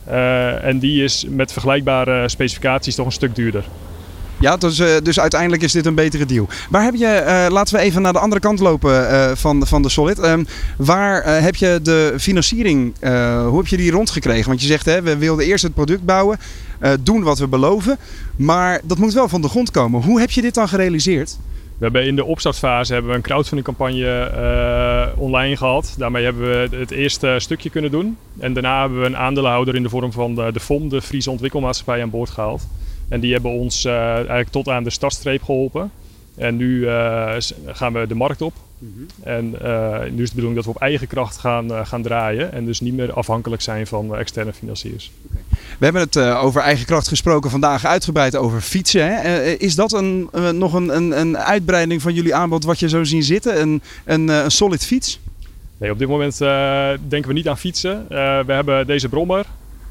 Uh, 0.08 0.64
en 0.64 0.78
die 0.78 1.04
is 1.04 1.26
met 1.28 1.52
vergelijkbare 1.52 2.28
specificaties 2.28 2.94
toch 2.94 3.06
een 3.06 3.12
stuk 3.12 3.34
duurder. 3.34 3.64
Ja, 4.40 4.56
dus, 4.56 4.76
dus 5.02 5.20
uiteindelijk 5.20 5.62
is 5.62 5.72
dit 5.72 5.86
een 5.86 5.94
betere 5.94 6.26
deal. 6.26 6.48
Waar 6.70 6.84
heb 6.84 6.94
je, 6.94 7.22
uh, 7.26 7.52
laten 7.52 7.74
we 7.74 7.80
even 7.80 8.02
naar 8.02 8.12
de 8.12 8.18
andere 8.18 8.40
kant 8.40 8.58
lopen 8.58 9.36
van, 9.36 9.66
van 9.66 9.82
de 9.82 9.88
Solid. 9.88 10.24
Um, 10.24 10.46
waar 10.76 11.42
heb 11.42 11.54
je 11.54 11.80
de 11.82 12.14
financiering, 12.18 12.94
hoe 13.48 13.56
heb 13.56 13.66
je 13.66 13.76
die 13.76 13.90
rondgekregen? 13.90 14.48
Want 14.48 14.60
je 14.60 14.66
zegt, 14.66 14.84
hè, 14.84 15.02
we 15.02 15.16
wilden 15.16 15.44
eerst 15.44 15.64
het 15.64 15.74
product 15.74 16.04
bouwen, 16.04 16.38
doen 17.00 17.22
wat 17.22 17.38
we 17.38 17.46
beloven. 17.46 17.98
Maar 18.36 18.80
dat 18.84 18.98
moet 18.98 19.12
wel 19.12 19.28
van 19.28 19.40
de 19.40 19.48
grond 19.48 19.70
komen. 19.70 20.02
Hoe 20.02 20.20
heb 20.20 20.30
je 20.30 20.40
dit 20.40 20.54
dan 20.54 20.68
gerealiseerd? 20.68 21.38
We 21.78 21.84
hebben 21.84 22.06
in 22.06 22.16
de 22.16 22.24
opstartfase 22.24 22.92
hebben 22.92 23.10
we 23.10 23.16
een 23.16 23.22
crowdfundingcampagne 23.22 24.30
uh, 25.16 25.22
online 25.22 25.56
gehad. 25.56 25.94
Daarmee 25.98 26.24
hebben 26.24 26.42
we 26.42 26.76
het 26.76 26.90
eerste 26.90 27.34
stukje 27.38 27.70
kunnen 27.70 27.90
doen. 27.90 28.16
En 28.38 28.52
daarna 28.52 28.80
hebben 28.80 29.00
we 29.00 29.06
een 29.06 29.16
aandeelhouder 29.16 29.74
in 29.74 29.82
de 29.82 29.88
vorm 29.88 30.12
van 30.12 30.34
de, 30.34 30.50
de 30.52 30.60
FOM, 30.60 30.88
de 30.88 31.02
Friese 31.02 31.30
Ontwikkelmaatschappij, 31.30 32.02
aan 32.02 32.10
boord 32.10 32.30
gehaald. 32.30 32.66
En 33.08 33.20
die 33.20 33.32
hebben 33.32 33.50
ons 33.50 33.84
uh, 33.84 34.14
eigenlijk 34.14 34.48
tot 34.48 34.68
aan 34.68 34.84
de 34.84 34.90
startstreep 34.90 35.42
geholpen. 35.42 35.90
En 36.36 36.56
nu 36.56 36.86
gaan 37.66 37.92
we 37.92 38.06
de 38.06 38.14
markt 38.14 38.42
op. 38.42 38.54
En 39.22 39.50
nu 40.14 40.22
is 40.22 40.28
de 40.28 40.34
bedoeling 40.34 40.54
dat 40.54 40.64
we 40.64 40.70
op 40.70 40.80
eigen 40.80 41.06
kracht 41.06 41.36
gaan, 41.36 41.86
gaan 41.86 42.02
draaien. 42.02 42.52
En 42.52 42.64
dus 42.64 42.80
niet 42.80 42.94
meer 42.94 43.12
afhankelijk 43.12 43.62
zijn 43.62 43.86
van 43.86 44.16
externe 44.16 44.52
financiers. 44.52 45.10
We 45.78 45.84
hebben 45.84 46.02
het 46.02 46.16
over 46.16 46.60
eigen 46.60 46.86
kracht 46.86 47.08
gesproken 47.08 47.50
vandaag 47.50 47.84
uitgebreid 47.84 48.36
over 48.36 48.60
fietsen. 48.60 49.06
Hè? 49.06 49.42
is 49.52 49.74
dat 49.74 49.92
een, 49.92 50.28
nog 50.52 50.72
een, 50.72 50.96
een, 50.96 51.20
een, 51.20 51.38
uitbreiding 51.38 52.02
van 52.02 52.14
jullie 52.14 52.34
aanbod 52.34 52.64
wat 52.64 52.78
je 52.78 52.88
zo 52.88 53.04
zien 53.04 53.22
zitten? 53.22 53.60
Een, 53.60 53.82
een, 54.04 54.28
een 54.28 54.50
solid 54.50 54.84
fiets? 54.84 55.20
Nee, 55.78 55.90
op 55.90 55.98
dit 55.98 56.08
moment 56.08 56.38
denken 57.08 57.26
we 57.26 57.32
niet 57.32 57.48
aan 57.48 57.58
fietsen. 57.58 58.06
we 58.08 58.52
hebben 58.52 58.86
deze 58.86 59.08
brommer. 59.08 59.46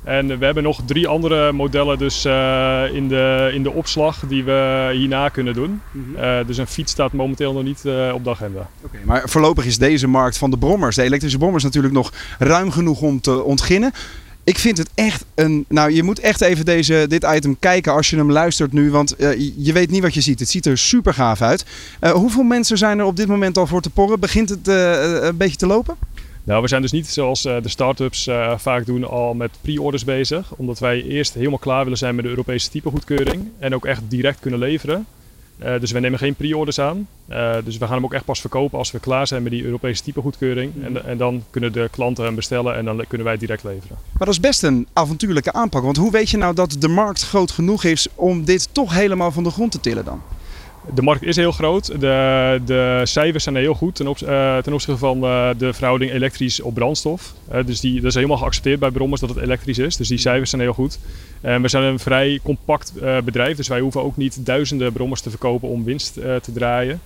En 0.05 0.39
we 0.39 0.45
hebben 0.45 0.63
nog 0.63 0.81
drie 0.85 1.07
andere 1.07 1.51
modellen 1.51 1.97
dus, 1.97 2.25
uh, 2.25 2.83
in, 2.93 3.07
de, 3.07 3.51
in 3.53 3.63
de 3.63 3.71
opslag 3.71 4.23
die 4.27 4.43
we 4.43 4.89
hierna 4.93 5.29
kunnen 5.29 5.53
doen. 5.53 5.81
Mm 5.91 6.03
dus 6.45 6.57
een 6.57 6.67
fiets 6.67 6.91
staat 6.91 7.11
momenteel 7.11 7.53
nog 7.53 7.63
niet 7.63 7.81
uh, 7.85 8.13
op 8.13 8.23
de 8.23 8.29
agenda. 8.29 8.69
Okay, 8.81 9.01
maar 9.03 9.29
voorlopig 9.29 9.65
is 9.65 9.77
deze 9.77 10.07
markt 10.07 10.37
van 10.37 10.49
de 10.49 10.57
brommers, 10.57 10.95
de 10.95 11.01
elektrische 11.01 11.37
brommers, 11.37 11.63
natuurlijk 11.63 11.93
nog 11.93 12.13
ruim 12.39 12.71
genoeg 12.71 13.01
om 13.01 13.21
te 13.21 13.43
ontginnen. 13.43 13.91
Ik 14.43 14.57
vind 14.59 14.77
het 14.77 14.89
echt 14.95 15.25
een. 15.35 15.65
Nou, 15.67 15.91
je 15.91 16.03
moet 16.03 16.19
echt 16.19 16.41
even 16.41 16.65
deze, 16.65 17.05
dit 17.09 17.25
item 17.35 17.59
kijken 17.59 17.93
als 17.93 18.09
je 18.09 18.15
hem 18.15 18.31
luistert 18.31 18.71
nu. 18.71 18.91
Want 18.91 19.15
je 19.57 19.73
weet 19.73 19.89
niet 19.89 20.01
wat 20.01 20.13
je 20.13 20.21
ziet. 20.21 20.39
Het 20.39 20.49
ziet 20.49 20.65
er 20.65 20.77
super 20.77 21.13
gaaf 21.13 21.41
uit. 21.41 21.65
hoeveel 22.13 22.43
mensen 22.43 22.77
zijn 22.77 22.99
er 22.99 23.05
op 23.05 23.15
dit 23.15 23.27
moment 23.27 23.57
al 23.57 23.67
voor 23.67 23.81
te 23.81 23.89
porren? 23.89 24.19
Begint 24.19 24.49
het 24.49 24.67
een 24.67 25.37
beetje 25.37 25.57
te 25.57 25.67
lopen? 25.67 25.95
Nou, 26.45 26.61
we 26.61 26.67
zijn 26.67 26.81
dus 26.81 26.91
niet 26.91 27.07
zoals 27.07 27.45
uh, 27.45 27.55
de 27.61 27.69
start-ups 27.69 28.27
uh, 28.27 28.57
vaak 28.57 28.85
doen 28.85 29.07
al 29.07 29.33
met 29.33 29.51
pre-orders 29.61 30.03
bezig. 30.03 30.53
Omdat 30.55 30.79
wij 30.79 31.03
eerst 31.03 31.33
helemaal 31.33 31.57
klaar 31.57 31.83
willen 31.83 31.97
zijn 31.97 32.15
met 32.15 32.23
de 32.23 32.29
Europese 32.29 32.69
typegoedkeuring. 32.69 33.49
En 33.59 33.75
ook 33.75 33.85
echt 33.85 34.01
direct 34.07 34.39
kunnen 34.39 34.59
leveren. 34.59 35.05
Uh, 35.63 35.79
dus 35.79 35.91
we 35.91 35.99
nemen 35.99 36.19
geen 36.19 36.35
pre-orders 36.35 36.79
aan. 36.79 37.07
dus 37.63 37.77
we 37.77 37.85
gaan 37.85 37.95
hem 37.95 38.05
ook 38.05 38.13
echt 38.13 38.25
pas 38.25 38.39
verkopen 38.41 38.77
als 38.77 38.91
we 38.91 38.99
klaar 38.99 39.27
zijn 39.27 39.43
met 39.43 39.51
die 39.51 39.63
Europese 39.63 40.03
typegoedkeuring. 40.03 40.73
Mm. 40.75 40.83
En, 40.83 41.05
en, 41.05 41.17
dan 41.17 41.43
kunnen 41.49 41.73
de 41.73 41.87
klanten 41.91 42.23
hem 42.23 42.35
bestellen 42.35 42.75
en 42.75 42.85
dan 42.85 43.05
kunnen 43.07 43.27
wij 43.27 43.37
direct 43.37 43.63
leveren. 43.63 43.97
Maar 44.11 44.25
dat 44.25 44.35
is 44.35 44.39
best 44.39 44.63
een 44.63 44.87
avontuurlijke 44.93 45.53
aanpak. 45.53 45.83
Want 45.83 45.97
hoe 45.97 46.11
weet 46.11 46.29
je 46.29 46.37
nou 46.37 46.55
dat 46.55 46.75
de 46.79 46.87
markt 46.87 47.23
groot 47.23 47.51
genoeg 47.51 47.83
is 47.83 48.07
om 48.15 48.45
dit 48.45 48.69
toch 48.71 48.93
helemaal 48.93 49.31
van 49.31 49.43
de 49.43 49.51
grond 49.51 49.71
te 49.71 49.79
tillen 49.79 50.05
dan? 50.05 50.21
De 50.93 51.01
markt 51.01 51.23
is 51.23 51.35
heel 51.35 51.51
groot. 51.51 51.99
De, 51.99 52.61
de 52.65 53.01
cijfers 53.03 53.43
zijn 53.43 53.55
heel 53.55 53.73
goed 53.73 53.95
ten, 53.95 54.07
uh, 54.07 54.57
ten 54.57 54.73
opzichte 54.73 54.97
van 54.97 55.23
uh, 55.23 55.49
de 55.57 55.73
verhouding 55.73 56.11
elektrisch 56.11 56.61
op 56.61 56.73
brandstof. 56.73 57.33
Uh, 57.53 57.65
dus 57.65 57.79
die, 57.79 57.95
dat 57.95 58.09
is 58.09 58.15
helemaal 58.15 58.37
geaccepteerd 58.37 58.79
bij 58.79 58.91
brommers 58.91 59.21
dat 59.21 59.29
het 59.29 59.39
elektrisch 59.39 59.77
is. 59.77 59.97
Dus 59.97 60.07
die 60.07 60.17
cijfers 60.17 60.49
zijn 60.49 60.61
heel 60.61 60.73
goed. 60.73 60.99
En 61.41 61.61
we 61.61 61.67
zijn 61.67 61.83
een 61.83 61.99
vrij 61.99 62.39
compact 62.43 62.93
bedrijf. 63.25 63.57
Dus 63.57 63.67
wij 63.67 63.79
hoeven 63.79 64.03
ook 64.03 64.17
niet 64.17 64.45
duizenden 64.45 64.93
brommers 64.93 65.21
te 65.21 65.29
verkopen 65.29 65.69
om 65.69 65.83
winst 65.83 66.13
te 66.13 66.51
draaien. 66.53 67.01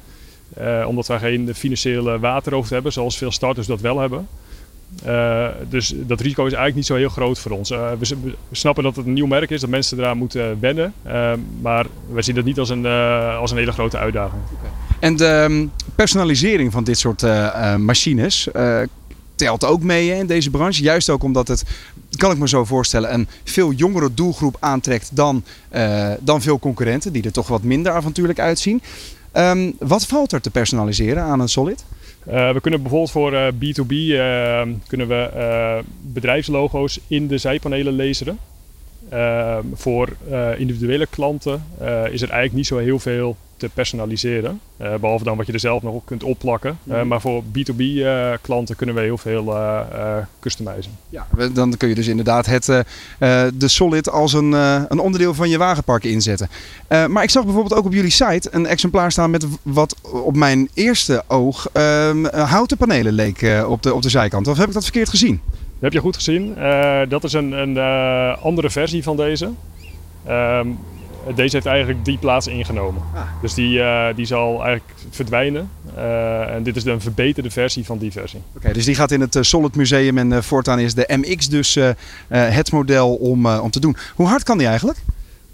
omdat 0.85 1.07
wij 1.07 1.19
geen 1.19 1.55
financiële 1.55 2.19
waterhoofd 2.19 2.69
hebben, 2.69 2.91
zoals 2.91 3.17
veel 3.17 3.31
starters 3.31 3.67
dat 3.67 3.81
wel 3.81 3.99
hebben. 3.99 4.27
Uh, 5.05 5.47
dus 5.69 5.93
dat 5.95 6.21
risico 6.21 6.45
is 6.45 6.53
eigenlijk 6.53 6.75
niet 6.75 6.85
zo 6.85 6.95
heel 6.95 7.09
groot 7.09 7.39
voor 7.39 7.51
ons. 7.51 7.71
Uh, 7.71 7.91
we, 7.99 8.35
snappen 8.51 8.83
dat 8.83 8.95
het 8.95 9.05
een 9.05 9.13
nieuw 9.13 9.25
merk 9.25 9.49
is, 9.49 9.61
dat 9.61 9.69
mensen 9.69 9.99
eraan 9.99 10.17
moeten 10.17 10.59
wennen. 10.59 10.93
Uh, 11.07 11.31
maar 11.61 11.85
we 12.11 12.21
zien 12.21 12.35
dat 12.35 12.45
niet 12.45 12.59
als 12.59 12.69
een, 12.69 12.85
als 13.39 13.51
een 13.51 13.57
hele 13.57 13.71
grote 13.71 13.97
uitdaging. 13.97 14.41
En 14.99 15.15
de 15.15 15.45
um, 15.49 15.71
personalisering 15.95 16.71
van 16.71 16.83
dit 16.83 16.97
soort 16.97 17.21
machines 17.77 18.47
telt 19.35 19.65
ook 19.65 19.83
mee 19.83 20.09
hè, 20.09 20.15
in 20.15 20.27
deze 20.27 20.49
branche. 20.49 20.83
Juist 20.83 21.09
ook 21.09 21.23
omdat 21.23 21.47
het, 21.47 21.63
kan 22.17 22.31
ik 22.31 22.37
me 22.37 22.47
zo 22.47 22.65
voorstellen, 22.65 23.13
een 23.13 23.27
veel 23.43 23.71
jongere 23.71 24.13
doelgroep 24.13 24.57
aantrekt 24.59 25.15
dan, 25.15 25.43
dan 26.19 26.41
veel 26.41 26.59
concurrenten, 26.59 27.13
die 27.13 27.23
er 27.23 27.31
toch 27.31 27.47
wat 27.47 27.63
minder 27.63 27.91
avontuurlijk 27.91 28.39
uitzien. 28.39 28.81
Um, 29.33 29.75
wat 29.79 30.05
valt 30.05 30.31
er 30.31 30.41
te 30.41 30.49
personaliseren 30.49 31.23
aan 31.23 31.39
een 31.39 31.49
Solid? 31.49 31.83
Uh, 32.27 32.51
we 32.51 32.61
kunnen 32.61 32.81
bijvoorbeeld 32.81 33.11
voor 33.11 33.33
uh, 33.33 33.47
B2B 33.47 33.91
uh, 33.91 34.61
kunnen 34.87 35.07
we 35.07 35.83
bedrijfslogo's 36.01 36.99
in 37.07 37.27
de 37.27 37.37
zijpanelen 37.37 37.93
lezen. 37.93 38.39
voor 39.73 40.15
individuele 40.57 41.05
klanten 41.05 41.63
is 42.11 42.21
er 42.21 42.29
eigenlijk 42.29 42.53
niet 42.53 42.67
zo 42.67 42.77
heel 42.77 42.99
veel 42.99 43.37
te 43.59 43.69
personaliseren. 43.73 44.59
Uh, 44.81 44.95
behalve 44.95 45.23
dan 45.23 45.37
wat 45.37 45.45
je 45.45 45.53
er 45.53 45.59
zelf 45.59 45.83
nog 45.83 45.93
op 45.93 46.05
kunt 46.05 46.23
opplakken. 46.23 46.77
Uh, 46.83 47.01
mm. 47.01 47.07
Maar 47.07 47.21
voor 47.21 47.43
B2B 47.43 47.77
uh, 47.77 48.31
eh, 48.31 48.39
klanten 48.41 48.75
kunnen 48.75 48.95
we 48.95 49.01
heel 49.01 49.17
veel 49.17 49.57
customizen. 50.39 50.91
Ja, 51.09 51.27
dan 51.53 51.77
kun 51.77 51.89
je 51.89 51.95
dus 51.95 52.07
inderdaad 52.07 52.45
het, 52.45 52.65
de 53.53 53.67
Solid 53.67 54.09
als 54.09 54.33
een, 54.33 54.51
een 54.51 54.99
onderdeel 54.99 55.33
van 55.33 55.49
je 55.49 55.57
wagenpark 55.57 56.03
inzetten. 56.03 56.49
maar 56.87 57.23
ik 57.23 57.29
zag 57.29 57.43
bijvoorbeeld 57.43 57.73
ook 57.79 57.85
op 57.85 57.93
jullie 57.93 58.11
site 58.11 58.49
een 58.51 58.65
exemplaar 58.65 59.11
staan 59.11 59.31
met 59.31 59.47
wat 59.61 59.95
op 60.01 60.35
mijn 60.35 60.69
eerste 60.73 61.23
oog 61.27 61.69
ehm, 61.73 62.25
houten 62.25 62.77
panelen 62.77 63.13
leek 63.13 63.63
op, 63.67 63.83
de, 63.83 63.93
op 63.93 64.01
de 64.01 64.09
zijkant. 64.09 64.47
Of 64.47 64.57
heb 64.57 64.67
ik 64.67 64.73
dat 64.73 64.83
verkeerd 64.83 65.09
gezien? 65.09 65.41
Dat 65.51 65.79
heb 65.79 65.93
je 65.93 65.99
goed 65.99 66.15
gezien. 66.15 66.55
dat 67.09 67.23
is 67.23 67.33
een, 67.33 67.51
een 67.51 67.77
andere 68.35 68.69
versie 68.69 69.03
van 69.03 69.15
deze. 69.15 69.51
Ehm, 70.25 70.67
deze 71.35 71.55
heeft 71.55 71.65
eigenlijk 71.65 72.05
die 72.05 72.17
plaats 72.17 72.47
ingenomen. 72.47 73.01
Ah. 73.13 73.21
Dus 73.41 73.53
die, 73.53 73.77
uh, 73.77 74.07
die 74.15 74.25
zal 74.25 74.63
eigenlijk 74.63 74.99
verdwijnen. 75.09 75.69
Uh, 75.97 76.55
en 76.55 76.63
dit 76.63 76.75
is 76.75 76.83
de 76.83 76.91
een 76.91 77.01
verbeterde 77.01 77.51
versie 77.51 77.85
van 77.85 77.97
die 77.97 78.11
versie. 78.11 78.41
Oké, 78.55 78.73
dus 78.73 78.85
die 78.85 78.95
gaat 78.95 79.11
in 79.11 79.21
het 79.21 79.37
Solid 79.41 79.75
Museum 79.75 80.17
en 80.17 80.43
voortaan 80.43 80.79
is 80.79 80.93
de 80.93 81.09
MX 81.21 81.49
dus 81.49 81.77
het 82.27 82.71
model 82.71 83.15
om, 83.15 83.45
om 83.45 83.71
te 83.71 83.79
doen. 83.79 83.95
Hoe 84.15 84.27
hard 84.27 84.43
kan 84.43 84.57
die 84.57 84.67
eigenlijk? 84.67 84.99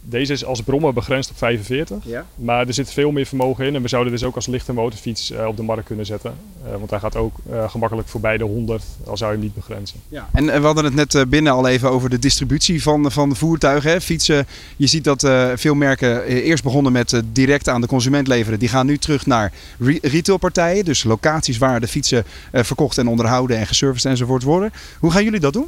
Deze 0.09 0.33
is 0.33 0.45
als 0.45 0.61
brommer 0.61 0.93
begrensd 0.93 1.29
op 1.29 1.37
45. 1.37 1.97
Ja. 2.03 2.25
Maar 2.35 2.67
er 2.67 2.73
zit 2.73 2.91
veel 2.91 3.11
meer 3.11 3.25
vermogen 3.25 3.65
in. 3.65 3.75
En 3.75 3.81
we 3.81 3.87
zouden 3.87 4.11
dus 4.11 4.23
ook 4.23 4.35
als 4.35 4.47
lichte 4.47 4.73
motorfiets 4.73 5.31
uh, 5.31 5.45
op 5.45 5.57
de 5.57 5.63
markt 5.63 5.85
kunnen 5.85 6.05
zetten. 6.05 6.35
Uh, 6.65 6.71
want 6.71 6.89
hij 6.89 6.99
gaat 6.99 7.15
ook 7.15 7.37
uh, 7.51 7.69
gemakkelijk 7.69 8.07
voorbij 8.07 8.37
de 8.37 8.43
100, 8.43 8.83
al 9.05 9.17
zou 9.17 9.31
je 9.31 9.37
hem 9.37 9.45
niet 9.45 9.55
begrenzen. 9.55 9.99
Ja. 10.09 10.29
En 10.33 10.45
we 10.45 10.65
hadden 10.65 10.83
het 10.83 10.95
net 10.95 11.29
binnen 11.29 11.53
al 11.53 11.67
even 11.67 11.89
over 11.89 12.09
de 12.09 12.19
distributie 12.19 12.81
van, 12.81 13.11
van 13.11 13.29
de 13.29 13.35
voertuigen. 13.35 13.91
Hè. 13.91 14.01
Fietsen, 14.01 14.47
je 14.77 14.87
ziet 14.87 15.03
dat 15.03 15.29
veel 15.55 15.75
merken 15.75 16.23
eerst 16.23 16.63
begonnen 16.63 16.91
met 16.91 17.21
direct 17.31 17.69
aan 17.69 17.81
de 17.81 17.87
consument 17.87 18.27
leveren. 18.27 18.59
Die 18.59 18.69
gaan 18.69 18.85
nu 18.85 18.97
terug 18.97 19.25
naar 19.25 19.51
re 19.79 19.97
retailpartijen. 20.01 20.85
Dus 20.85 21.03
locaties 21.03 21.57
waar 21.57 21.79
de 21.79 21.87
fietsen 21.87 22.23
verkocht 22.51 22.97
en 22.97 23.07
onderhouden 23.07 23.57
en 23.57 23.67
geserviced 23.67 24.11
enzovoort 24.11 24.43
worden. 24.43 24.71
Hoe 24.99 25.11
gaan 25.11 25.23
jullie 25.23 25.39
dat 25.39 25.53
doen? 25.53 25.67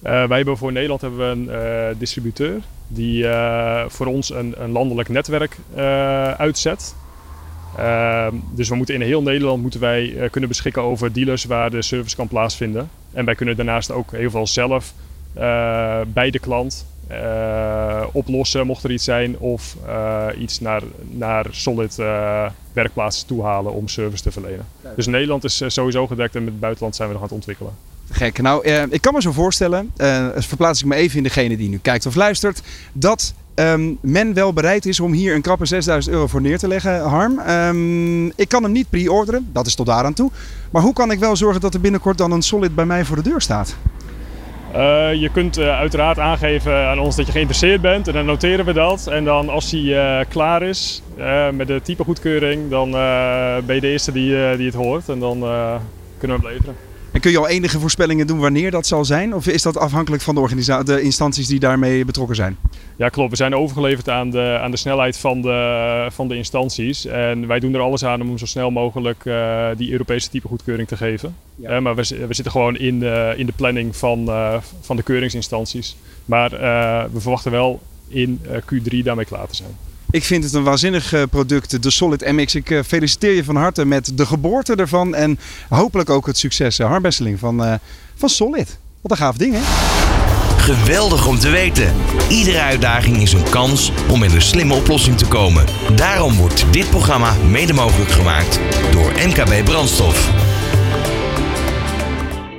Wij 0.00 0.36
hebben 0.36 0.56
voor 0.56 0.72
Nederland 0.72 1.00
hebben 1.00 1.18
we 1.18 1.50
een 1.50 1.98
distributeur 1.98 2.60
die 2.88 3.22
uh, 3.22 3.84
voor 3.88 4.06
ons 4.06 4.30
een, 4.30 4.54
een 4.56 4.70
landelijk 4.70 5.08
netwerk 5.08 5.56
uitzet. 6.36 6.94
Uh, 7.78 8.26
dus 8.50 8.68
we 8.68 8.74
moeten 8.74 8.94
in 8.94 9.00
heel 9.00 9.22
Nederland 9.22 9.62
moeten 9.62 9.80
wij 9.80 10.08
uh, 10.08 10.30
kunnen 10.30 10.48
beschikken 10.48 10.82
over 10.82 11.12
dealers 11.12 11.44
waar 11.44 11.70
de 11.70 11.82
service 11.82 12.16
kan 12.16 12.28
plaatsvinden. 12.28 12.90
En 13.12 13.24
wij 13.24 13.34
kunnen 13.34 13.56
daarnaast 13.56 13.90
ook 13.90 14.12
heel 14.12 14.30
veel 14.30 14.46
zelf 14.46 14.92
bij 16.12 16.30
de 16.30 16.38
klant 16.38 16.86
oplossen 18.12 18.66
mocht 18.66 18.84
er 18.84 18.90
iets 18.90 19.04
zijn 19.04 19.38
of 19.38 19.76
iets 20.38 20.60
naar, 20.60 20.82
naar 21.10 21.46
solid 21.50 21.96
werkplaatsen 22.72 23.26
toe 23.26 23.44
halen 23.44 23.72
om 23.72 23.88
service 23.88 24.22
te 24.22 24.32
verlenen. 24.32 24.66
Dus 24.96 25.06
Nederland 25.06 25.44
is 25.44 25.62
sowieso 25.66 26.06
gedekt 26.06 26.34
en 26.34 26.42
met 26.42 26.50
het 26.50 26.60
buitenland 26.60 26.96
zijn 26.96 27.08
we 27.08 27.14
nog 27.14 27.22
aan 27.22 27.28
het 27.28 27.38
ontwikkelen. 27.38 27.72
Gek. 28.10 28.42
Nou, 28.42 28.64
eh, 28.64 28.82
ik 28.88 29.00
kan 29.00 29.14
me 29.14 29.22
zo 29.22 29.32
voorstellen, 29.32 29.92
uh, 29.96 30.26
verplaats 30.36 30.80
ik 30.80 30.86
me 30.86 30.94
even 30.94 31.16
in 31.16 31.22
degene 31.22 31.56
die 31.56 31.68
nu 31.68 31.78
kijkt 31.82 32.06
of 32.06 32.14
luistert, 32.14 32.62
dat 32.92 33.34
um, 33.54 33.98
men 34.00 34.34
wel 34.34 34.52
bereid 34.52 34.86
is 34.86 35.00
om 35.00 35.12
hier 35.12 35.34
een 35.34 35.42
krappe 35.42 35.66
6000 35.66 36.14
euro 36.14 36.26
voor 36.26 36.40
neer 36.40 36.58
te 36.58 36.68
leggen, 36.68 37.00
Harm. 37.00 37.38
Um, 37.38 38.32
ik 38.36 38.48
kan 38.48 38.62
hem 38.62 38.72
niet 38.72 38.90
pre-orderen, 38.90 39.48
dat 39.52 39.66
is 39.66 39.74
tot 39.74 39.86
daar 39.86 40.04
aan 40.04 40.14
toe. 40.14 40.30
Maar 40.70 40.82
hoe 40.82 40.92
kan 40.92 41.10
ik 41.10 41.18
wel 41.18 41.36
zorgen 41.36 41.60
dat 41.60 41.74
er 41.74 41.80
binnenkort 41.80 42.18
dan 42.18 42.32
een 42.32 42.42
Solid 42.42 42.74
bij 42.74 42.86
mij 42.86 43.04
voor 43.04 43.16
de 43.16 43.22
deur 43.22 43.40
staat? 43.40 43.76
Uh, 44.72 45.14
je 45.14 45.30
kunt 45.32 45.58
uiteraard 45.58 46.18
aangeven 46.18 46.86
aan 46.86 46.98
ons 46.98 47.16
dat 47.16 47.26
je 47.26 47.32
geïnteresseerd 47.32 47.80
bent 47.80 48.08
en 48.08 48.14
dan 48.14 48.26
noteren 48.26 48.64
we 48.64 48.72
dat. 48.72 49.06
En 49.06 49.24
dan 49.24 49.48
als 49.48 49.70
hij 49.70 50.26
klaar 50.28 50.62
is 50.62 51.02
met 51.52 51.66
de 51.66 51.80
typegoedkeuring, 51.82 52.70
dan 52.70 52.90
ben 53.66 53.74
je 53.74 53.80
de 53.80 53.90
eerste 53.90 54.12
die, 54.12 54.56
die 54.56 54.66
het 54.66 54.74
hoort 54.74 55.08
en 55.08 55.18
dan 55.18 55.38
kunnen 56.18 56.40
we 56.40 56.46
hem 56.46 56.52
leveren. 56.52 56.87
En 57.10 57.20
kun 57.20 57.30
je 57.30 57.38
al 57.38 57.48
enige 57.48 57.80
voorspellingen 57.80 58.26
doen 58.26 58.38
wanneer 58.38 58.70
dat 58.70 58.86
zal 58.86 59.04
zijn? 59.04 59.34
Of 59.34 59.46
is 59.46 59.62
dat 59.62 59.76
afhankelijk 59.76 60.22
van 60.22 60.34
de, 60.34 60.82
de 60.84 61.02
instanties 61.02 61.46
die 61.46 61.58
daarmee 61.58 62.04
betrokken 62.04 62.36
zijn? 62.36 62.56
Ja, 62.96 63.08
klopt. 63.08 63.30
We 63.30 63.36
zijn 63.36 63.54
overgeleverd 63.54 64.08
aan 64.08 64.30
de, 64.30 64.58
aan 64.62 64.70
de 64.70 64.76
snelheid 64.76 65.16
van 65.16 65.42
de, 65.42 66.06
van 66.10 66.28
de 66.28 66.36
instanties. 66.36 67.06
En 67.06 67.46
wij 67.46 67.60
doen 67.60 67.74
er 67.74 67.80
alles 67.80 68.04
aan 68.04 68.20
om 68.20 68.38
zo 68.38 68.46
snel 68.46 68.70
mogelijk 68.70 69.24
uh, 69.24 69.68
die 69.76 69.92
Europese 69.92 70.30
typegoedkeuring 70.30 70.88
te 70.88 70.96
geven. 70.96 71.36
Ja. 71.56 71.76
Uh, 71.76 71.82
maar 71.82 71.94
we, 71.94 72.02
we, 72.26 72.34
zitten 72.34 72.50
gewoon 72.50 72.76
in, 72.76 73.02
uh, 73.02 73.38
in 73.38 73.46
de 73.46 73.52
planning 73.56 73.96
van, 73.96 74.30
van 74.80 74.96
de 74.96 75.02
keuringsinstanties. 75.02 75.96
Maar 76.24 76.50
we 77.12 77.20
verwachten 77.20 77.50
wel 77.50 77.80
in 78.08 78.40
Q3 78.44 78.98
daarmee 79.02 79.24
klaar 79.24 79.46
te 79.46 79.56
zijn. 79.56 79.87
Ik 80.10 80.24
vind 80.24 80.44
het 80.44 80.52
een 80.52 80.62
waanzinnig 80.62 81.12
eh, 81.12 81.22
product, 81.30 81.82
de 81.82 81.90
Solid 81.90 82.20
MX. 82.32 82.54
Ik 82.54 82.70
eh, 82.70 82.80
feliciteer 82.86 83.32
je 83.32 83.44
van 83.44 83.56
harte 83.56 83.84
met 83.84 84.10
de 84.14 84.26
geboorte 84.26 84.74
ervan 84.74 85.14
en 85.14 85.38
hopelijk 85.68 86.10
ook 86.10 86.26
het 86.26 86.38
succes. 86.38 86.78
Harm 86.78 87.02
Besseling 87.02 87.38
van, 87.38 87.78
van 88.14 88.28
Solid. 88.28 88.78
Wat 89.00 89.10
een 89.10 89.16
gaaf 89.16 89.36
ding, 89.36 89.54
hè? 89.54 89.60
Geweldig 90.56 91.26
om 91.26 91.38
te 91.38 91.50
weten. 91.50 91.92
Iedere 92.28 92.60
uitdaging 92.60 93.22
is 93.22 93.32
een 93.32 93.50
kans 93.50 93.92
om 94.10 94.18
met 94.18 94.32
een 94.32 94.42
slimme 94.42 94.74
oplossing 94.74 95.18
te 95.18 95.26
komen. 95.26 95.64
Daarom 95.94 96.36
wordt 96.36 96.64
dit 96.70 96.90
programma 96.90 97.34
mede 97.48 97.72
mogelijk 97.72 98.10
gemaakt 98.10 98.60
door 98.90 99.12
MKB 99.12 99.64
Brandstof. 99.64 100.30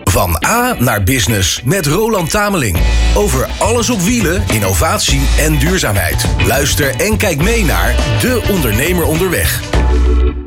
Van 0.10 0.44
A 0.46 0.76
naar 0.80 1.04
Business 1.04 1.62
met 1.64 1.86
Roland 1.86 2.30
Tameling. 2.30 2.78
Over 3.16 3.48
alles 3.60 3.90
op 3.90 4.00
wielen, 4.00 4.44
innovatie 4.54 5.22
en 5.40 5.60
duurzaamheid. 5.60 6.26
Luister 6.48 6.96
en 6.96 7.18
kijk 7.18 7.42
mee 7.44 7.66
naar 7.66 7.96
De 8.22 8.48
Ondernemer 8.52 9.06
Onderweg. 9.06 9.62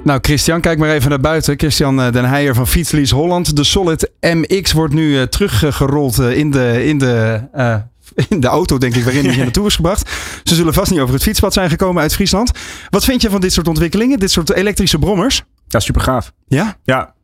Nou, 0.05 0.19
Christian, 0.23 0.61
kijk 0.61 0.79
maar 0.79 0.91
even 0.91 1.11
naar 1.11 1.21
buiten. 1.21 1.59
Christian 1.59 2.01
eh, 2.01 2.13
Den 2.13 2.25
Heijer 2.25 2.55
van 2.55 2.67
Fietslies 2.67 3.11
Holland. 3.11 3.57
De 3.57 3.65
Solid 3.65 4.11
MX 4.21 4.73
wordt 4.73 4.95
nu 4.95 5.11
uh, 5.11 5.23
teruggerold 5.23 6.19
uh, 6.19 6.37
in 6.37 6.51
de, 6.51 6.85
in 6.85 6.99
de 6.99 7.41
in 8.29 8.41
de 8.41 8.49
auto, 8.49 8.79
denk 8.79 8.95
ik, 8.95 9.05
waarin 9.05 9.25
hij 9.25 9.35
hier 9.35 9.45
naartoe 9.49 9.67
is 9.67 9.77
gebracht. 9.77 10.11
Ze 10.43 10.55
zullen 10.55 10.75
vast 10.75 10.91
niet 10.91 11.01
over 11.01 11.15
het 11.15 11.23
fietspad 11.23 11.53
zijn 11.53 11.71
gekomen 11.71 12.03
uit 12.03 12.15
Friesland. 12.15 12.51
Wat 12.91 13.05
vind 13.05 13.23
je 13.23 13.31
van 13.31 13.41
dit 13.41 13.53
soort 13.53 13.69
ontwikkelingen, 13.69 14.19
dit 14.19 14.31
soort 14.31 14.53
elektrische 14.53 14.99
brommers? 14.99 15.43
Ja, 15.69 15.81
super 15.81 16.01
gaaf. 16.01 16.33
Ja, 16.47 16.77
ja. 16.85 17.15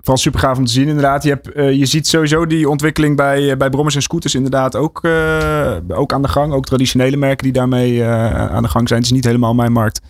Vooral 0.00 0.16
super 0.16 0.40
gaaf 0.40 0.58
om 0.58 0.64
te 0.64 0.72
zien, 0.72 0.88
inderdaad. 0.88 1.22
Je, 1.22 1.28
hebt, 1.28 1.56
uh, 1.56 1.72
je 1.72 1.86
ziet 1.86 2.06
sowieso 2.06 2.46
die 2.46 2.68
ontwikkeling 2.68 3.16
bij, 3.16 3.42
uh, 3.42 3.56
bij 3.56 3.70
brommers 3.70 3.94
en 3.94 4.02
scooters 4.02 4.34
inderdaad 4.34 4.76
ook, 4.76 5.00
uh, 5.02 5.76
ook 5.88 6.12
aan 6.12 6.22
de 6.22 6.28
gang. 6.28 6.52
Ook 6.52 6.66
traditionele 6.66 7.16
merken 7.16 7.44
die 7.44 7.52
daarmee 7.52 8.04
aan 8.04 8.62
de 8.62 8.68
gang 8.68 8.88
zijn. 8.88 9.00
Het 9.00 9.10
is 9.10 9.16
niet 9.16 9.24
helemaal 9.24 9.54
mijn 9.54 9.72
markt. 9.72 10.00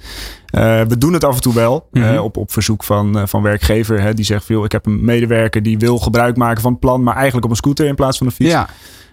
we 0.89 0.99
doen 0.99 1.13
het 1.13 1.25
af 1.25 1.35
en 1.35 1.41
toe 1.41 1.55
wel. 1.55 1.89
Mm 1.91 2.03
-hmm. 2.03 2.19
op, 2.19 2.37
op 2.37 2.53
verzoek 2.53 2.85
van, 2.85 3.29
van 3.29 3.43
werkgever. 3.43 4.01
Hè, 4.01 4.15
die 4.15 4.25
zegt 4.25 4.45
veel, 4.45 4.65
ik 4.65 4.73
heb 4.73 4.87
een 4.87 5.05
medewerker 5.05 5.63
die 5.63 5.79
wil 5.79 5.99
gebruik 5.99 6.37
maken 6.37 6.63
van 6.63 6.71
het 6.71 6.81
plan. 6.81 7.03
Maar 7.03 7.15
eigenlijk 7.15 7.45
op 7.45 7.51
een 7.51 7.57
scooter 7.57 7.87
in 7.87 7.95
plaats 7.95 8.19
van 8.19 8.27
een 8.27 8.33
fiets. 8.33 8.51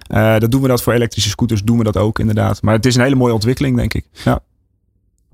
Ja. 0.07 0.39
Dat 0.39 0.51
doen 0.51 0.61
we 0.61 0.67
dat 0.67 0.82
voor 0.82 0.93
elektrische 0.93 1.30
scooters, 1.30 1.63
doen 1.63 1.78
we 1.78 1.84
dat 1.84 1.97
ook 1.97 2.19
inderdaad. 2.19 2.61
Maar 2.61 2.73
het 2.73 2.86
is 2.86 2.95
een 2.95 3.03
hele 3.03 3.15
mooie 3.15 3.34
ontwikkeling, 3.34 3.78
denk 3.78 3.93
ik. 3.93 4.05
Ja. 4.11 4.39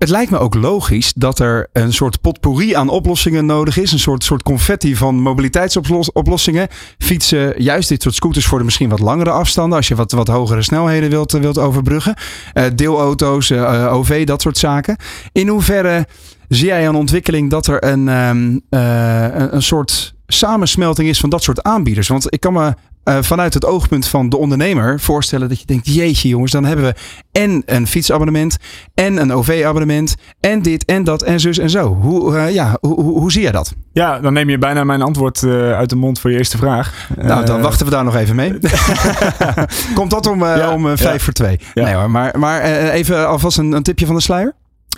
Het 0.04 0.12
lijkt 0.12 0.30
me 0.30 0.38
ook 0.38 0.54
logisch 0.54 1.12
dat 1.16 1.38
er 1.38 1.68
een 1.72 1.92
soort 1.92 2.20
potpourri 2.20 2.74
aan 2.74 2.88
oplossingen 2.88 3.46
nodig 3.46 3.76
is. 3.78 3.92
Een 3.92 3.98
soort, 3.98 4.24
soort 4.24 4.42
confetti 4.42 4.96
van 4.96 5.14
mobiliteitsoplossingen. 5.14 6.68
Fietsen, 6.98 7.62
juist 7.62 7.88
dit 7.88 8.02
soort 8.02 8.14
scooters 8.14 8.46
voor 8.46 8.58
de 8.58 8.64
misschien 8.64 8.88
wat 8.88 8.98
langere 8.98 9.30
afstanden. 9.30 9.76
Als 9.76 9.88
je 9.88 9.94
wat, 9.94 10.12
wat 10.12 10.28
hogere 10.28 10.62
snelheden 10.62 11.10
wilt, 11.10 11.32
wilt 11.32 11.58
overbruggen. 11.58 12.14
Uh, 12.54 12.64
deelauto's, 12.74 13.50
uh, 13.50 13.92
OV, 13.92 14.26
dat 14.26 14.42
soort 14.42 14.58
zaken. 14.58 14.96
In 15.32 15.48
hoeverre 15.48 16.06
zie 16.48 16.66
jij 16.66 16.86
een 16.86 16.94
ontwikkeling 16.94 17.50
dat 17.50 17.66
er 17.66 17.84
een, 17.84 18.08
um, 18.08 18.60
een 19.50 19.62
soort 19.62 20.14
samensmelting 20.26 21.08
is 21.08 21.20
van 21.20 21.30
dat 21.30 21.42
soort 21.42 21.62
aanbieders? 21.62 22.08
Want 22.08 22.26
ik 22.32 22.40
kan 22.40 22.52
me 22.52 22.74
uh, 23.04 23.18
vanuit 23.20 23.54
het 23.54 23.64
oogpunt 23.64 24.06
van 24.06 24.28
de 24.28 24.36
ondernemer 24.36 25.00
voorstellen 25.00 25.48
dat 25.48 25.60
je 25.60 25.66
denkt: 25.66 25.94
jeetje 25.94 26.28
jongens, 26.28 26.52
dan 26.52 26.64
hebben 26.64 26.84
we 26.84 26.94
en 27.32 27.62
een 27.66 27.86
fietsabonnement 27.86 28.56
en 28.94 29.16
een 29.16 29.32
OV-abonnement 29.32 30.14
en 30.40 30.62
dit 30.62 30.84
en 30.84 31.04
dat 31.04 31.22
en 31.22 31.40
zus 31.40 31.58
en 31.58 31.70
zo. 31.70 31.94
Hoe, 31.94 32.36
uh, 32.36 32.54
ja, 32.54 32.76
hoe, 32.80 33.00
hoe, 33.00 33.18
hoe 33.18 33.32
zie 33.32 33.42
jij 33.42 33.52
dat? 33.52 33.74
Ja, 33.92 34.18
dan 34.18 34.32
neem 34.32 34.50
je 34.50 34.58
bijna 34.58 34.84
mijn 34.84 35.02
antwoord 35.02 35.42
uh, 35.42 35.72
uit 35.72 35.90
de 35.90 35.96
mond 35.96 36.18
voor 36.18 36.30
je 36.30 36.36
eerste 36.36 36.56
vraag. 36.56 37.08
Nou, 37.16 37.46
dan 37.46 37.60
wachten 37.60 37.86
we 37.86 37.92
daar 37.92 38.04
nog 38.04 38.16
even 38.16 38.36
mee. 38.36 38.58
Komt 39.94 40.10
dat 40.10 40.26
om, 40.26 40.44
ja, 40.44 40.72
om 40.72 40.82
vijf 40.82 41.00
ja. 41.00 41.18
voor 41.18 41.32
twee? 41.32 41.60
Ja. 41.74 41.84
Nee 41.84 41.94
hoor, 41.94 42.10
maar, 42.10 42.38
maar 42.38 42.62
even 42.90 43.28
alvast 43.28 43.58
een, 43.58 43.72
een 43.72 43.82
tipje 43.82 44.06
van 44.06 44.14
de 44.14 44.20
sluier. 44.20 44.54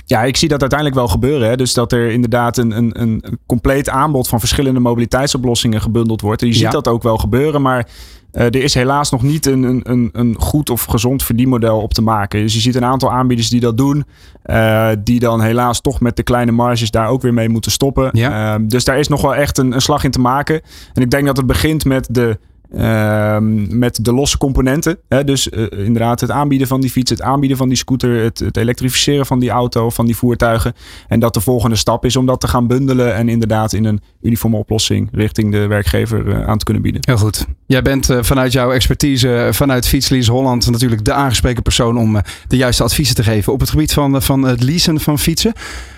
Ja, 0.09 0.23
ik 0.23 0.37
zie 0.37 0.49
dat 0.49 0.61
uiteindelijk 0.61 0.99
wel 0.99 1.09
gebeuren. 1.09 1.49
Hè. 1.49 1.57
Dus 1.57 1.75
dat 1.75 1.93
er 1.93 2.11
inderdaad 2.11 2.57
een, 2.57 2.77
een, 2.77 3.03
een 3.03 3.39
compleet 3.47 3.89
aanbod 3.89 4.29
van 4.29 4.39
verschillende 4.39 4.81
mobiliteitsoplossingen 4.81 5.81
gebundeld 5.81 6.21
wordt. 6.21 6.43
En 6.43 6.49
je 6.49 6.55
ziet 6.55 6.63
ja. 6.63 6.71
dat 6.71 6.89
ook 6.89 7.03
wel 7.03 7.17
gebeuren, 7.17 7.63
maar 7.63 7.89
uh, 8.33 8.43
er 8.43 8.63
is 8.63 8.75
helaas 8.75 9.11
nog 9.11 9.23
niet 9.23 9.47
een, 9.47 9.81
een, 9.91 10.09
een 10.13 10.37
goed 10.39 10.71
of 10.71 10.85
gezond 10.85 11.23
verdienmodel 11.23 11.81
op 11.81 11.95
te 11.95 12.03
maken. 12.03 12.41
Dus 12.41 12.55
je 12.55 12.61
ziet 12.61 12.75
een 12.75 12.85
aantal 12.85 13.13
aanbieders 13.13 13.49
die 13.49 13.61
dat 13.61 13.77
doen, 13.77 14.05
uh, 14.47 14.89
die 14.99 15.21
dan 15.21 15.41
helaas 15.41 15.81
toch 15.81 16.01
met 16.01 16.17
de 16.17 16.23
kleine 16.23 16.53
marges 16.53 16.91
daar 16.91 17.09
ook 17.09 17.23
weer 17.23 17.35
mee 17.35 17.49
moeten 17.49 17.71
stoppen. 17.71 18.09
Ja. 18.13 18.59
Uh, 18.59 18.65
dus 18.69 18.85
daar 18.85 18.99
is 18.99 19.09
nog 19.09 19.23
wel 19.23 19.35
echt 19.35 19.59
een, 19.59 19.73
een 19.73 19.81
slag 19.81 20.05
in 20.05 20.11
te 20.11 20.21
maken. 20.21 20.61
En 20.95 21.03
ik 21.03 21.11
denk 21.11 21.27
dat 21.27 21.37
het 21.37 21.47
begint 21.47 21.85
met 21.85 22.09
de 22.11 22.39
Uh, 22.75 23.37
met 23.69 24.05
de 24.05 24.13
losse 24.13 24.39
componenten. 24.39 24.99
Hè? 25.09 25.25
Dus 25.25 25.49
uh, 25.49 25.67
inderdaad 25.71 26.21
het 26.21 26.31
aanbieden 26.31 26.67
van 26.67 26.81
die 26.81 26.91
fiets, 26.91 27.11
het 27.11 27.23
aanbieden 27.23 27.57
van 27.57 27.69
die 27.69 27.77
scooter, 27.77 28.23
het, 28.23 28.39
het, 28.39 28.57
elektrificeren 28.57 29.27
van 29.27 29.39
die 29.39 29.51
auto, 29.51 29.91
van 29.91 30.07
die 30.07 30.17
voertuigen. 30.17 30.75
En 31.09 31.21
dat 31.21 31.35
de 31.35 31.41
volgende 31.41 31.77
stap 31.77 32.05
is 32.05 32.17
om 32.17 32.27
dat 32.27 32.41
te 32.41 32.49
gaan 32.49 32.67
bundelen 32.67 33.15
en 33.15 33.29
inderdaad 33.29 33.73
in 33.73 33.85
een 33.85 34.01
uniforme 34.23 34.57
oplossing 34.57 35.09
richting 35.13 35.53
de 35.53 35.67
werkgever 35.67 36.27
uh, 36.27 36.47
aan 36.47 36.59
te 36.59 36.65
kunnen 36.65 36.83
bieden. 36.83 37.01
Heel 37.05 37.17
goed. 37.17 37.47
Jij 37.67 37.83
bent 37.83 38.09
vanuit 38.21 38.53
jouw 38.53 38.73
expertise, 38.73 39.49
vanuit 39.53 39.87
Fietslease 39.87 40.31
Holland 40.31 40.71
natuurlijk 40.71 41.05
de 41.05 41.13
aangesproken 41.13 41.63
persoon 41.63 41.99
om 41.99 42.21
de 42.49 42.57
juiste 42.57 42.83
adviezen 42.83 43.15
te 43.15 43.23
geven 43.23 43.53
op 43.53 43.61
het 43.61 43.71
gebied 43.71 43.93
van, 43.93 44.23
van 44.23 44.43
het 44.43 44.63
leasen 44.63 45.01
van 45.01 45.19
fietsen. 45.19 45.53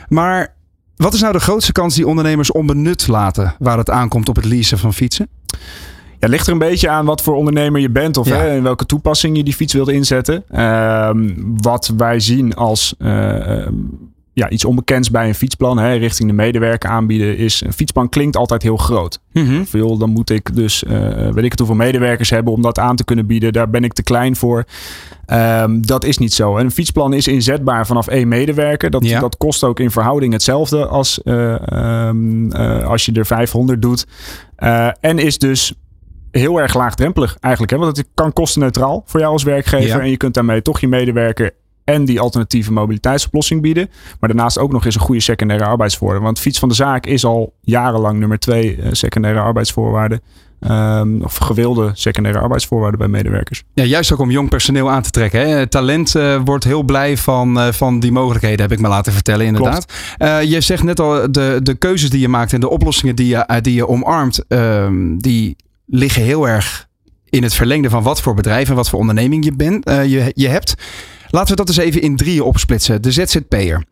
Maar 0.08 0.56
wat 0.96 1.14
is 1.14 1.20
nou 1.20 1.32
de 1.32 1.40
grootste 1.40 1.72
kans 1.72 1.94
die 1.94 2.06
ondernemers 2.06 2.52
onbenut 2.52 3.06
laten 3.06 3.54
waar 3.58 3.78
het 3.78 3.90
aankomt 3.90 4.28
op 4.28 4.36
het 4.36 4.44
leasen 4.44 4.78
van 4.78 4.94
fietsen? 4.94 5.28
Ja, 6.18 6.24
het 6.26 6.30
ligt 6.30 6.46
er 6.46 6.52
een 6.52 6.58
beetje 6.58 6.88
aan 6.88 7.04
wat 7.04 7.22
voor 7.22 7.34
ondernemer 7.34 7.80
je 7.80 7.90
bent 7.90 8.16
of 8.16 8.28
ja. 8.28 8.36
hè, 8.36 8.56
in 8.56 8.62
welke 8.62 8.86
toepassing 8.86 9.36
je 9.36 9.44
die 9.44 9.54
fiets 9.54 9.72
wilt 9.72 9.88
inzetten. 9.88 10.44
Uh, 10.50 11.10
wat 11.56 11.92
wij 11.96 12.20
zien 12.20 12.54
als 12.54 12.94
uh, 12.98 13.66
ja, 14.32 14.50
iets 14.50 14.64
onbekends 14.64 15.10
bij 15.10 15.28
een 15.28 15.34
fietsplan 15.34 15.78
hè, 15.78 15.94
richting 15.94 16.28
de 16.28 16.34
medewerker 16.34 16.90
aanbieden 16.90 17.36
is 17.36 17.62
een 17.64 17.72
fietsplan 17.72 18.08
klinkt 18.08 18.36
altijd 18.36 18.62
heel 18.62 18.76
groot. 18.76 19.20
Mhm. 19.32 19.44
Mm 19.44 19.50
-hmm. 19.50 19.66
Veel, 19.66 19.96
dan 19.96 20.10
moet 20.10 20.30
ik 20.30 20.54
dus 20.54 20.82
uh, 20.82 20.92
weet 21.30 21.44
ik 21.44 21.50
het 21.50 21.58
hoeveel 21.58 21.76
medewerkers 21.76 22.30
hebben 22.30 22.52
om 22.52 22.62
dat 22.62 22.78
aan 22.78 22.96
te 22.96 23.04
kunnen 23.04 23.26
bieden. 23.26 23.52
Daar 23.52 23.70
ben 23.70 23.84
ik 23.84 23.92
te 23.92 24.02
klein 24.02 24.36
voor. 24.36 24.64
Um, 25.32 25.86
dat 25.86 26.04
is 26.04 26.18
niet 26.18 26.34
zo. 26.34 26.56
En 26.56 26.64
een 26.64 26.70
fietsplan 26.70 27.12
is 27.12 27.28
inzetbaar 27.28 27.86
vanaf 27.86 28.06
één 28.06 28.28
medewerker. 28.28 28.90
Dat, 28.90 29.04
ja. 29.04 29.20
dat 29.20 29.36
kost 29.36 29.64
ook 29.64 29.80
in 29.80 29.90
verhouding 29.90 30.32
hetzelfde 30.32 30.86
als, 30.86 31.20
uh, 31.24 31.54
um, 32.06 32.52
uh, 32.52 32.86
als 32.86 33.04
je 33.06 33.12
er 33.12 33.26
500 33.26 33.82
doet. 33.82 34.06
en 35.00 35.18
is 35.18 35.38
dus 35.38 35.74
heel 36.38 36.60
erg 36.60 36.74
laagdrempelig 36.74 37.36
eigenlijk. 37.40 37.72
Hè? 37.72 37.78
Want 37.78 37.96
het 37.96 38.06
kan 38.14 38.32
kostenneutraal 38.32 39.02
voor 39.06 39.20
jou 39.20 39.32
als 39.32 39.42
werkgever. 39.42 39.96
Ja. 39.96 40.00
En 40.00 40.10
je 40.10 40.16
kunt 40.16 40.34
daarmee 40.34 40.62
toch 40.62 40.80
je 40.80 40.88
medewerker 40.88 41.50
en 41.84 42.04
die 42.04 42.20
alternatieve 42.20 42.72
mobiliteitsoplossing 42.72 43.62
bieden. 43.62 43.90
Maar 44.20 44.28
daarnaast 44.28 44.58
ook 44.58 44.72
nog 44.72 44.84
eens 44.84 44.94
een 44.94 45.00
goede 45.00 45.20
secundaire 45.20 45.64
arbeidsvoorwaarde. 45.64 46.24
Want 46.24 46.40
fiets 46.40 46.58
van 46.58 46.68
de 46.68 46.74
zaak 46.74 47.06
is 47.06 47.24
al 47.24 47.52
jarenlang 47.60 48.18
nummer 48.18 48.38
twee 48.38 48.76
uh, 48.76 48.86
secundaire 48.90 49.40
arbeidsvoorwaarden. 49.40 50.20
Um, 50.70 51.22
of 51.22 51.36
gewilde 51.36 51.90
secundaire 51.94 52.40
arbeidsvoorwaarden 52.40 52.98
bij 52.98 53.08
medewerkers. 53.08 53.62
Ja, 53.74 53.84
juist 53.84 54.12
ook 54.12 54.18
om 54.18 54.30
jong 54.30 54.48
personeel 54.48 54.90
aan 54.90 55.02
te 55.02 55.10
trekken. 55.10 55.48
Hè? 55.48 55.66
Talent 55.66 56.14
uh, 56.14 56.40
wordt 56.44 56.64
heel 56.64 56.82
blij 56.82 57.16
van, 57.16 57.58
uh, 57.58 57.66
van 57.72 58.00
die 58.00 58.12
mogelijkheden, 58.12 58.60
heb 58.60 58.72
ik 58.72 58.80
me 58.80 58.88
laten 58.88 59.12
vertellen, 59.12 59.46
inderdaad. 59.46 59.92
Uh, 60.18 60.42
je 60.42 60.60
zegt 60.60 60.82
net 60.82 61.00
al, 61.00 61.32
de, 61.32 61.60
de 61.62 61.74
keuzes 61.74 62.10
die 62.10 62.20
je 62.20 62.28
maakt 62.28 62.52
en 62.52 62.60
de 62.60 62.68
oplossingen 62.68 63.16
die 63.16 63.26
je, 63.26 63.60
die 63.60 63.74
je 63.74 63.88
omarmt, 63.88 64.44
um, 64.48 65.18
die 65.18 65.56
liggen 65.88 66.22
heel 66.22 66.48
erg 66.48 66.88
in 67.30 67.42
het 67.42 67.54
verlengde 67.54 67.90
van 67.90 68.02
wat 68.02 68.20
voor 68.20 68.34
bedrijf 68.34 68.68
en 68.68 68.74
wat 68.74 68.88
voor 68.88 68.98
onderneming 68.98 69.44
je, 69.44 69.52
bent, 69.52 69.88
uh, 69.88 70.04
je, 70.04 70.32
je 70.34 70.48
hebt. 70.48 70.74
Laten 71.30 71.50
we 71.50 71.56
dat 71.56 71.68
eens 71.68 71.76
even 71.76 72.00
in 72.00 72.16
drieën 72.16 72.42
opsplitsen. 72.42 73.02
De 73.02 73.12
ZZP'er. 73.12 73.84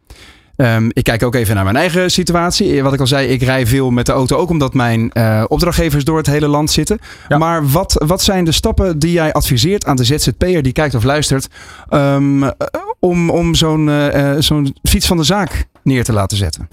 Um, 0.56 0.90
ik 0.92 1.04
kijk 1.04 1.22
ook 1.22 1.34
even 1.34 1.54
naar 1.54 1.64
mijn 1.64 1.76
eigen 1.76 2.10
situatie. 2.10 2.82
Wat 2.82 2.92
ik 2.92 3.00
al 3.00 3.06
zei, 3.06 3.28
ik 3.28 3.42
rij 3.42 3.66
veel 3.66 3.90
met 3.90 4.06
de 4.06 4.12
auto 4.12 4.36
ook 4.36 4.50
omdat 4.50 4.74
mijn 4.74 5.10
uh, 5.12 5.44
opdrachtgevers 5.48 6.04
door 6.04 6.16
het 6.16 6.26
hele 6.26 6.46
land 6.46 6.70
zitten. 6.70 6.98
Ja. 7.28 7.38
Maar 7.38 7.68
wat, 7.68 8.04
wat 8.06 8.22
zijn 8.22 8.44
de 8.44 8.52
stappen 8.52 8.98
die 8.98 9.12
jij 9.12 9.32
adviseert 9.32 9.86
aan 9.86 9.96
de 9.96 10.04
ZZP'er 10.04 10.62
die 10.62 10.72
kijkt 10.72 10.94
of 10.94 11.04
luistert 11.04 11.48
um, 11.90 12.50
om, 12.98 13.30
om 13.30 13.54
zo'n 13.54 13.88
uh, 13.88 14.34
zo'n 14.38 14.76
fiets 14.82 15.06
van 15.06 15.16
de 15.16 15.22
zaak 15.22 15.66
neer 15.82 16.04
te 16.04 16.12
laten 16.12 16.36
zetten? 16.36 16.68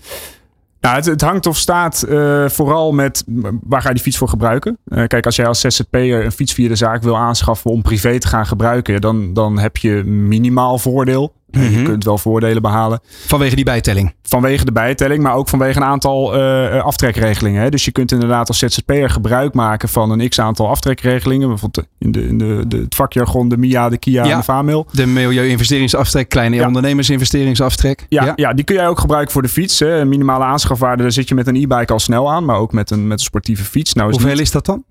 Nou, 0.83 1.09
het, 1.09 1.21
hangt 1.21 1.45
of 1.45 1.57
staat 1.57 2.05
uh, 2.09 2.49
vooral 2.49 2.91
met 2.91 3.23
waar 3.63 3.81
ga 3.81 3.87
je 3.87 3.93
die 3.93 4.03
fiets 4.03 4.17
voor 4.17 4.27
gebruiken. 4.27 4.77
Uh, 4.85 5.03
kijk, 5.07 5.25
als 5.25 5.35
jij 5.35 5.47
als 5.47 5.59
ZZP'er 5.59 6.25
een 6.25 6.31
fiets 6.31 6.53
via 6.53 6.67
de 6.67 6.75
zaak 6.75 7.03
wil 7.03 7.17
aanschaffen 7.17 7.71
om 7.71 7.81
privé 7.81 8.19
te 8.19 8.27
gaan 8.27 8.45
gebruiken, 8.45 9.01
dan, 9.01 9.33
dan 9.33 9.59
heb 9.59 9.77
je 9.77 10.03
minimaal 10.03 10.77
voordeel. 10.77 11.33
Mm 11.57 11.61
-hmm. 11.61 11.77
Je 11.77 11.83
kunt 11.83 12.03
wel 12.03 12.17
voordelen 12.17 12.61
behalen. 12.61 12.99
Vanwege 13.25 13.55
die 13.55 13.65
bijtelling? 13.65 14.13
Vanwege 14.23 14.65
de 14.65 14.71
bijtelling, 14.71 15.23
maar 15.23 15.35
ook 15.35 15.49
vanwege 15.49 15.77
een 15.77 15.85
aantal 15.85 16.37
uh, 16.37 16.83
aftrekregelingen. 16.83 17.61
Hè. 17.61 17.69
Dus 17.69 17.85
je 17.85 17.91
kunt 17.91 18.11
inderdaad 18.11 18.47
als 18.47 18.57
ZZP'er 18.57 19.09
gebruik 19.09 19.53
maken 19.53 19.89
van 19.89 20.11
een 20.11 20.29
x-aantal 20.29 20.67
aftrekregelingen. 20.67 21.47
Bijvoorbeeld 21.47 21.87
in, 21.99 22.11
de, 22.11 22.27
in 22.27 22.37
de, 22.37 22.63
de, 22.67 22.77
het 22.77 22.95
vakjargon 22.95 23.49
de 23.49 23.57
MIA, 23.57 23.89
de 23.89 23.97
KIA 23.97 24.23
ja, 24.23 24.31
en 24.31 24.37
de 24.37 24.43
VAMIL. 24.43 24.87
De 24.91 25.05
milieu-investeringsaftrek, 25.05 26.29
kleine 26.29 26.55
ja. 26.55 26.67
ondernemersinvesteringsaftrek. 26.67 28.05
Ja, 28.09 28.25
ja. 28.25 28.33
ja, 28.35 28.53
die 28.53 28.63
kun 28.63 28.75
jij 28.75 28.87
ook 28.87 28.99
gebruiken 28.99 29.31
voor 29.31 29.41
de 29.41 29.49
fiets. 29.49 29.79
Hè. 29.79 30.05
Minimale 30.05 30.43
aanschafwaarde, 30.43 31.01
daar 31.01 31.11
zit 31.11 31.29
je 31.29 31.35
met 31.35 31.47
een 31.47 31.55
e-bike 31.55 31.93
al 31.93 31.99
snel 31.99 32.31
aan. 32.31 32.45
Maar 32.45 32.57
ook 32.57 32.73
met 32.73 32.91
een, 32.91 33.07
met 33.07 33.19
een 33.19 33.25
sportieve 33.25 33.63
fiets. 33.63 33.93
Nou, 33.93 34.09
is 34.09 34.15
Hoeveel 34.15 34.33
niet... 34.33 34.41
is 34.41 34.51
dat 34.51 34.65
dan? 34.65 34.83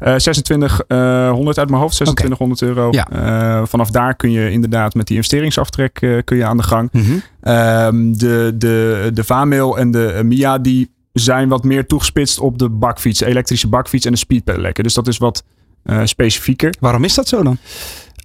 Uh, 0.00 0.14
2600 0.14 1.56
uh, 1.56 1.60
uit 1.60 1.70
mijn 1.70 1.82
hoofd, 1.82 1.94
2600 1.94 2.62
okay. 2.62 2.74
euro. 2.74 2.88
Ja. 2.90 3.06
Uh, 3.60 3.66
vanaf 3.66 3.90
daar 3.90 4.16
kun 4.16 4.30
je 4.30 4.50
inderdaad 4.50 4.94
met 4.94 5.06
die 5.06 5.16
investeringsaftrek 5.16 5.94
kun 6.24 6.36
je 6.36 6.44
aan 6.44 6.56
de 6.56 6.62
gang. 6.62 6.88
Mm 6.92 7.02
-hmm. 7.02 8.16
de, 8.18 8.54
de, 8.54 9.10
de 9.14 9.24
VAMIL 9.24 9.78
en 9.78 9.90
de 9.90 10.20
MIA 10.24 10.58
die 10.58 10.94
zijn 11.12 11.48
wat 11.48 11.64
meer 11.64 11.86
toegespitst 11.86 12.38
op 12.38 12.58
de 12.58 12.68
bakfiets, 12.68 13.20
elektrische 13.20 13.68
bakfiets 13.68 14.06
en 14.06 14.12
de 14.12 14.18
speedpedelekken. 14.18 14.84
Dus 14.84 14.94
dat 14.94 15.06
is 15.06 15.18
wat 15.18 15.44
specifieker. 16.04 16.74
Waarom 16.80 17.04
is 17.04 17.14
dat 17.14 17.28
zo 17.28 17.42
dan? 17.42 17.58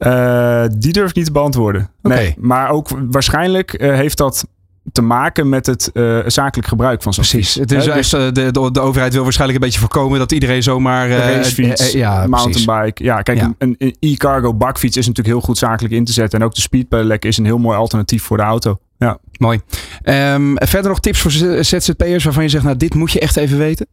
Uh, 0.05 0.65
die 0.77 0.93
durf 0.93 1.09
ik 1.09 1.15
niet 1.15 1.25
te 1.25 1.31
beantwoorden. 1.31 1.89
Nee, 2.01 2.35
maar 2.37 2.69
ook 2.69 2.87
waarschijnlijk 3.09 3.81
uh, 3.81 3.93
heeft 3.93 4.17
dat 4.17 4.47
te 4.91 5.01
maken 5.01 5.49
met 5.49 5.65
het 5.65 5.89
uh, 5.93 6.19
zakelijk 6.25 6.67
gebruik 6.67 7.01
van 7.01 7.13
zo'n 7.13 7.23
Precies. 7.23 7.51
fiets. 7.53 7.59
Het 7.59 7.71
is 7.79 7.85
Hè, 7.85 7.91
echt, 7.91 8.11
dus 8.11 8.13
eh, 8.13 8.31
de, 8.31 8.51
de, 8.51 8.71
de 8.71 8.79
overheid 8.79 9.13
wil 9.13 9.23
waarschijnlijk 9.23 9.59
een 9.59 9.65
beetje 9.65 9.79
voorkomen 9.81 10.19
dat 10.19 10.31
iedereen 10.31 10.63
zomaar... 10.63 11.09
eh, 11.09 11.17
racefiets, 11.35 11.93
eh, 11.93 11.99
ja, 11.99 12.25
precies. 12.27 12.65
mountainbike. 12.65 13.03
Ja, 13.03 13.21
kijk, 13.21 13.37
Ja. 13.39 13.53
een 13.57 13.75
een 13.77 13.95
e-cargo 13.99 14.53
bakfiets 14.53 14.97
is 14.97 15.07
natuurlijk 15.07 15.35
heel 15.35 15.45
goed 15.45 15.57
zakelijk 15.57 15.93
in 15.93 16.05
te 16.05 16.11
zetten. 16.13 16.39
En 16.39 16.45
ook 16.45 16.55
de 16.55 16.61
speed 16.61 16.87
pedelec 16.87 17.25
is 17.25 17.37
een 17.37 17.45
heel 17.45 17.57
mooi 17.57 17.77
alternatief 17.77 18.23
voor 18.23 18.37
de 18.37 18.43
auto. 18.43 18.77
Ja. 18.97 19.17
Mooi. 19.37 19.59
Ehm, 20.01 20.53
verder 20.55 20.89
nog 20.89 20.99
tips 20.99 21.19
voor 21.19 21.31
ZZP'ers 21.63 22.23
waarvan 22.23 22.43
je 22.43 22.49
zegt, 22.49 22.63
nou 22.63 22.77
dit 22.77 22.93
moet 22.93 23.11
je 23.11 23.19
echt 23.19 23.37
even 23.37 23.57
weten? 23.57 23.87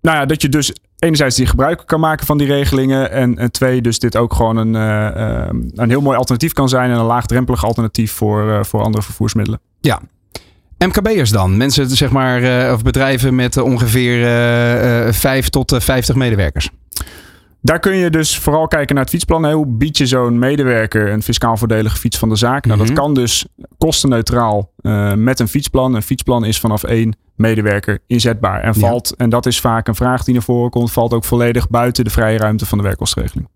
Nou 0.00 0.16
ja, 0.16 0.26
dat 0.26 0.42
je 0.42 0.48
dus 0.48 0.72
enerzijds 0.98 1.36
die 1.36 1.46
gebruik 1.46 1.82
kan 1.86 2.00
maken 2.00 2.26
van 2.26 2.38
die 2.38 2.46
regelingen. 2.46 3.10
En, 3.10 3.38
en 3.38 3.50
twee, 3.52 3.80
dus 3.82 3.98
dit 3.98 4.16
ook 4.16 4.34
gewoon 4.34 4.56
een, 4.56 4.76
eh, 4.76 5.42
eh, 5.42 5.48
een 5.74 5.88
heel 5.90 6.00
mooi 6.00 6.16
alternatief 6.16 6.52
kan 6.52 6.68
zijn. 6.68 6.90
En 6.90 6.98
een 6.98 7.04
laagdrempelig 7.04 7.64
alternatief 7.64 8.12
voor, 8.12 8.50
eh, 8.50 8.64
voor 8.64 8.82
andere 8.82 9.02
vervoersmiddelen. 9.02 9.60
MKB'ers 10.78 11.30
dan? 11.30 11.56
Mensen 11.56 11.88
zeg 11.90 12.10
maar, 12.10 12.42
eh, 12.66 12.72
of 12.72 12.82
bedrijven 12.82 13.34
met 13.34 13.56
eh, 13.56 13.64
ongeveer 13.64 14.22
eh, 14.24 15.06
eh, 15.08 15.14
5 15.14 15.48
tot 15.48 15.72
eh, 15.72 15.80
50 15.80 16.14
medewerkers. 16.14 16.70
Daar 17.60 17.78
kun 17.78 17.96
je 17.96 18.10
dus 18.10 18.38
vooral 18.38 18.66
kijken 18.68 18.94
naar 18.94 19.04
het 19.04 19.12
fietsplan. 19.12 19.50
Hoe 19.52 19.66
bied 19.66 19.98
je 19.98 20.06
zo'n 20.06 20.38
medewerker 20.38 21.12
een 21.12 21.22
fiscaal 21.22 21.56
voordelige 21.56 21.96
fiets 21.96 22.18
van 22.18 22.28
de 22.28 22.36
zaak? 22.36 22.64
Nou, 22.66 22.78
Mhm. 22.78 22.86
dat 22.88 22.96
kan 22.96 23.14
dus 23.14 23.46
kostenneutraal 23.78 24.72
met 25.16 25.40
een 25.40 25.48
fietsplan. 25.48 25.94
Een 25.94 26.02
fietsplan 26.02 26.44
is 26.44 26.60
vanaf 26.60 26.82
één 26.84 27.16
medewerker 27.36 27.98
inzetbaar. 28.06 28.60
En 28.60 28.72
Ja. 28.76 28.80
valt, 28.88 29.14
en 29.16 29.30
dat 29.30 29.46
is 29.46 29.60
vaak 29.60 29.88
een 29.88 29.94
vraag 29.94 30.24
die 30.24 30.34
naar 30.34 30.42
voren 30.42 30.70
komt, 30.70 30.92
valt 30.92 31.12
ook 31.12 31.24
volledig 31.24 31.68
buiten 31.68 32.04
de 32.04 32.10
vrije 32.10 32.38
ruimte 32.38 32.66
van 32.66 32.78
de 32.78 32.84
werkkostregeling. 32.84 33.48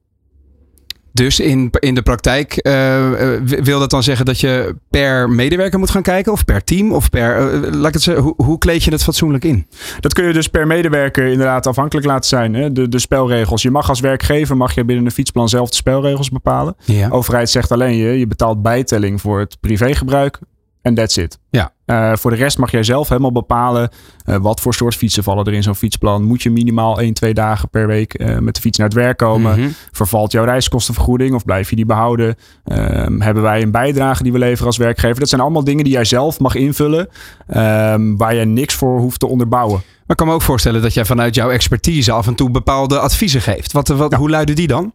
Dus 1.17 1.41
in, 1.41 1.71
in 1.79 1.95
de 1.95 2.03
praktijk 2.03 2.57
eh, 2.57 3.35
eh, 3.35 3.43
wil 3.43 3.79
dat 3.79 3.91
dan 3.91 4.03
zeggen 4.03 4.27
dat 4.27 4.41
je 4.41 4.77
per 4.91 5.31
medewerker 5.31 5.79
moet 5.79 5.91
gaan 5.91 6.03
kijken? 6.03 6.33
Of 6.33 6.45
per 6.45 6.65
team? 6.65 6.93
Of 6.93 7.11
per, 7.11 7.37
eh, 7.37 7.73
laat 7.73 7.87
ik 7.87 7.95
het 7.95 8.03
zeggen, 8.03 8.25
hoe, 8.25 8.35
hoe 8.37 8.59
kleed 8.59 8.85
je 8.85 8.91
het 8.91 9.03
fatsoenlijk 9.03 9.45
in? 9.45 9.67
Dat 10.01 10.15
kun 10.15 10.27
je 10.27 10.33
dus 10.33 10.49
per 10.49 10.67
medewerker 10.67 11.27
inderdaad 11.27 11.67
afhankelijk 11.67 12.07
laten 12.07 12.29
zijn. 12.29 12.55
Hè? 12.55 12.73
De, 12.73 12.89
de 12.89 12.99
spelregels. 12.99 13.63
Je 13.63 13.71
mag 13.71 13.89
als 13.89 14.01
werkgever 14.01 14.57
mag 14.57 14.75
je 14.75 14.85
binnen 14.85 15.05
een 15.05 15.11
fietsplan 15.11 15.49
zelf 15.49 15.69
de 15.69 15.77
spelregels 15.77 16.31
bepalen. 16.31 16.77
Ja. 16.85 17.09
De 17.09 17.15
overheid 17.15 17.51
zegt 17.51 17.73
alleen 17.73 17.97
je, 17.97 18.19
je 18.19 18.27
betaalt 18.27 18.63
bijtelling 18.63 19.21
voor 19.21 19.39
het 19.39 19.57
privégebruik. 19.61 20.39
En 20.87 20.95
that's 20.95 21.17
it. 21.17 21.39
Ja. 21.51 21.73
Eh, 21.85 22.13
voor 22.17 22.31
de 22.31 22.37
rest 22.37 22.59
mag 22.59 22.71
jij 22.71 22.83
zelf 22.83 23.09
helemaal 23.09 23.33
bepalen 23.33 23.89
eh, 24.25 24.37
wat 24.37 24.61
voor 24.61 24.75
soort 24.75 24.95
fietsen 24.95 25.23
vallen 25.23 25.45
er 25.45 25.53
in 25.53 25.63
zo'n 25.63 25.75
fietsplan. 25.75 26.23
Moet 26.23 26.43
je 26.43 26.51
minimaal 26.51 27.01
1, 27.01 27.15
2 27.15 27.35
dagen 27.35 27.69
per 27.69 27.87
week 27.87 28.15
eh, 28.15 28.39
met 28.39 28.55
de 28.55 28.61
fiets 28.61 28.79
naar 28.79 28.87
het 28.87 28.97
werk 28.97 29.17
komen? 29.17 29.61
Mhm. 29.61 29.69
Vervalt 29.93 30.33
jouw 30.33 30.45
reiskostenvergoeding 30.45 31.35
of 31.35 31.45
blijf 31.45 31.71
je 31.71 31.77
die 31.77 31.87
behouden? 31.87 32.35
Ehm, 32.65 33.21
hebben 33.21 33.43
wij 33.43 33.63
een 33.63 33.71
bijdrage 33.71 34.23
die 34.23 34.33
we 34.33 34.39
leveren 34.39 34.67
als 34.67 34.77
werkgever? 34.77 35.21
Dat 35.21 35.29
zijn 35.29 35.41
allemaal 35.41 35.65
dingen 35.65 35.85
die 35.85 35.93
jij 35.93 36.05
zelf 36.05 36.39
mag 36.41 36.55
invullen, 36.55 37.09
ehm, 37.47 38.17
waar 38.17 38.35
jij 38.35 38.45
niks 38.45 38.75
voor 38.75 38.99
hoeft 38.99 39.21
te 39.21 39.27
onderbouwen. 39.27 39.83
Maar 40.07 40.17
ik 40.17 40.23
kan 40.25 40.27
me 40.27 40.33
ook 40.41 40.43
voorstellen 40.43 40.83
dat 40.83 40.95
jij 40.95 41.05
vanuit 41.05 41.35
jouw 41.35 41.51
expertise 41.51 42.13
af 42.13 42.27
en 42.27 42.35
toe 42.35 42.51
bepaalde 42.51 42.99
adviezen 42.99 43.41
geeft. 43.41 43.73
Wat, 43.73 43.89
wat, 43.89 44.15
Hoe 44.15 44.31
luiden 44.31 44.55
die 44.55 44.67
dan? 44.67 44.93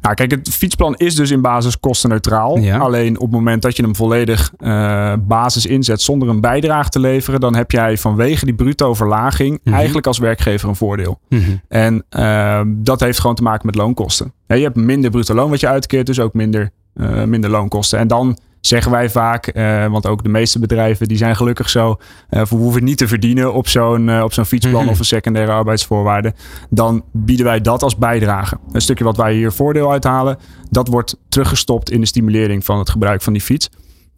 Nou, 0.00 0.14
kijk, 0.14 0.30
het 0.30 0.48
fietsplan 0.48 0.94
is 0.96 1.14
dus 1.14 1.30
in 1.30 1.40
basis 1.40 1.80
kostenneutraal. 1.80 2.58
Ja. 2.58 2.78
Alleen 2.78 3.16
op 3.16 3.22
het 3.22 3.30
moment 3.30 3.62
dat 3.62 3.76
je 3.76 3.82
hem 3.82 3.96
volledig 3.96 4.52
eh, 4.58 5.12
basis 5.20 5.66
inzet 5.66 6.02
zonder 6.02 6.28
een 6.28 6.40
bijdrage 6.40 6.88
te 6.88 7.00
leveren, 7.00 7.40
dan 7.40 7.54
heb 7.54 7.70
jij 7.70 7.98
vanwege 7.98 8.44
die 8.44 8.54
bruto 8.54 8.94
verlaging 8.94 9.60
Mhm. 9.64 9.74
eigenlijk 9.74 10.06
als 10.06 10.18
werkgever 10.18 10.68
een 10.68 10.76
voordeel. 10.76 11.20
En 11.68 12.04
ehm, 12.08 12.66
dat 12.68 13.00
heeft 13.00 13.20
gewoon 13.20 13.36
te 13.36 13.42
maken 13.42 13.66
met 13.66 13.74
loonkosten. 13.74 14.32
Ja, 14.46 14.54
je 14.54 14.62
hebt 14.62 14.76
minder 14.76 15.10
bruto 15.10 15.34
loon 15.34 15.50
wat 15.50 15.60
je 15.60 15.68
uitkeert, 15.68 16.06
dus 16.06 16.20
ook 16.20 16.34
minder, 16.34 16.70
eh, 16.94 17.24
minder 17.24 17.50
loonkosten. 17.50 17.98
En 17.98 18.08
dan 18.08 18.38
zeggen 18.66 18.92
wij 18.92 19.10
vaak, 19.10 19.46
eh, 19.46 19.86
want 19.86 20.06
ook 20.06 20.22
de 20.22 20.28
meeste 20.28 20.58
bedrijven 20.58 21.08
die 21.08 21.16
zijn 21.16 21.36
gelukkig 21.36 21.68
zo, 21.70 21.96
eh, 22.28 22.44
we 22.44 22.56
hoeven 22.56 22.84
niet 22.84 22.98
te 22.98 23.08
verdienen 23.08 23.52
op 23.54 23.68
zo'n 23.68 24.08
eh, 24.08 24.22
op 24.22 24.32
zo'n 24.32 24.44
fietsplan 24.44 24.82
Mhm. 24.82 24.90
of 24.90 24.98
een 24.98 25.04
secundaire 25.04 25.52
arbeidsvoorwaarde. 25.52 26.34
Dan 26.70 27.04
bieden 27.12 27.46
wij 27.46 27.60
dat 27.60 27.82
als 27.82 27.96
bijdrage. 27.96 28.56
Een 28.72 28.80
stukje 28.80 29.04
wat 29.04 29.16
wij 29.16 29.34
hier 29.34 29.52
voordeel 29.52 29.90
uithalen, 29.92 30.38
dat 30.70 30.88
wordt 30.88 31.16
teruggestopt 31.28 31.90
in 31.90 32.00
de 32.00 32.06
stimulering 32.06 32.64
van 32.64 32.78
het 32.78 32.90
gebruik 32.90 33.22
van 33.22 33.32
die 33.32 33.42
fiets. 33.42 33.68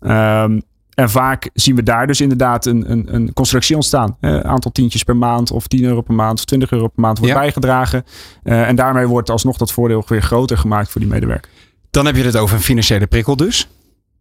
Ehm, 0.01 0.61
en 0.95 1.11
vaak 1.11 1.51
zien 1.55 1.77
we 1.77 1.83
daar 1.83 2.07
dus 2.07 2.21
inderdaad 2.21 2.67
een, 2.67 2.91
een, 2.91 3.15
een 3.15 3.33
constructie 3.33 3.75
ontstaan. 3.77 4.17
Een 4.21 4.45
aantal 4.45 4.71
tientjes 4.73 5.03
per 5.03 5.17
maand 5.17 5.51
of 5.51 5.67
10 5.67 5.85
euro 5.85 6.01
per 6.01 6.15
maand 6.15 6.39
of 6.39 6.45
20 6.45 6.71
euro 6.71 6.89
per 6.89 7.01
maand 7.03 7.19
wordt 7.19 7.33
Ja. 7.35 7.39
bijgedragen. 7.41 8.05
En 8.43 8.77
daarmee 8.77 9.07
wordt 9.07 9.31
alsnog 9.31 9.57
dat 9.57 9.73
voordeel 9.73 10.05
weer 10.07 10.23
groter 10.23 10.59
gemaakt 10.59 10.91
voor 10.91 11.01
die 11.01 11.11
medewerker. 11.11 11.51
Dan 11.91 12.07
heb 12.07 12.17
je 12.17 12.23
het 12.23 12.37
over 12.37 12.57
een 12.57 12.63
financiële 12.63 13.07
prikkel 13.07 13.37
dus. 13.37 13.69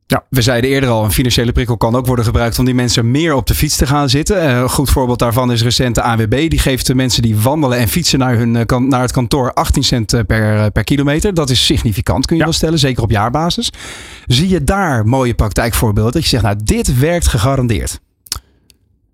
Ja. 0.08 0.24
We 0.30 0.42
zeiden 0.42 0.70
eerder 0.70 0.90
al, 0.90 1.04
een 1.04 1.12
financiële 1.12 1.52
prikkel 1.52 1.78
kan 1.78 1.96
ook 1.96 2.06
worden 2.06 2.26
gebruikt 2.26 2.60
om 2.60 2.66
die 2.66 2.74
mensen 2.74 3.12
meer 3.12 3.34
op 3.34 3.48
de 3.48 3.56
fiets 3.56 3.76
te 3.78 3.86
gaan 3.88 4.10
zitten. 4.10 4.42
Eh, 4.42 4.58
Een 4.58 4.70
goed 4.70 4.90
voorbeeld 4.90 5.20
daarvan 5.20 5.52
is 5.52 5.64
recent 5.64 5.96
de 5.96 6.02
ANWB. 6.02 6.50
Die 6.50 6.60
geeft 6.60 6.88
de 6.88 6.96
mensen 6.96 7.22
die 7.22 7.38
wandelen 7.38 7.78
en 7.78 7.88
fietsen 7.88 8.20
naar, 8.20 8.36
hun, 8.38 8.56
eh, 8.56 8.78
naar 8.78 9.02
het 9.02 9.12
kantoor 9.12 9.54
18 9.54 9.84
cent 9.84 10.14
eh, 10.14 10.22
per, 10.28 10.72
per 10.72 10.84
kilometer. 10.84 11.34
Dat 11.34 11.50
is 11.50 11.66
significant, 11.66 12.26
kun 12.26 12.36
je 12.36 12.42
Ja. 12.42 12.48
wel 12.48 12.58
stellen, 12.58 12.80
zeker 12.80 13.04
op 13.04 13.12
jaarbasis. 13.12 13.72
Zie 14.26 14.50
je 14.50 14.64
daar 14.64 15.06
mooie 15.06 15.34
praktijkvoorbeelden 15.34 16.14
dat 16.14 16.24
je 16.24 16.30
zegt, 16.30 16.44
nou 16.44 16.56
dit 16.64 17.00
werkt 17.00 17.28
gegarandeerd. 17.28 18.00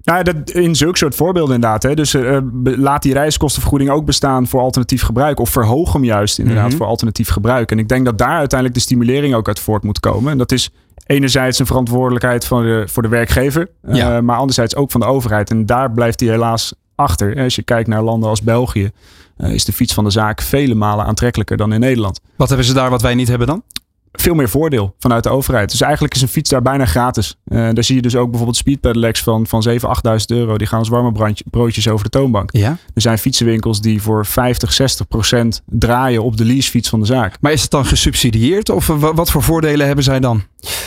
Ja, 0.02 0.24
dat, 0.24 0.50
in 0.50 0.76
zulke 0.76 0.98
soort 0.98 1.16
voorbeelden 1.16 1.56
inderdaad. 1.56 1.84
Hè. 1.84 1.94
Dus 1.94 2.14
eh, 2.14 2.38
be- 2.44 2.78
laat 2.78 3.02
die 3.02 3.14
reiskostenvergoeding 3.14 3.90
ook 3.92 4.06
bestaan 4.06 4.48
voor 4.48 4.60
alternatief 4.62 5.02
gebruik. 5.02 5.40
Of 5.40 5.50
verhoog 5.50 5.94
hem 5.94 6.04
juist 6.04 6.40
inderdaad 6.40 6.68
Mhm. 6.68 6.78
voor 6.78 6.86
alternatief 6.86 7.30
gebruik. 7.30 7.72
En 7.72 7.80
ik 7.80 7.88
denk 7.88 8.06
dat 8.06 8.18
daar 8.18 8.38
uiteindelijk 8.38 8.74
de 8.80 8.86
stimulering 8.86 9.34
ook 9.36 9.48
uit 9.48 9.60
voort 9.60 9.84
moet 9.84 10.00
komen. 10.00 10.32
En 10.32 10.38
dat 10.38 10.52
is 10.52 10.70
enerzijds 11.06 11.60
een 11.60 11.66
verantwoordelijkheid 11.66 12.46
van 12.46 12.62
de, 12.64 12.84
voor 12.88 13.04
de 13.04 13.10
werkgever. 13.10 13.68
eh, 13.82 14.20
maar 14.20 14.38
anderzijds 14.38 14.76
ook 14.76 14.92
van 14.92 15.00
de 15.02 15.06
overheid. 15.08 15.50
En 15.50 15.66
daar 15.66 15.92
blijft 15.92 16.20
hij 16.20 16.30
helaas 16.30 16.74
achter. 16.96 17.36
Als 17.44 17.56
je 17.56 17.64
kijkt 17.64 17.88
naar 17.90 18.02
landen 18.02 18.30
als 18.30 18.42
België. 18.42 18.90
eh, 19.38 19.54
is 19.54 19.66
de 19.66 19.74
fiets 19.74 19.94
van 19.94 20.04
de 20.04 20.10
zaak 20.10 20.42
vele 20.42 20.76
malen 20.76 21.06
aantrekkelijker 21.06 21.58
dan 21.58 21.74
in 21.74 21.80
Nederland. 21.80 22.20
Wat 22.36 22.48
hebben 22.48 22.66
ze 22.68 22.74
daar 22.74 22.90
wat 22.90 23.02
wij 23.02 23.16
niet 23.16 23.28
hebben 23.28 23.48
dan? 23.48 23.64
Veel 24.12 24.34
meer 24.34 24.50
voordeel 24.50 24.96
vanuit 25.00 25.24
de 25.24 25.30
overheid. 25.30 25.72
Dus 25.72 25.82
eigenlijk 25.82 26.16
is 26.16 26.22
een 26.22 26.28
fiets 26.28 26.50
daar 26.50 26.62
bijna 26.62 26.86
gratis. 26.86 27.36
Eh, 27.46 27.58
daar 27.74 27.84
zie 27.84 27.96
je 27.96 28.02
dus 28.02 28.16
ook 28.16 28.28
bijvoorbeeld 28.28 28.58
speedpedelecs 28.58 29.24
van, 29.24 29.48
van 29.48 29.64
7.000, 29.70 29.76
8.000 29.88 30.26
euro. 30.28 30.58
Die 30.58 30.68
gaan 30.68 30.80
als 30.80 30.90
warme 30.90 31.12
brandje- 31.12 31.44
broodjes 31.50 31.88
over 31.90 32.04
de 32.04 32.10
toonbank. 32.10 32.50
Ja. 32.52 32.78
Er 32.94 33.02
zijn 33.02 33.18
fietsenwinkels 33.18 33.82
die 33.82 34.02
voor 34.02 34.26
50, 34.26 34.74
60 34.74 35.08
procent 35.08 35.62
draaien 35.66 36.24
op 36.24 36.38
de 36.38 36.46
leasefiets 36.46 36.90
van 36.90 37.00
de 37.00 37.06
zaak. 37.06 37.38
Maar 37.42 37.52
is 37.52 37.62
het 37.62 37.72
dan 37.72 37.86
gesubsidieerd 37.86 38.70
of 38.70 38.88
wa- 38.88 39.14
wat 39.14 39.32
voor 39.32 39.44
voordelen 39.44 39.86
hebben 39.86 40.04
zij 40.04 40.20
dan? 40.20 40.44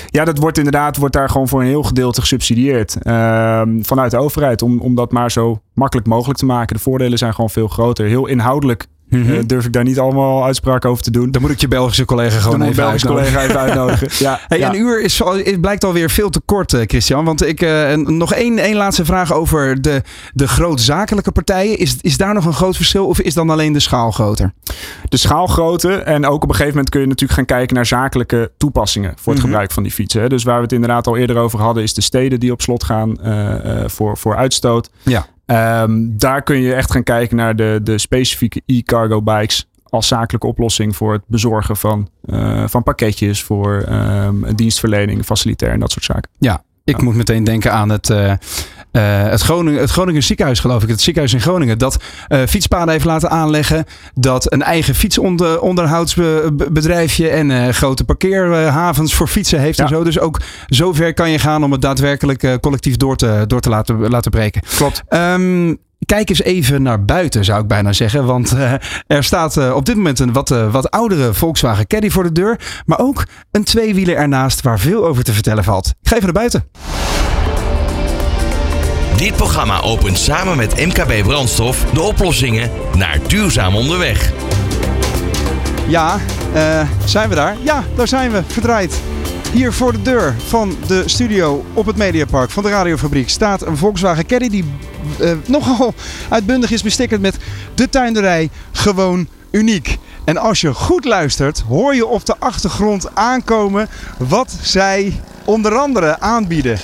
Ja, 0.07 0.25
dat 0.25 0.39
wordt 0.39 0.59
inderdaad 0.59 0.97
wordt 0.97 1.15
daar 1.15 1.29
gewoon 1.29 1.49
voor 1.49 1.61
een 1.61 1.67
heel 1.67 1.83
gedeelte 1.83 2.21
gesubsidieerd 2.21 2.97
ehm, 3.03 3.83
vanuit 3.83 4.11
de 4.11 4.17
overheid. 4.17 4.63
Om, 4.63 4.81
om 4.81 4.95
dat 4.95 5.13
maar 5.13 5.31
zo 5.31 5.61
makkelijk 5.75 6.09
mogelijk 6.09 6.39
te 6.39 6.47
maken. 6.47 6.77
De 6.77 6.83
voordelen 6.83 7.19
zijn 7.19 7.35
gewoon 7.35 7.51
veel 7.51 7.69
groter. 7.69 8.07
Heel 8.07 8.27
inhoudelijk 8.27 8.87
eh, 9.13 9.39
durf 9.47 9.65
ik 9.67 9.73
daar 9.73 9.85
niet 9.85 9.99
allemaal 9.99 10.45
uitspraken 10.45 10.91
over 10.91 11.03
te 11.03 11.11
doen. 11.11 11.31
Dan 11.31 11.43
moet 11.43 11.51
ik 11.51 11.61
je 11.61 11.69
Belgische 11.69 12.05
collega 12.05 12.39
gewoon 12.39 12.59
Dan 12.59 12.69
even 12.69 12.83
een 12.83 12.89
Belgisch 12.89 13.05
uitnodigen. 13.07 13.33
collega 13.35 13.49
even 13.51 13.61
uitnodigen. 13.61 14.09
Ja, 14.27 14.41
Hey, 14.49 14.59
ja. 14.59 14.69
Een 14.69 14.79
uur 14.81 15.03
is, 15.03 15.19
het 15.45 15.61
blijkt 15.61 15.85
alweer 15.85 16.11
veel 16.11 16.31
te 16.31 16.41
kort, 16.45 16.73
eh, 16.75 16.81
Christian. 16.87 17.25
Want 17.25 17.47
ik 17.47 17.61
en 17.63 18.17
nog 18.17 18.33
één, 18.35 18.59
één 18.59 18.77
laatste 18.77 19.05
vraag 19.05 19.33
over 19.33 19.83
de, 19.83 20.03
de 20.35 20.49
grootzakelijke 20.49 21.33
partijen. 21.33 21.79
Is, 21.79 21.97
is 22.01 22.17
daar 22.17 22.35
nog 22.35 22.45
een 22.45 22.53
groot 22.53 22.77
verschil 22.77 23.07
of 23.07 23.21
is 23.21 23.35
dan 23.35 23.51
alleen 23.51 23.73
de 23.73 23.81
schaal 23.81 24.11
groter? 24.11 24.53
de 25.09 25.17
schaalgrootte. 25.19 25.93
En 25.95 26.27
ook 26.27 26.35
op 26.43 26.43
een 26.43 26.49
gegeven 26.55 26.69
moment 26.71 26.89
kun 26.91 27.01
je 27.01 27.07
natuurlijk 27.07 27.39
gaan 27.39 27.45
kijken 27.59 27.75
naar 27.77 27.87
zakelijke 27.87 28.51
toepassingen 28.57 29.13
voor 29.17 29.33
het 29.33 29.43
Mhm. 29.43 29.51
gebruik 29.51 29.71
van 29.73 29.83
die 29.83 29.93
fietsen. 29.93 30.21
hè. 30.23 30.29
Dus 30.29 30.43
waar 30.45 30.57
we 30.57 30.63
het 30.63 30.73
inderdaad 30.73 31.07
al 31.07 31.17
eerder 31.17 31.37
over 31.37 31.61
hadden, 31.61 31.83
is 31.83 31.95
de 31.95 32.01
steden 32.01 32.41
die 32.41 32.53
op 32.53 32.61
slot 32.63 32.85
gaan 32.85 33.17
voor, 33.87 34.17
voor 34.19 34.37
uitstoot. 34.37 34.91
Ja. 35.03 35.27
Ehm, 35.53 36.09
daar 36.11 36.43
kun 36.43 36.57
je 36.57 36.75
echt 36.75 36.91
gaan 36.91 37.03
kijken 37.03 37.37
naar 37.37 37.57
de, 37.57 37.81
de 37.83 37.99
specifieke 37.99 38.63
e-cargo 38.67 39.23
bikes 39.23 39.69
als 39.89 40.09
zakelijke 40.09 40.47
oplossing 40.47 40.97
voor 40.97 41.13
het 41.13 41.23
bezorgen 41.27 41.77
van, 41.77 42.09
eh, 42.25 42.65
van 42.67 42.83
pakketjes, 42.83 43.43
voor 43.43 43.83
ehm, 43.89 44.55
dienstverlening, 44.55 45.25
facilitair 45.25 45.73
en 45.73 45.81
dat 45.81 45.91
soort 45.91 46.05
zaken. 46.05 46.31
Ja, 46.39 46.63
ik 46.85 47.03
moet 47.03 47.15
meteen 47.15 47.45
denken 47.45 47.73
aan 47.73 47.89
het, 47.89 48.11
eh, 48.11 48.33
eh, 48.93 49.23
het, 49.23 49.41
Groningen, 49.41 49.81
het 49.81 49.91
Groningen 49.91 50.23
ziekenhuis, 50.23 50.61
geloof 50.61 50.83
ik. 50.83 50.89
Het 50.89 51.01
ziekenhuis 51.01 51.35
in 51.35 51.41
Groningen. 51.41 51.79
Dat 51.79 51.97
eh, 52.29 52.41
fietspaden 52.49 52.93
heeft 52.93 53.05
laten 53.05 53.31
aanleggen. 53.31 53.85
Dat 54.15 54.53
een 54.53 54.63
eigen 54.63 54.95
fietsonderhoudsbedrijfje 54.95 57.29
en 57.29 57.51
eh, 57.51 57.69
grote 57.69 58.05
parkeerhavens 58.05 59.15
voor 59.15 59.29
fietsen 59.29 59.61
heeft 59.61 59.79
en 59.79 59.89
zo. 59.89 60.05
Dus 60.05 60.19
ook 60.19 60.41
zover 60.67 61.15
kan 61.15 61.31
je 61.31 61.39
gaan 61.39 61.65
om 61.65 61.73
het 61.73 61.81
daadwerkelijk 61.81 62.59
collectief 62.61 62.97
door 62.97 63.17
te, 63.17 63.45
door 63.47 63.61
te 63.61 63.69
laten, 63.69 64.09
laten 64.09 64.31
breken. 64.31 64.63
Klopt. 64.77 65.03
Ehm, 65.09 65.75
kijk 66.07 66.29
eens 66.29 66.43
even 66.43 66.83
naar 66.83 67.05
buiten, 67.05 67.45
zou 67.45 67.61
ik 67.61 67.67
bijna 67.67 67.93
zeggen. 67.93 68.25
Want 68.25 68.57
er 69.07 69.25
staat 69.25 69.73
op 69.73 69.87
dit 69.87 69.97
moment 69.97 70.19
een 70.19 70.33
wat, 70.33 70.49
wat 70.49 70.91
oudere 70.91 71.35
Volkswagen 71.35 71.87
Caddy 71.87 72.11
voor 72.11 72.23
de 72.23 72.33
deur. 72.33 72.83
Maar 72.87 72.99
ook 72.99 73.25
een 73.51 73.65
tweewieler 73.65 74.17
ernaast 74.17 74.61
waar 74.61 74.79
veel 74.79 75.07
over 75.07 75.25
te 75.25 75.33
vertellen 75.33 75.65
valt. 75.65 75.87
Ik 75.87 76.09
ga 76.09 76.15
even 76.15 76.33
naar 76.33 76.49
buiten. 76.49 76.65
Dit 79.23 79.37
programma 79.37 79.81
opent 79.81 80.19
samen 80.19 80.57
met 80.57 80.87
MKB 80.87 81.23
Brandstof 81.23 81.85
de 81.93 82.01
oplossingen 82.01 82.71
naar 82.97 83.19
duurzaam 83.27 83.77
onderweg. 83.77 84.33
Ja, 85.89 86.21
uh, 86.55 86.89
zijn 87.05 87.29
we 87.29 87.35
daar? 87.35 87.57
Ja, 87.61 87.85
daar 87.97 88.09
zijn 88.09 88.31
we, 88.31 88.43
verdraaid. 88.47 89.01
Hier 89.53 89.73
voor 89.73 89.93
de 89.93 90.03
deur 90.03 90.35
van 90.47 90.77
de 90.87 91.03
studio 91.07 91.65
op 91.75 91.87
het 91.87 91.97
Mediapark 91.97 92.51
van 92.51 92.63
de 92.63 92.69
Radiofabriek 92.69 93.29
staat 93.29 93.67
een 93.67 93.77
Volkswagen 93.77 94.27
Caddy 94.27 94.49
die 94.49 94.65
uh, 95.21 95.33
nogal 95.47 95.95
uitbundig 96.29 96.71
is 96.71 96.83
bestikkerd 96.83 97.21
met 97.21 97.37
de 97.75 97.89
tuinderij 97.89 98.51
gewoon 98.73 99.29
uniek. 99.51 99.99
En 100.25 100.37
als 100.37 100.61
je 100.61 100.75
goed 100.75 101.05
luistert, 101.05 101.61
hoor 101.69 101.95
je 101.95 102.07
op 102.07 102.27
de 102.27 102.35
achtergrond 102.39 103.15
aankomen 103.15 103.89
wat 104.19 104.57
zij 104.61 105.21
onder 105.45 105.77
andere 105.77 106.21
aanbieden. 106.21 106.79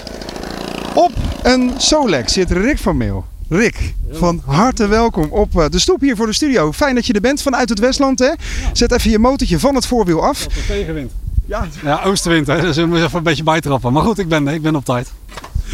Op 0.98 1.12
een 1.42 1.72
Solex 1.76 2.32
zit 2.32 2.50
Rick 2.50 2.78
van 2.78 2.96
Meel. 2.96 3.24
Rick, 3.48 3.94
van 4.10 4.42
harte 4.44 4.86
welkom 4.86 5.30
op 5.30 5.58
eh, 5.58 5.68
de 5.68 5.78
stoep 5.78 6.00
hier 6.00 6.16
voor 6.16 6.26
de 6.26 6.32
studio. 6.32 6.72
Fijn 6.72 6.94
dat 6.94 7.06
je 7.06 7.12
er 7.12 7.20
bent 7.20 7.42
vanuit 7.42 7.68
het 7.68 7.78
Westland. 7.78 8.18
Hè? 8.18 8.30
Zet 8.72 8.92
even 8.92 9.10
je 9.10 9.18
motortje 9.18 9.58
van 9.58 9.74
het 9.74 9.86
voorwiel 9.86 10.24
af. 10.24 10.42
Dat 10.42 10.66
tegenwind. 10.66 11.12
Ja, 11.46 11.66
ja 11.82 12.02
oostenwind. 12.04 12.46
Hè? 12.46 12.60
Dus 12.60 12.76
we 12.76 12.86
moeten 12.86 13.04
even 13.04 13.18
een 13.18 13.22
beetje 13.22 13.42
bijtrappen. 13.42 13.92
Maar 13.92 14.02
goed, 14.02 14.18
ik 14.18 14.28
ben, 14.28 14.48
ik 14.48 14.62
ben 14.62 14.76
op 14.76 14.84
tijd. 14.84 15.12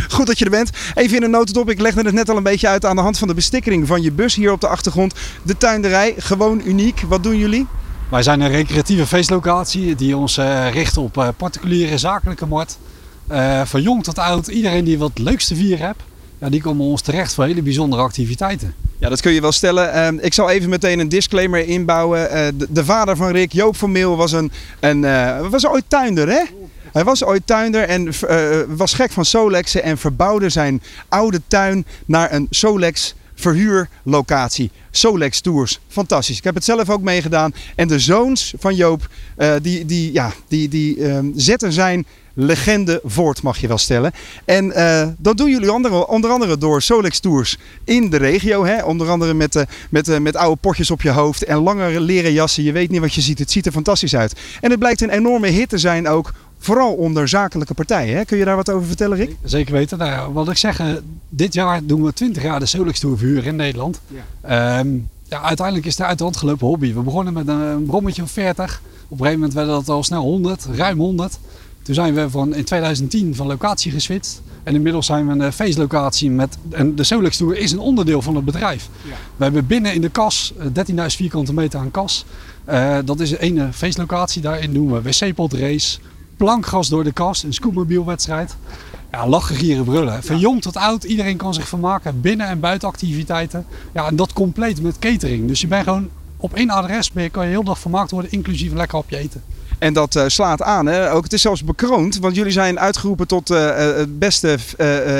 Goed 0.08 0.26
dat 0.26 0.38
je 0.38 0.44
er 0.44 0.50
bent. 0.50 0.70
Even 0.94 1.16
in 1.16 1.22
een 1.22 1.30
notendop. 1.30 1.70
Ik 1.70 1.80
legde 1.80 2.02
het 2.02 2.14
net 2.14 2.30
al 2.30 2.36
een 2.36 2.42
beetje 2.42 2.68
uit 2.68 2.84
aan 2.84 2.96
de 2.96 3.02
hand 3.02 3.18
van 3.18 3.28
de 3.28 3.34
bestikkering 3.34 3.86
van 3.86 4.02
je 4.02 4.12
bus 4.12 4.34
hier 4.34 4.52
op 4.52 4.60
de 4.60 4.68
achtergrond. 4.68 5.14
De 5.42 5.56
tuinderij, 5.56 6.14
gewoon 6.18 6.62
uniek. 6.64 7.02
Wat 7.08 7.22
doen 7.22 7.38
jullie? 7.38 7.66
Wij 8.10 8.22
zijn 8.22 8.40
een 8.40 8.50
recreatieve 8.50 9.06
feestlocatie 9.06 9.94
die 9.94 10.16
ons 10.16 10.38
uh, 10.38 10.70
richt 10.72 10.96
op 10.96 11.16
uh, 11.16 11.28
particuliere 11.36 11.98
zakelijke 11.98 12.46
markt. 12.46 12.78
Uh, 13.30 13.64
van 13.64 13.82
jong 13.82 14.04
tot 14.04 14.18
oud, 14.18 14.46
iedereen 14.46 14.84
die 14.84 14.98
wat 14.98 15.18
leuks 15.18 15.46
te 15.46 15.54
vieren 15.54 15.86
heeft, 15.86 15.98
ja, 16.38 16.48
die 16.48 16.60
komen 16.60 16.86
ons 16.86 17.02
terecht 17.02 17.34
voor 17.34 17.44
hele 17.44 17.62
bijzondere 17.62 18.02
activiteiten. 18.02 18.74
Ja, 18.98 19.08
dat 19.08 19.20
kun 19.20 19.32
je 19.32 19.40
wel 19.40 19.52
stellen. 19.52 19.92
Ehm, 19.92 20.18
ik 20.20 20.34
zal 20.34 20.50
even 20.50 20.68
meteen 20.70 20.98
een 20.98 21.08
disclaimer 21.08 21.68
inbouwen. 21.68 22.28
De, 22.58 22.66
de, 22.70 22.84
vader 22.84 23.16
van 23.16 23.30
Rick, 23.30 23.52
Joop 23.52 23.76
van 23.76 23.92
Meel, 23.92 24.16
was, 24.16 24.32
een, 24.32 24.52
een, 24.80 25.00
was 25.50 25.66
ooit 25.66 25.84
tuinder, 25.88 26.28
hè? 26.28 26.42
Hij 26.92 27.04
was 27.04 27.24
ooit 27.24 27.46
tuinder 27.46 27.82
en 27.82 28.12
was 28.76 28.94
gek 28.94 29.10
van 29.10 29.24
Solexen 29.24 29.82
en 29.82 29.98
verbouwde 29.98 30.48
zijn 30.48 30.82
oude 31.08 31.40
tuin 31.48 31.86
naar 32.06 32.32
een 32.32 32.46
Solex 32.50 33.14
verhuurlocatie. 33.34 34.70
Solex 34.90 35.40
Tours. 35.40 35.80
Fantastisch. 35.88 36.38
Ik 36.38 36.44
heb 36.44 36.54
het 36.54 36.64
zelf 36.64 36.90
ook 36.90 37.02
meegedaan. 37.02 37.54
En 37.74 37.88
de 37.88 37.98
zoons 37.98 38.54
van 38.58 38.74
Joop, 38.74 39.08
die, 39.62 39.84
die, 39.84 40.12
ja, 40.12 40.32
die, 40.48 40.68
die 40.68 41.04
um, 41.10 41.32
zetten 41.36 41.72
zijn 41.72 42.06
legende 42.34 43.00
voort, 43.04 43.42
mag 43.42 43.58
je 43.58 43.68
wel 43.68 43.78
stellen. 43.78 44.12
En 44.44 44.64
uh, 44.64 45.08
dat 45.18 45.36
doen 45.36 45.50
jullie 45.50 45.72
onder, 45.72 46.06
onder 46.06 46.30
andere 46.30 46.58
door 46.58 46.82
Solex 46.82 47.18
Tours 47.18 47.58
in 47.84 48.10
de 48.10 48.16
regio. 48.16 48.64
Hè? 48.64 48.84
Onder 48.84 49.08
andere 49.08 49.34
met, 49.34 49.54
uh, 49.54 49.62
met, 49.90 50.08
uh, 50.08 50.18
met 50.18 50.36
oude 50.36 50.60
potjes 50.60 50.90
op 50.90 51.02
je 51.02 51.10
hoofd 51.10 51.44
en 51.44 51.56
langere 51.56 52.00
leren 52.00 52.32
jassen. 52.32 52.62
Je 52.62 52.72
weet 52.72 52.90
niet 52.90 53.00
wat 53.00 53.14
je 53.14 53.20
ziet. 53.20 53.38
Het 53.38 53.50
ziet 53.50 53.66
er 53.66 53.72
fantastisch 53.72 54.16
uit. 54.16 54.40
En 54.60 54.70
het 54.70 54.78
blijkt 54.78 55.00
een 55.00 55.10
enorme 55.10 55.48
hit 55.48 55.68
te 55.68 55.78
zijn 55.78 56.08
ook 56.08 56.32
Vooral 56.58 56.92
onder 56.92 57.28
zakelijke 57.28 57.74
partijen. 57.74 58.16
Hè? 58.16 58.24
Kun 58.24 58.38
je 58.38 58.44
daar 58.44 58.56
wat 58.56 58.70
over 58.70 58.86
vertellen, 58.86 59.16
Rick? 59.16 59.36
Zeker 59.42 59.72
weten. 59.72 59.98
Nou, 59.98 60.32
wat 60.32 60.48
ik 60.48 60.56
zeg, 60.56 60.80
dit 61.28 61.54
jaar 61.54 61.84
doen 61.84 62.02
we 62.02 62.12
20 62.12 62.42
jaar 62.42 62.60
de 62.60 62.66
Solex 62.66 63.00
Tour 63.00 63.18
verhuren 63.18 63.44
in 63.44 63.56
Nederland. 63.56 64.00
Ja. 64.06 64.78
Um, 64.78 65.08
ja, 65.28 65.42
uiteindelijk 65.42 65.86
is 65.86 65.96
het 65.98 66.06
uit 66.06 66.18
de 66.18 66.24
hand 66.24 66.36
gelopen 66.36 66.66
hobby. 66.66 66.94
We 66.94 67.00
begonnen 67.00 67.32
met 67.32 67.48
een, 67.48 67.60
een 67.60 67.84
brommetje 67.84 68.22
of 68.22 68.30
40. 68.30 68.80
Op 68.84 69.10
een 69.10 69.16
gegeven 69.16 69.32
moment 69.32 69.54
werden 69.54 69.74
dat 69.74 69.88
al 69.88 70.02
snel 70.02 70.22
100, 70.22 70.66
ruim 70.74 70.98
100. 70.98 71.38
Toen 71.84 71.94
zijn 71.94 72.14
we 72.14 72.30
van, 72.30 72.54
in 72.54 72.64
2010 72.64 73.34
van 73.34 73.46
locatie 73.46 73.92
geswitcht. 73.92 74.42
En 74.62 74.74
inmiddels 74.74 75.06
zijn 75.06 75.26
we 75.26 75.44
een 75.44 75.52
feestlocatie 75.52 76.30
met. 76.30 76.56
En 76.70 76.94
de 76.94 77.04
Solex 77.04 77.36
Tour 77.36 77.56
is 77.56 77.72
een 77.72 77.78
onderdeel 77.78 78.22
van 78.22 78.36
het 78.36 78.44
bedrijf. 78.44 78.88
Ja. 79.02 79.14
We 79.36 79.44
hebben 79.44 79.66
binnen 79.66 79.94
in 79.94 80.00
de 80.00 80.08
kas 80.08 80.52
13.000 80.58 80.94
vierkante 81.06 81.54
meter 81.54 81.80
aan 81.80 81.90
kas. 81.90 82.24
Uh, 82.68 82.98
dat 83.04 83.20
is 83.20 83.38
een 83.38 83.72
feestlocatie. 83.72 84.42
Daarin 84.42 84.72
doen 84.72 84.92
we 84.92 85.02
wc-pot 85.02 85.52
race, 85.52 85.98
plankgas 86.36 86.88
door 86.88 87.04
de 87.04 87.12
kast, 87.12 87.42
een 87.42 87.54
scootmobielwedstrijd. 87.54 88.56
Ja, 89.10 89.28
lachen, 89.28 89.56
gieren, 89.56 89.84
brullen. 89.84 90.22
Van 90.22 90.38
jong 90.38 90.62
tot 90.62 90.76
oud, 90.76 91.04
iedereen 91.04 91.36
kan 91.36 91.54
zich 91.54 91.68
vermaken. 91.68 92.20
Binnen- 92.20 92.48
en 92.48 92.60
buitenactiviteiten. 92.60 93.66
Ja, 93.92 94.06
en 94.06 94.16
dat 94.16 94.32
compleet 94.32 94.82
met 94.82 94.98
catering. 94.98 95.48
Dus 95.48 95.60
je 95.60 95.66
bent 95.66 95.84
gewoon 95.84 96.08
op 96.36 96.54
één 96.54 96.70
adres, 96.70 97.12
ben 97.12 97.22
je, 97.22 97.30
kan 97.30 97.44
je 97.44 97.50
heel 97.50 97.64
dag 97.64 97.78
vermaakt 97.78 98.10
worden, 98.10 98.30
inclusief 98.32 98.70
een 98.70 98.76
lekker 98.76 98.98
hapje 98.98 99.16
eten. 99.16 99.42
En 99.78 99.92
dat 99.92 100.14
uh, 100.14 100.24
slaat 100.26 100.62
aan. 100.62 100.86
Hè? 100.86 101.12
Ook, 101.12 101.22
het 101.22 101.32
is 101.32 101.42
zelfs 101.42 101.64
bekroond, 101.64 102.18
want 102.18 102.34
jullie 102.34 102.52
zijn 102.52 102.80
uitgeroepen 102.80 103.26
tot 103.26 103.50
uh, 103.50 103.76
het 103.76 104.18
beste 104.18 104.58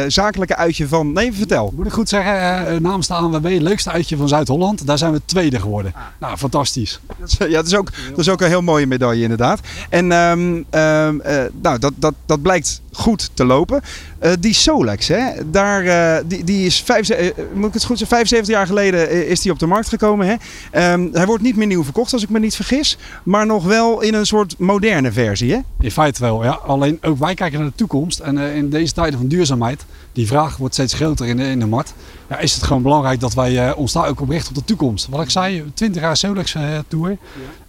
zakelijke 0.09 0.57
uitje 0.57 0.89
van. 0.89 1.13
Nee, 1.13 1.33
vertel. 1.33 1.73
Moet 1.77 1.87
ik 1.87 1.93
goed 1.93 2.09
zeggen, 2.09 2.83
namens 2.83 3.07
de 3.07 3.15
ANWB, 3.15 3.53
het 3.53 3.63
leukste 3.63 3.91
uitje 3.91 4.17
van 4.17 4.29
Zuid-Holland. 4.29 4.87
Daar 4.87 4.99
zijn 4.99 5.13
we 5.13 5.21
tweede 5.25 5.61
geworden. 5.61 5.93
Ah. 5.95 6.03
Nou, 6.21 6.37
fantastisch. 6.37 7.01
Dat 7.19 7.29
is, 7.29 7.37
ja, 7.37 7.49
dat 7.49 7.67
is, 7.67 7.75
ook, 7.75 7.91
dat 8.11 8.19
is 8.19 8.29
ook 8.29 8.41
een 8.41 8.49
heel 8.49 8.63
mooie 8.63 8.87
medaille, 8.87 9.23
inderdaad. 9.23 9.61
En 9.89 10.13
um, 10.13 10.57
um, 10.57 11.23
nou, 11.63 11.79
dat, 11.79 11.93
dat, 11.97 12.15
dat 12.27 12.43
blijkt 12.43 12.83
goed 12.97 13.31
te 13.35 13.45
lopen. 13.45 13.83
Uh, 14.23 14.31
die 14.41 14.55
Solex, 14.55 15.09
hè, 15.09 15.51
daar, 15.51 15.85
uh, 15.85 16.29
die, 16.29 16.45
die 16.45 16.67
is 16.67 16.83
vijf, 16.83 17.11
uh, 17.11 17.17
moet 17.55 17.69
ik 17.69 17.75
het 17.75 17.85
goed 17.85 17.99
zeggen, 17.99 18.17
75 18.17 18.55
jaar 18.55 18.67
geleden 18.67 19.27
is 19.29 19.41
die 19.41 19.53
op 19.53 19.59
de 19.59 19.67
markt 19.67 19.89
gekomen. 19.89 20.27
Hè? 20.27 20.93
Um, 20.93 21.11
hij 21.13 21.27
wordt 21.27 21.43
niet 21.43 21.57
meer 21.57 21.67
nieuw 21.67 21.85
verkocht, 21.85 22.13
als 22.13 22.23
ik 22.23 22.29
me 22.29 22.39
niet 22.39 22.55
vergis. 22.55 22.99
Maar 23.23 23.47
nog 23.47 23.65
wel 23.65 24.01
in 24.01 24.15
een 24.15 24.27
soort 24.27 24.59
moderne 24.59 25.13
versie. 25.13 25.53
Hè? 25.53 25.59
In 25.81 25.91
feite 25.91 26.21
wel, 26.21 26.45
ja. 26.45 26.59
Alleen 26.67 26.99
ook 27.03 27.19
wij 27.19 27.35
kijken 27.35 27.59
naar 27.59 27.69
de 27.69 27.77
toekomst. 27.77 28.19
En 28.19 28.39
in 28.39 28.71
deze 28.71 28.93
tijden 28.93 29.19
van 29.19 29.29
duurzaamheid, 29.29 29.85
die 30.13 30.27
vraag 30.27 30.57
wordt 30.57 30.75
steeds 30.75 30.95
groter 30.95 31.27
in 31.27 31.37
de, 31.37 31.45
in 31.45 31.59
de 31.59 31.67
markt. 31.67 31.95
Ja, 32.29 32.39
is 32.39 32.55
het 32.55 32.63
gewoon 32.63 32.83
belangrijk 32.83 33.21
dat 33.21 33.35
wij 33.35 33.75
ons 33.75 33.93
daar 33.93 34.09
ook 34.09 34.21
op 34.21 34.29
richten 34.29 34.49
op 34.49 34.55
de 34.55 34.65
toekomst. 34.65 35.09
Wat 35.09 35.23
ik 35.23 35.31
zei, 35.31 35.65
20 35.75 36.03
jaar 36.03 36.17
Solex 36.17 36.57
Tour. 36.89 37.11
Ja. 37.11 37.17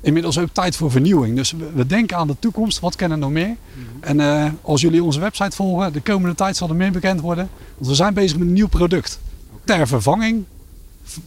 Inmiddels 0.02 0.40
ook 0.40 0.50
tijd 0.52 0.76
voor 0.76 0.92
vernieuwing. 0.92 1.36
Dus 1.36 1.52
we, 1.52 1.72
we, 1.74 1.86
denken 1.86 2.18
aan 2.18 2.28
de 2.28 2.36
toekomst. 2.40 2.80
Wat 2.80 2.96
kennen 2.96 3.18
we 3.18 3.24
nog 3.24 3.34
meer? 3.34 3.56
-hmm. 3.74 4.20
En 4.20 4.58
als 4.62 4.82
jullie 4.82 5.04
onze 5.04 5.20
website 5.20 5.56
volgen, 5.56 5.94
de 5.94 6.02
komende 6.02 6.36
tijd 6.36 6.58
zal 6.58 6.70
er 6.70 6.76
meer 6.76 6.92
bekend 6.92 7.22
worden. 7.22 7.50
Want 7.76 7.88
we 7.88 7.96
zijn 7.96 8.14
bezig 8.14 8.38
met 8.38 8.48
een 8.48 8.54
nieuw 8.54 8.68
product. 8.68 9.20
Ter 9.64 9.88
vervanging 9.88 10.44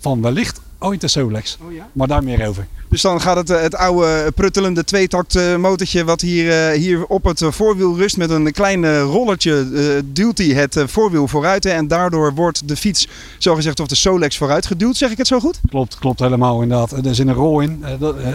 van 0.01 0.22
wellicht 0.22 0.61
ooit 0.79 1.01
de 1.01 1.09
Solex. 1.09 1.59
Oh 1.66 1.72
ja? 1.72 1.89
Maar 1.93 2.07
daar 2.07 2.24
meer 2.24 2.49
over. 2.49 2.66
Dus 2.89 3.03
dan 3.03 3.20
gaat 3.20 3.37
het, 3.37 3.49
het 3.49 3.74
oude 3.74 4.33
pruttelende 4.35 4.85
tweetakt 4.85 5.59
motortje 5.59 6.05
wat 6.05 6.20
hier, 6.20 6.70
hier 6.70 7.07
op 7.07 7.24
het 7.24 7.43
voorwiel 7.49 7.97
rust 7.97 8.16
met 8.16 8.31
een 8.31 8.53
klein 8.53 9.01
rollertje 9.01 9.66
duwt 10.05 10.39
hij 10.39 10.47
het 10.47 10.83
voorwiel 10.87 11.29
vooruit. 11.29 11.64
En 11.64 11.89
daardoor 11.89 12.35
wordt 12.35 12.68
de 12.68 12.76
fiets 12.76 13.09
zogezegd 13.39 13.81
of 13.81 13.87
de 13.87 13.95
Solex 13.95 14.37
vooruit 14.37 14.66
geduwd. 14.66 14.97
Zeg 14.97 15.11
ik 15.11 15.18
het 15.18 15.26
zo 15.26 15.41
goed? 15.41 15.61
Klopt, 15.68 15.99
klopt 15.99 16.20
helemaal 16.20 16.62
inderdaad. 16.62 16.93
Er 16.93 17.14
zit 17.14 17.26
een 17.26 17.35
rol 17.35 17.61
in. 17.61 17.85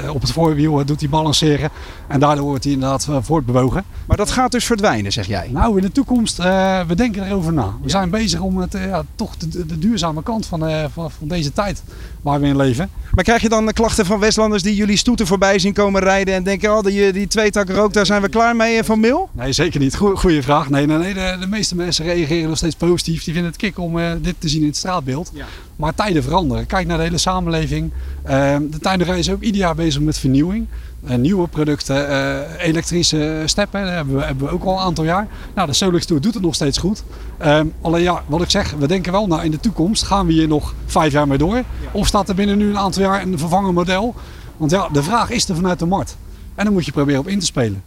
Op 0.09 0.21
het 0.21 0.31
voorwiel 0.31 0.85
doet 0.85 0.99
hij 0.99 1.09
balanceren. 1.09 1.69
En 2.07 2.19
daardoor 2.19 2.45
wordt 2.45 2.63
hij 2.63 2.73
inderdaad 2.73 3.07
voortbewogen. 3.21 3.83
Maar 4.05 4.17
dat 4.17 4.31
gaat 4.31 4.51
dus 4.51 4.65
verdwijnen 4.65 5.11
zeg 5.11 5.27
jij? 5.27 5.49
Nou 5.51 5.77
in 5.77 5.83
de 5.83 5.91
toekomst, 5.91 6.39
uh, 6.39 6.45
we 6.87 6.95
denken 6.95 7.27
erover 7.27 7.53
na. 7.53 7.65
We 7.65 7.83
ja. 7.83 7.89
zijn 7.89 8.09
bezig 8.09 8.39
om 8.39 8.57
het, 8.57 8.75
uh, 8.75 8.85
ja, 8.85 9.03
toch 9.15 9.37
de, 9.37 9.65
de, 9.65 9.79
duurzame 9.79 10.23
kant 10.23 10.45
van, 10.45 10.69
uh, 10.69 10.85
van, 10.93 11.11
van 11.11 11.27
deze 11.27 11.53
tijd 11.53 11.83
waar 12.23 12.39
we 12.39 12.47
in 12.47 12.57
leven. 12.57 12.89
Maar 13.11 13.23
krijg 13.23 13.41
je 13.41 13.49
dan 13.49 13.73
klachten 13.73 14.05
van 14.05 14.19
Westlanders 14.19 14.63
die 14.63 14.75
jullie 14.75 14.97
stoeten 14.97 15.27
voorbij 15.27 15.59
zien 15.59 15.73
komen 15.73 16.01
rijden 16.01 16.33
en 16.33 16.43
denken, 16.43 16.77
oh 16.77 16.83
die, 16.83 17.11
die 17.11 17.27
twee 17.27 17.51
takken 17.51 17.75
rook, 17.75 17.93
daar 17.93 18.05
zijn 18.05 18.21
we 18.21 18.29
klaar 18.29 18.55
mee 18.55 18.83
van 18.83 18.99
Mil? 18.99 19.29
Nee, 19.31 19.51
zeker 19.51 19.79
niet. 19.79 19.95
Goeie 19.95 20.41
vraag. 20.41 20.69
Nee, 20.69 20.85
nee, 20.85 20.97
nee 20.97 21.13
de, 21.13 21.37
de, 21.39 21.47
meeste 21.47 21.75
mensen 21.75 22.05
reageren 22.05 22.49
nog 22.49 22.57
steeds 22.57 22.75
positief. 22.75 23.23
Die 23.23 23.33
vinden 23.33 23.51
het 23.51 23.61
kick 23.61 23.79
om 23.79 23.97
uh, 23.97 24.11
dit 24.21 24.35
te 24.37 24.49
zien 24.49 24.61
in 24.61 24.67
het 24.67 24.77
straatbeeld. 24.77 25.31
Ja. 25.33 25.45
Maar 25.75 25.95
tijden 25.95 26.23
veranderen. 26.23 26.65
Kijk 26.65 26.87
naar 26.87 26.97
de 26.97 27.03
hele 27.03 27.17
samenleving. 27.17 27.91
Uh, 28.29 28.57
de 28.61 28.79
tuinderij 28.79 29.19
is 29.19 29.29
ook 29.29 29.41
ieder 29.41 29.61
jaar 29.61 29.75
bezig 29.75 30.01
met 30.01 30.17
vernieuwing. 30.17 30.67
Uh, 31.09 31.15
nieuwe 31.15 31.47
producten, 31.47 32.09
uh, 32.09 32.65
elektrische 32.65 33.43
steppen, 33.45 33.93
hebben 33.93 34.15
we, 34.15 34.23
hebben 34.23 34.47
we 34.47 34.53
ook 34.53 34.63
al 34.63 34.73
een 34.73 34.83
aantal 34.83 35.03
jaar. 35.03 35.27
Nou, 35.55 35.67
de 35.67 35.73
Solex 35.73 36.05
Tour 36.05 36.21
doet 36.21 36.33
het 36.33 36.43
nog 36.43 36.55
steeds 36.55 36.77
goed. 36.77 37.03
Um, 37.45 37.73
alleen 37.81 38.01
ja, 38.01 38.23
wat 38.27 38.41
ik 38.41 38.49
zeg, 38.49 38.71
we 38.71 38.87
denken 38.87 39.11
wel, 39.11 39.27
nou 39.27 39.43
in 39.43 39.51
de 39.51 39.59
toekomst 39.59 40.03
gaan 40.03 40.25
we 40.25 40.33
hier 40.33 40.47
nog 40.47 40.73
vijf 40.85 41.11
jaar 41.11 41.27
mee 41.27 41.37
door. 41.37 41.63
Of 41.91 42.07
staat 42.07 42.29
er 42.29 42.35
binnen 42.35 42.57
nu 42.57 42.69
een 42.69 42.77
aantal 42.77 43.01
jaar 43.01 43.21
een 43.21 43.39
vervangen 43.39 43.73
model? 43.73 44.15
Want 44.57 44.71
ja, 44.71 44.89
de 44.89 45.03
vraag 45.03 45.29
is 45.29 45.49
er 45.49 45.55
vanuit 45.55 45.79
de 45.79 45.85
markt. 45.85 46.17
En 46.55 46.63
dan 46.65 46.73
moet 46.73 46.85
je 46.85 46.91
proberen 46.91 47.19
op 47.19 47.27
in 47.27 47.39
te 47.39 47.45
spelen 47.45 47.83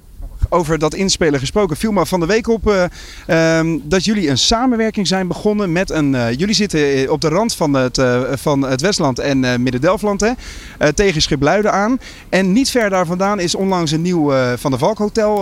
over 0.49 0.79
dat 0.79 0.95
inspelen 0.95 1.41
gesproken. 1.41 1.77
Viel 1.77 1.93
me 1.93 2.07
van 2.07 2.21
de 2.21 2.27
week 2.27 2.49
op 2.49 2.71
uh, 2.71 3.59
um, 3.59 3.83
dat 3.85 4.05
jullie 4.05 4.29
een 4.29 4.39
samenwerking 4.39 5.07
zijn 5.07 5.29
begonnen 5.29 5.73
met 5.73 5.91
een. 5.91 6.13
Uh, 6.13 6.33
jullie 6.33 6.55
zitten 6.55 7.13
op 7.13 7.21
de 7.21 7.29
rand 7.29 7.55
van 7.55 7.75
het, 7.75 8.01
van 8.31 8.63
het 8.63 8.81
Westland 8.81 9.19
en 9.19 9.63
Midden-Delfland, 9.63 10.21
hè, 10.21 10.33
tegen 10.93 11.23
Schipluiden 11.23 11.73
aan. 11.73 11.99
En 12.29 12.53
niet 12.53 12.71
ver 12.71 12.91
daar 12.91 13.07
vandaan 13.07 13.41
is 13.41 13.55
onlangs 13.55 13.91
een 13.91 14.03
nieuw 14.03 14.33
Van 14.57 14.71
de 14.71 14.79
Valk 14.79 14.99
Hotel 14.99 15.37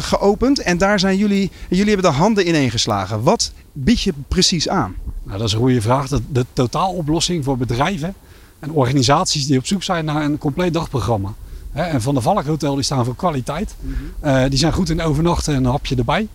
geopend. 0.00 0.58
En 0.58 0.78
daar 0.78 0.98
zijn 0.98 1.16
jullie. 1.16 1.50
Jullie 1.68 1.92
hebben 1.92 2.10
de 2.10 2.16
handen 2.16 2.48
ineengeslagen. 2.48 3.22
Wat 3.22 3.52
bied 3.72 4.00
je 4.00 4.12
precies 4.28 4.68
aan? 4.68 4.94
Nou, 5.22 5.38
dat 5.38 5.46
is 5.46 5.52
een 5.52 5.58
goede 5.58 5.80
vraag. 5.80 6.08
De, 6.08 6.20
de 6.32 6.46
totaaloplossing 6.52 7.44
voor 7.44 7.58
bedrijven 7.58 8.14
en 8.58 8.70
organisaties 8.70 9.46
die 9.46 9.58
op 9.58 9.66
zoek 9.66 9.82
zijn 9.82 10.04
naar 10.04 10.22
een 10.22 10.38
compleet 10.38 10.72
dagprogramma. 10.72 11.34
En 11.72 12.02
Van 12.02 12.14
de 12.14 12.20
Valk 12.20 12.44
Hotel 12.44 12.74
die 12.74 12.84
staan 12.84 13.04
voor 13.04 13.16
kwaliteit. 13.16 13.74
Mm 13.80 13.94
-hmm. 13.94 14.30
uh, 14.30 14.48
die 14.48 14.58
zijn 14.58 14.72
goed 14.72 14.90
in 14.90 15.02
overnachten 15.02 15.54
en 15.54 15.64
een 15.64 15.70
hapje 15.70 15.96
erbij. 15.96 16.28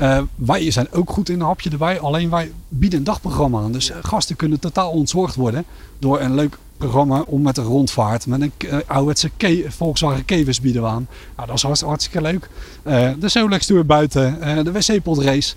Uh, 0.00 0.22
wij 0.34 0.70
zijn 0.70 0.92
ook 0.92 1.10
goed 1.10 1.28
in 1.28 1.40
een 1.40 1.46
hapje 1.46 1.70
erbij. 1.70 2.00
Alleen 2.00 2.30
wij 2.30 2.52
bieden 2.68 2.98
een 2.98 3.04
dagprogramma 3.04 3.60
aan. 3.60 3.72
Dus 3.72 3.92
gasten 4.02 4.36
kunnen 4.36 4.60
totaal 4.60 4.90
ontzorgd 4.90 5.34
worden 5.34 5.64
door 5.98 6.20
een 6.20 6.34
leuk 6.34 6.58
programma 6.76 7.22
om 7.26 7.42
met 7.42 7.56
een 7.56 7.64
rondvaart, 7.64 8.26
met 8.26 8.40
een 8.40 8.52
uh, 8.58 8.76
ouderwetse 8.86 9.30
Volkswagen 9.68 10.24
Kevis 10.24 10.60
bieden 10.60 10.82
we 10.82 10.88
aan. 10.88 11.08
Nou, 11.36 11.46
dat 11.46 11.56
is 11.56 11.62
hartst, 11.62 11.82
hartstikke 11.82 12.22
leuk. 12.22 12.48
Uh, 12.84 13.10
de 13.18 13.28
Solex 13.28 13.66
Tour 13.66 13.86
buiten, 13.86 14.38
uh, 14.40 14.64
de 14.64 14.72
wc-pot 14.72 15.18
race. 15.18 15.54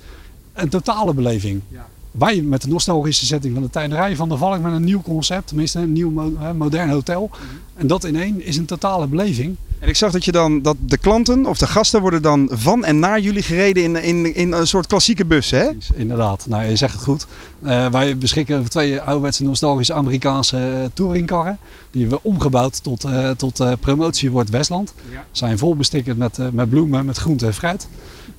Een 0.54 0.70
totale 0.70 1.14
beleving. 1.14 1.62
Ja. 1.68 1.86
Wij 2.14 2.42
met 2.42 2.62
de 2.62 2.68
nostalgische 2.68 3.26
setting 3.26 3.54
van 3.54 3.64
de 3.64 3.70
tuinerij 3.70 4.16
van 4.16 4.30
de 4.30 4.38
Valk 4.38 4.62
met 4.62 4.74
een 4.74 4.84
nieuw 4.84 5.02
concept, 5.02 5.48
tenminste 5.48 5.80
een 5.80 5.92
nieuw 5.92 6.10
mo 6.10 6.54
modern 6.54 6.90
hotel. 6.90 7.30
-hmm. 7.32 7.48
En 7.74 7.88
dat 7.88 8.04
in 8.04 8.16
één 8.16 8.46
is 8.46 8.58
een 8.58 8.66
totale 8.66 9.08
beleving. 9.08 9.56
En 9.84 9.90
ik 9.90 9.96
zag 9.96 10.12
dat 10.12 10.26
je 10.26 10.32
dan 10.32 10.62
dat 10.62 10.76
de 10.80 10.98
klanten 10.98 11.46
of 11.46 11.58
de 11.58 11.68
gasten 11.68 12.02
worden 12.02 12.22
dan 12.22 12.50
van 12.52 12.86
en 12.86 13.00
naar 13.00 13.20
jullie 13.20 13.42
gereden 13.42 13.84
in, 13.84 13.96
in, 13.96 14.36
in 14.36 14.52
een 14.52 14.68
soort 14.68 14.88
klassieke 14.88 15.26
bus, 15.26 15.52
hè? 15.52 15.70
Inderdaad, 15.94 16.46
nou 16.48 16.64
je 16.64 16.76
zegt 16.76 16.94
het 16.94 17.04
goed. 17.04 17.26
Uh, 17.64 17.88
wij 17.88 18.18
beschikken 18.18 18.58
over 18.58 18.70
twee 18.70 19.02
ouderwetse 19.02 19.44
nostalgische 19.44 19.94
Amerikaanse 19.94 20.58
uh, 20.58 20.86
touringkarren. 20.94 21.58
Die 21.92 22.02
hebben 22.02 22.20
we 22.24 22.30
omgebouwd 22.30 22.84
tot, 22.84 23.06
uh, 23.06 23.30
tot 23.30 23.80
promotiewoord 23.80 24.50
Westland. 24.50 24.94
Ja. 25.12 25.26
Zijn 25.32 25.58
vol 25.58 25.76
bestikkerd 25.76 26.18
met, 26.18 26.38
met 26.52 26.70
bloemen, 26.70 27.06
met 27.06 27.18
groente 27.18 27.46
en 27.46 27.54
fruit. 27.54 27.88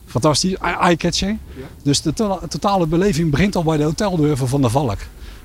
Fantastisch, 0.07 0.57
eye-catching. 0.57 1.39
Ja. 1.57 1.65
Dus 1.83 2.03
de 2.03 2.13
to 2.13 2.41
totale 2.49 2.87
beleving 2.87 3.31
begint 3.31 3.57
al 3.57 3.63
bij 3.65 3.77
de 3.77 3.85
hoteldeur 3.85 4.37
van 4.37 4.63
de 4.63 4.71
Valk. 4.71 4.99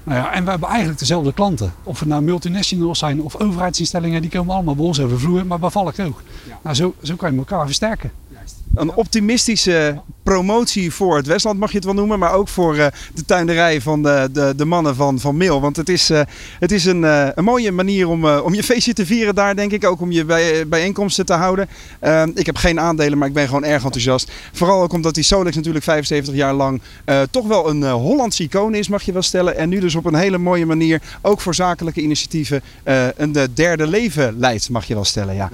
Nou 0.03 0.19
ja, 0.19 0.33
en 0.33 0.43
we 0.43 0.49
hebben 0.49 0.69
eigenlijk 0.69 0.99
dezelfde 0.99 1.33
klanten. 1.33 1.73
Of 1.83 1.99
het 1.99 2.09
nou 2.09 2.21
multinationals 2.21 2.99
zijn 2.99 3.21
of 3.21 3.35
overheidsinstellingen, 3.35 4.21
die 4.21 4.31
komen 4.31 4.53
allemaal 4.53 4.75
bij 4.75 4.85
ons 4.85 5.01
over 5.01 5.19
vloer, 5.19 5.45
maar 5.45 5.59
bij 5.59 5.69
Valk 5.69 5.99
ook. 5.99 6.21
Ja. 6.47 6.59
Nou, 6.63 6.75
zo, 6.75 6.93
zo 7.03 7.15
kan 7.15 7.31
je 7.31 7.37
elkaar 7.37 7.65
versterken. 7.65 8.11
Een 8.79 8.93
optimistische 8.93 10.01
promotie 10.23 10.91
voor 10.91 11.17
het 11.17 11.27
Westland 11.27 11.59
mag 11.59 11.69
je 11.69 11.75
het 11.75 11.85
wel 11.85 11.93
noemen. 11.93 12.19
Maar 12.19 12.33
ook 12.33 12.47
voor 12.47 12.75
uh, 12.75 12.85
de 13.13 13.25
tuinderij 13.25 13.81
van 13.81 14.03
de, 14.03 14.29
de, 14.31 14.53
de, 14.55 14.65
mannen 14.65 14.95
van, 14.95 15.19
van 15.19 15.37
Mil. 15.37 15.61
Want 15.61 15.75
het 15.75 15.89
is, 15.89 16.11
uh, 16.11 16.21
het 16.59 16.71
is 16.71 16.85
een, 16.85 17.01
uh, 17.01 17.27
een 17.35 17.43
mooie 17.43 17.71
manier 17.71 18.07
om, 18.07 18.25
om 18.25 18.53
je 18.53 18.63
feestje 18.63 18.93
te 18.93 19.05
vieren 19.05 19.35
daar 19.35 19.55
denk 19.55 19.71
ik. 19.71 19.85
Ook 19.85 20.01
om 20.01 20.11
je 20.11 20.25
bij, 20.25 20.67
bijeenkomsten 20.67 21.25
te 21.25 21.33
houden. 21.33 21.69
Ehm, 21.99 22.31
ik 22.35 22.45
heb 22.45 22.55
geen 22.55 22.79
aandelen 22.79 23.17
maar 23.17 23.27
ik 23.27 23.33
ben 23.33 23.47
gewoon 23.47 23.63
erg 23.63 23.83
enthousiast. 23.83 24.31
Vooral 24.53 24.81
ook 24.81 24.93
omdat 24.93 25.13
die 25.13 25.23
Solex 25.23 25.55
natuurlijk 25.55 25.85
75 25.85 26.33
jaar 26.33 26.53
lang 26.53 26.81
toch 27.31 27.47
wel 27.47 27.69
een 27.69 27.83
Hollandse 27.89 28.43
icoon 28.43 28.75
is 28.75 28.87
mag 28.87 29.03
je 29.03 29.11
wel 29.11 29.21
stellen. 29.21 29.57
En 29.57 29.69
nu 29.69 29.79
dus 29.79 29.95
op 29.95 30.05
een 30.05 30.15
hele 30.15 30.37
mooie 30.37 30.65
manier 30.65 31.01
ook 31.21 31.41
voor 31.41 31.55
zakelijke 31.55 32.01
initiatieven 32.01 32.61
een 33.15 33.31
de 33.31 33.53
derde 33.53 33.87
leven 33.87 34.39
leidt 34.39 34.69
mag 34.69 34.85
je 34.85 34.93
wel 34.93 35.05
stellen. 35.05 35.35
Ja. 35.35 35.49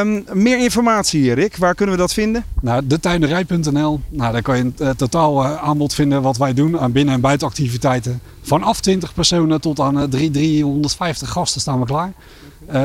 Um, 0.00 0.24
meer 0.32 0.58
informatie 0.58 1.32
Rick, 1.32 1.56
waar 1.56 1.74
kunnen 1.74 1.94
we 1.94 2.00
dat 2.00 2.12
vinden? 2.12 2.44
Nou, 2.60 2.86
detuinerij.nl. 2.86 4.00
Nou, 4.08 4.32
daar 4.32 4.42
kan 4.42 4.56
je 4.56 4.62
een 4.62 4.74
uh, 4.80 4.90
totaal 4.90 5.44
uh, 5.44 5.62
aanbod 5.62 5.94
vinden 5.94 6.22
wat 6.22 6.36
wij 6.36 6.54
doen 6.54 6.78
aan 6.78 6.92
binnen- 6.92 7.14
en 7.14 7.20
buitenactiviteiten. 7.20 8.20
Vanaf 8.42 8.80
20 8.80 9.14
personen 9.14 9.60
tot 9.60 9.80
aan 9.80 9.98
uh, 9.98 10.04
3, 10.04 10.30
350 10.30 11.28
gasten 11.28 11.60
staan 11.60 11.80
we 11.80 11.86
klaar. 11.86 12.12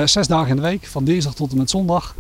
zes 0.05 0.27
dagen 0.27 0.49
in 0.49 0.55
de 0.55 0.61
week, 0.61 0.85
van 0.85 1.03
dinsdag 1.03 1.33
tot 1.33 1.51
en 1.51 1.57
met 1.57 1.69
zondag. 1.69 2.15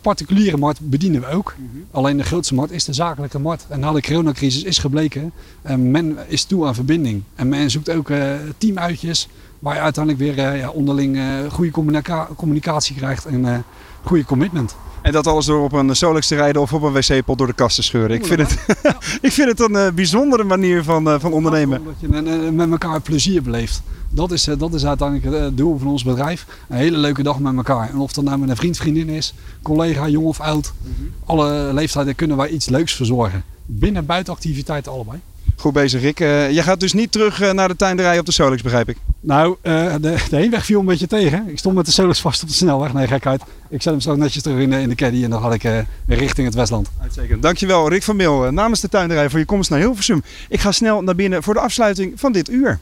particuliere 0.00 0.56
markt 0.56 0.80
bedienen 0.80 1.20
we 1.20 1.26
ook. 1.26 1.54
Alleen 1.90 2.16
de 2.16 2.24
grootste 2.24 2.54
markt 2.54 2.72
is 2.72 2.84
de 2.84 2.92
zakelijke 2.92 3.38
markt. 3.38 3.66
En 3.68 3.80
na 3.80 3.92
de 3.92 4.02
coronacrisis 4.02 4.62
is 4.62 4.78
gebleken, 4.78 5.32
men 5.76 6.18
is 6.26 6.44
toe 6.44 6.66
aan 6.66 6.74
verbinding. 6.74 7.22
En 7.34 7.48
men 7.48 7.70
zoekt 7.70 7.90
ook 7.90 8.10
teamuitjes 8.58 9.28
waar 9.58 9.74
je 9.74 9.80
uiteindelijk 9.80 10.36
weer 10.36 10.56
ja, 10.56 10.70
onderling 10.70 11.18
goede 11.50 11.70
communica 11.70 12.28
communicatie 12.36 12.96
krijgt 12.96 13.24
en 13.24 13.64
goede 14.06 14.24
commitment. 14.24 14.76
En 15.02 15.12
dat 15.12 15.26
alles 15.26 15.46
door 15.46 15.64
op 15.64 15.72
een 15.72 15.96
Solex 15.96 16.26
te 16.26 16.34
rijden 16.34 16.62
of 16.62 16.72
op 16.72 16.82
een 16.82 16.92
wc-pot 16.92 17.38
door 17.38 17.46
de 17.46 17.52
kast 17.52 17.76
te 17.76 17.82
scheuren. 17.82 18.16
Ik 18.16 18.26
vind 18.26 18.40
het, 18.40 18.58
ik 19.28 19.32
vind 19.32 19.48
het 19.48 19.60
een 19.60 19.72
uh, 19.72 19.88
bijzondere 19.90 20.44
manier 20.44 20.84
van, 20.84 21.08
uh, 21.08 21.14
van 21.18 21.32
ondernemen. 21.32 21.84
Dat 21.84 21.94
je 21.98 22.06
uh, 22.06 22.50
met 22.50 22.70
elkaar 22.70 23.00
plezier 23.00 23.42
beleeft. 23.42 23.82
Dat 24.10 24.32
is, 24.32 24.48
dat 24.58 24.74
is 24.74 24.86
uiteindelijk 24.86 25.36
het 25.36 25.56
doel 25.56 25.78
van 25.78 25.88
ons 25.88 26.04
bedrijf. 26.04 26.46
Een 26.68 26.76
hele 26.76 26.96
leuke 26.96 27.22
dag 27.22 27.38
met 27.38 27.56
elkaar. 27.56 27.90
En 27.90 27.98
of 27.98 28.12
dat 28.12 28.24
nou 28.24 28.38
met 28.38 28.48
een 28.48 28.56
vriend, 28.56 28.76
vriendin 28.76 29.08
is, 29.08 29.34
collega, 29.62 30.08
jong 30.08 30.26
of 30.26 30.40
oud. 30.40 30.72
Mm 30.82 30.94
-hmm. 30.96 31.12
Alle 31.24 31.70
leeftijden 31.72 32.14
kunnen 32.14 32.36
wij 32.36 32.48
iets 32.48 32.68
leuks 32.68 32.94
verzorgen. 32.94 33.44
Binnen- 33.66 34.00
en 34.00 34.06
buitenactiviteiten 34.06 34.92
allebei. 34.92 35.18
Goed 35.56 35.72
bezig, 35.72 36.00
Rick. 36.00 36.20
Uh, 36.20 36.50
je 36.50 36.62
gaat 36.62 36.80
dus 36.80 36.92
niet 36.92 37.12
terug 37.12 37.42
uh, 37.42 37.50
naar 37.50 37.68
de 37.68 37.76
tuinderij 37.76 38.18
op 38.18 38.26
de 38.26 38.32
Solex, 38.32 38.62
begrijp 38.62 38.88
ik? 38.88 38.96
Nou, 39.20 39.56
uh, 39.62 39.94
de, 40.00 40.16
de 40.30 40.36
heenweg 40.36 40.64
viel 40.64 40.80
een 40.80 40.86
beetje 40.86 41.06
tegen. 41.06 41.48
Ik 41.48 41.58
stond 41.58 41.74
met 41.74 41.86
de 41.86 41.92
Solex 41.92 42.20
vast 42.20 42.42
op 42.42 42.48
de 42.48 42.54
snelweg. 42.54 42.92
Nee, 42.92 43.06
gekheid. 43.06 43.42
Ik 43.68 43.82
zet 43.82 43.92
hem 43.92 44.00
zo 44.00 44.16
netjes 44.16 44.42
terug 44.42 44.58
in 44.58 44.70
de, 44.70 44.80
in 44.80 44.88
de 44.88 44.94
caddy 44.94 45.24
en 45.24 45.30
dan 45.30 45.42
ga 45.42 45.52
ik 45.52 45.62
weer 46.06 46.18
richting 46.18 46.46
het 46.46 46.56
Westland. 46.56 46.88
Uitstekend. 47.02 47.42
Dankjewel, 47.42 47.88
Rick 47.88 48.02
van 48.02 48.16
Mil, 48.16 48.52
namens 48.52 48.80
de 48.80 48.88
tuinderij 48.88 49.30
voor 49.30 49.38
je 49.38 49.44
komst 49.44 49.70
naar 49.70 49.78
Hilversum. 49.78 50.22
Ik 50.48 50.60
ga 50.60 50.72
snel 50.72 51.02
naar 51.02 51.14
binnen 51.14 51.42
voor 51.42 51.54
de 51.54 51.60
afsluiting 51.60 52.12
van 52.20 52.32
dit 52.32 52.50
uur. 52.50 52.78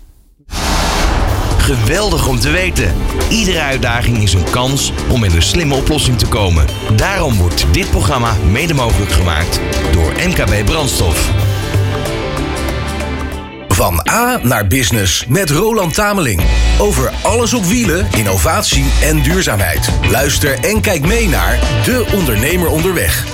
Geweldig 1.65 2.29
om 2.29 2.39
te 2.39 2.51
weten. 2.51 2.95
Iedere 3.31 3.61
uitdaging 3.61 4.19
is 4.19 4.33
een 4.33 4.51
kans 4.51 4.93
om 5.11 5.21
met 5.21 5.35
een 5.35 5.43
slimme 5.43 5.75
oplossing 5.75 6.19
te 6.19 6.27
komen. 6.27 6.67
Daarom 6.97 7.37
wordt 7.37 7.67
dit 7.73 7.91
programma 7.91 8.35
mede 8.51 8.75
mogelijk 8.75 9.11
gemaakt 9.11 9.61
door 9.93 10.13
MKB 10.13 10.65
Brandstof. 10.65 11.31
Van 13.75 14.09
A 14.11 14.41
naar 14.43 14.67
Business 14.67 15.27
met 15.27 15.51
Roland 15.51 15.95
Tameling. 15.95 16.43
Over 16.79 17.13
alles 17.23 17.55
op 17.55 17.65
wielen, 17.65 18.07
innovatie 18.17 18.85
en 19.03 19.23
duurzaamheid. 19.23 19.91
Luister 20.11 20.65
en 20.65 20.81
kijk 20.81 21.07
mee 21.07 21.29
naar 21.29 21.59
De 21.85 22.13
Ondernemer 22.17 22.69
Onderweg. 22.69 23.27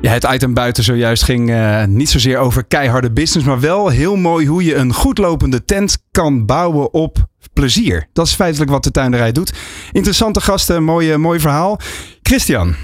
Ja, 0.00 0.10
het 0.10 0.24
item 0.24 0.54
buiten 0.54 0.84
zojuist 0.84 1.22
ging 1.22 1.50
uh, 1.50 1.84
niet 1.84 2.08
zozeer 2.08 2.38
over 2.38 2.64
keiharde 2.64 3.12
business, 3.12 3.46
maar 3.46 3.60
wel 3.60 3.88
heel 3.88 4.16
mooi 4.16 4.46
hoe 4.46 4.64
je 4.64 4.74
een 4.74 4.94
goed 4.94 5.18
lopende 5.18 5.64
tent 5.64 5.98
kan 6.10 6.46
bouwen 6.46 6.92
op 6.92 7.26
plezier. 7.52 8.08
Dat 8.12 8.26
is 8.26 8.34
feitelijk 8.34 8.70
wat 8.70 8.84
de 8.84 8.90
tuinderij 8.90 9.32
doet. 9.32 9.52
Interessante 9.92 10.40
gasten, 10.40 10.82
mooi, 10.82 11.16
mooi 11.16 11.40
verhaal. 11.40 11.78
Christian, 12.22 12.74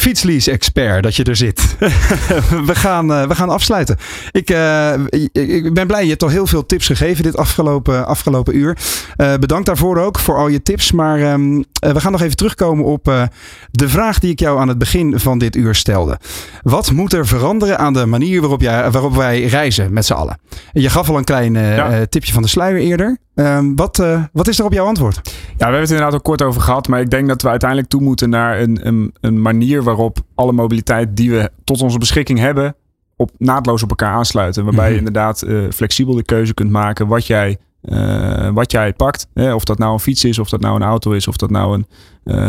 fietslease-expert 0.00 1.02
dat 1.02 1.16
je 1.16 1.24
er 1.24 1.36
zit. 1.36 1.76
we, 2.70 2.74
gaan, 2.74 3.10
uh, 3.10 3.26
we 3.26 3.34
gaan 3.34 3.48
afsluiten. 3.48 3.96
Ik, 4.30 4.50
uh, 4.50 4.92
ik 5.32 5.74
ben 5.74 5.86
blij, 5.86 6.02
je 6.02 6.08
hebt 6.08 6.22
al 6.22 6.28
heel 6.28 6.46
veel 6.46 6.66
tips 6.66 6.86
gegeven 6.86 7.22
dit 7.22 7.36
afgelopen, 7.36 8.06
afgelopen 8.06 8.56
uur. 8.56 8.78
Uh, 9.16 9.34
bedankt 9.34 9.66
daarvoor 9.66 9.98
ook, 9.98 10.18
voor 10.18 10.36
al 10.36 10.48
je 10.48 10.62
tips. 10.62 10.92
Maar 10.92 11.32
um, 11.32 11.64
we 11.72 12.00
gaan 12.00 12.12
nog 12.12 12.22
even 12.22 12.36
terugkomen 12.36 12.84
op 12.84 13.28
de 13.70 13.88
vraag 13.88 14.18
die 14.18 14.30
ik 14.30 14.40
jou 14.40 14.60
aan 14.60 14.68
het 14.68 14.78
begin 14.78 15.20
van 15.20 15.38
dit 15.38 15.56
uur 15.56 15.74
stelde. 15.74 16.18
Wat 16.62 16.90
moet 16.90 17.12
er 17.12 17.26
veranderen 17.26 17.78
aan 17.78 17.92
de 17.92 18.06
manier 18.06 18.40
waarop, 18.40 18.60
jij, 18.60 18.90
waarop 18.90 19.14
wij 19.14 19.44
reizen 19.44 19.92
met 19.92 20.06
z'n 20.06 20.12
allen? 20.12 20.38
Je 20.72 20.90
gaf 20.90 21.08
al 21.08 21.16
een 21.16 21.24
klein 21.24 21.54
ja. 21.54 22.06
tipje 22.06 22.32
van 22.32 22.42
de 22.42 22.48
sluier 22.48 22.80
eerder. 22.80 23.18
Um, 23.34 23.76
wat, 23.76 23.98
uh, 23.98 24.24
wat 24.32 24.48
is 24.48 24.58
er 24.58 24.64
op 24.64 24.72
jouw 24.72 24.86
antwoord? 24.86 25.20
Ja, 25.24 25.32
we 25.56 25.62
hebben 25.62 25.80
het 25.80 25.90
inderdaad 25.90 26.12
al 26.12 26.20
kort 26.20 26.42
over 26.42 26.60
gehad. 26.60 26.88
Maar 26.88 27.00
ik 27.00 27.10
denk 27.10 27.28
dat 27.28 27.42
we 27.42 27.48
uiteindelijk 27.48 27.90
toe 27.90 28.00
moeten 28.00 28.30
naar 28.30 28.60
een, 28.60 28.86
een, 28.86 29.14
een 29.20 29.42
manier 29.42 29.82
waarop 29.82 30.18
alle 30.34 30.52
mobiliteit 30.52 31.16
die 31.16 31.30
we 31.30 31.50
tot 31.64 31.82
onze 31.82 31.98
beschikking 31.98 32.38
hebben, 32.38 32.74
op, 33.16 33.30
naadloos 33.38 33.82
op 33.82 33.88
elkaar 33.88 34.12
aansluiten. 34.12 34.64
Waarbij 34.64 34.90
mm-hmm. 34.90 35.00
je 35.00 35.06
inderdaad 35.06 35.44
uh, 35.44 35.70
flexibel 35.70 36.14
de 36.14 36.22
keuze 36.22 36.54
kunt 36.54 36.70
maken 36.70 37.06
wat 37.06 37.26
jij, 37.26 37.58
uh, 37.82 38.48
wat 38.48 38.70
jij 38.70 38.92
pakt. 38.92 39.28
Hè? 39.34 39.54
Of 39.54 39.64
dat 39.64 39.78
nou 39.78 39.92
een 39.92 40.00
fiets 40.00 40.24
is, 40.24 40.38
of 40.38 40.48
dat 40.48 40.60
nou 40.60 40.76
een 40.76 40.82
auto 40.82 41.12
is, 41.12 41.28
of 41.28 41.36
dat 41.36 41.50
nou 41.50 41.74
een, 41.74 41.86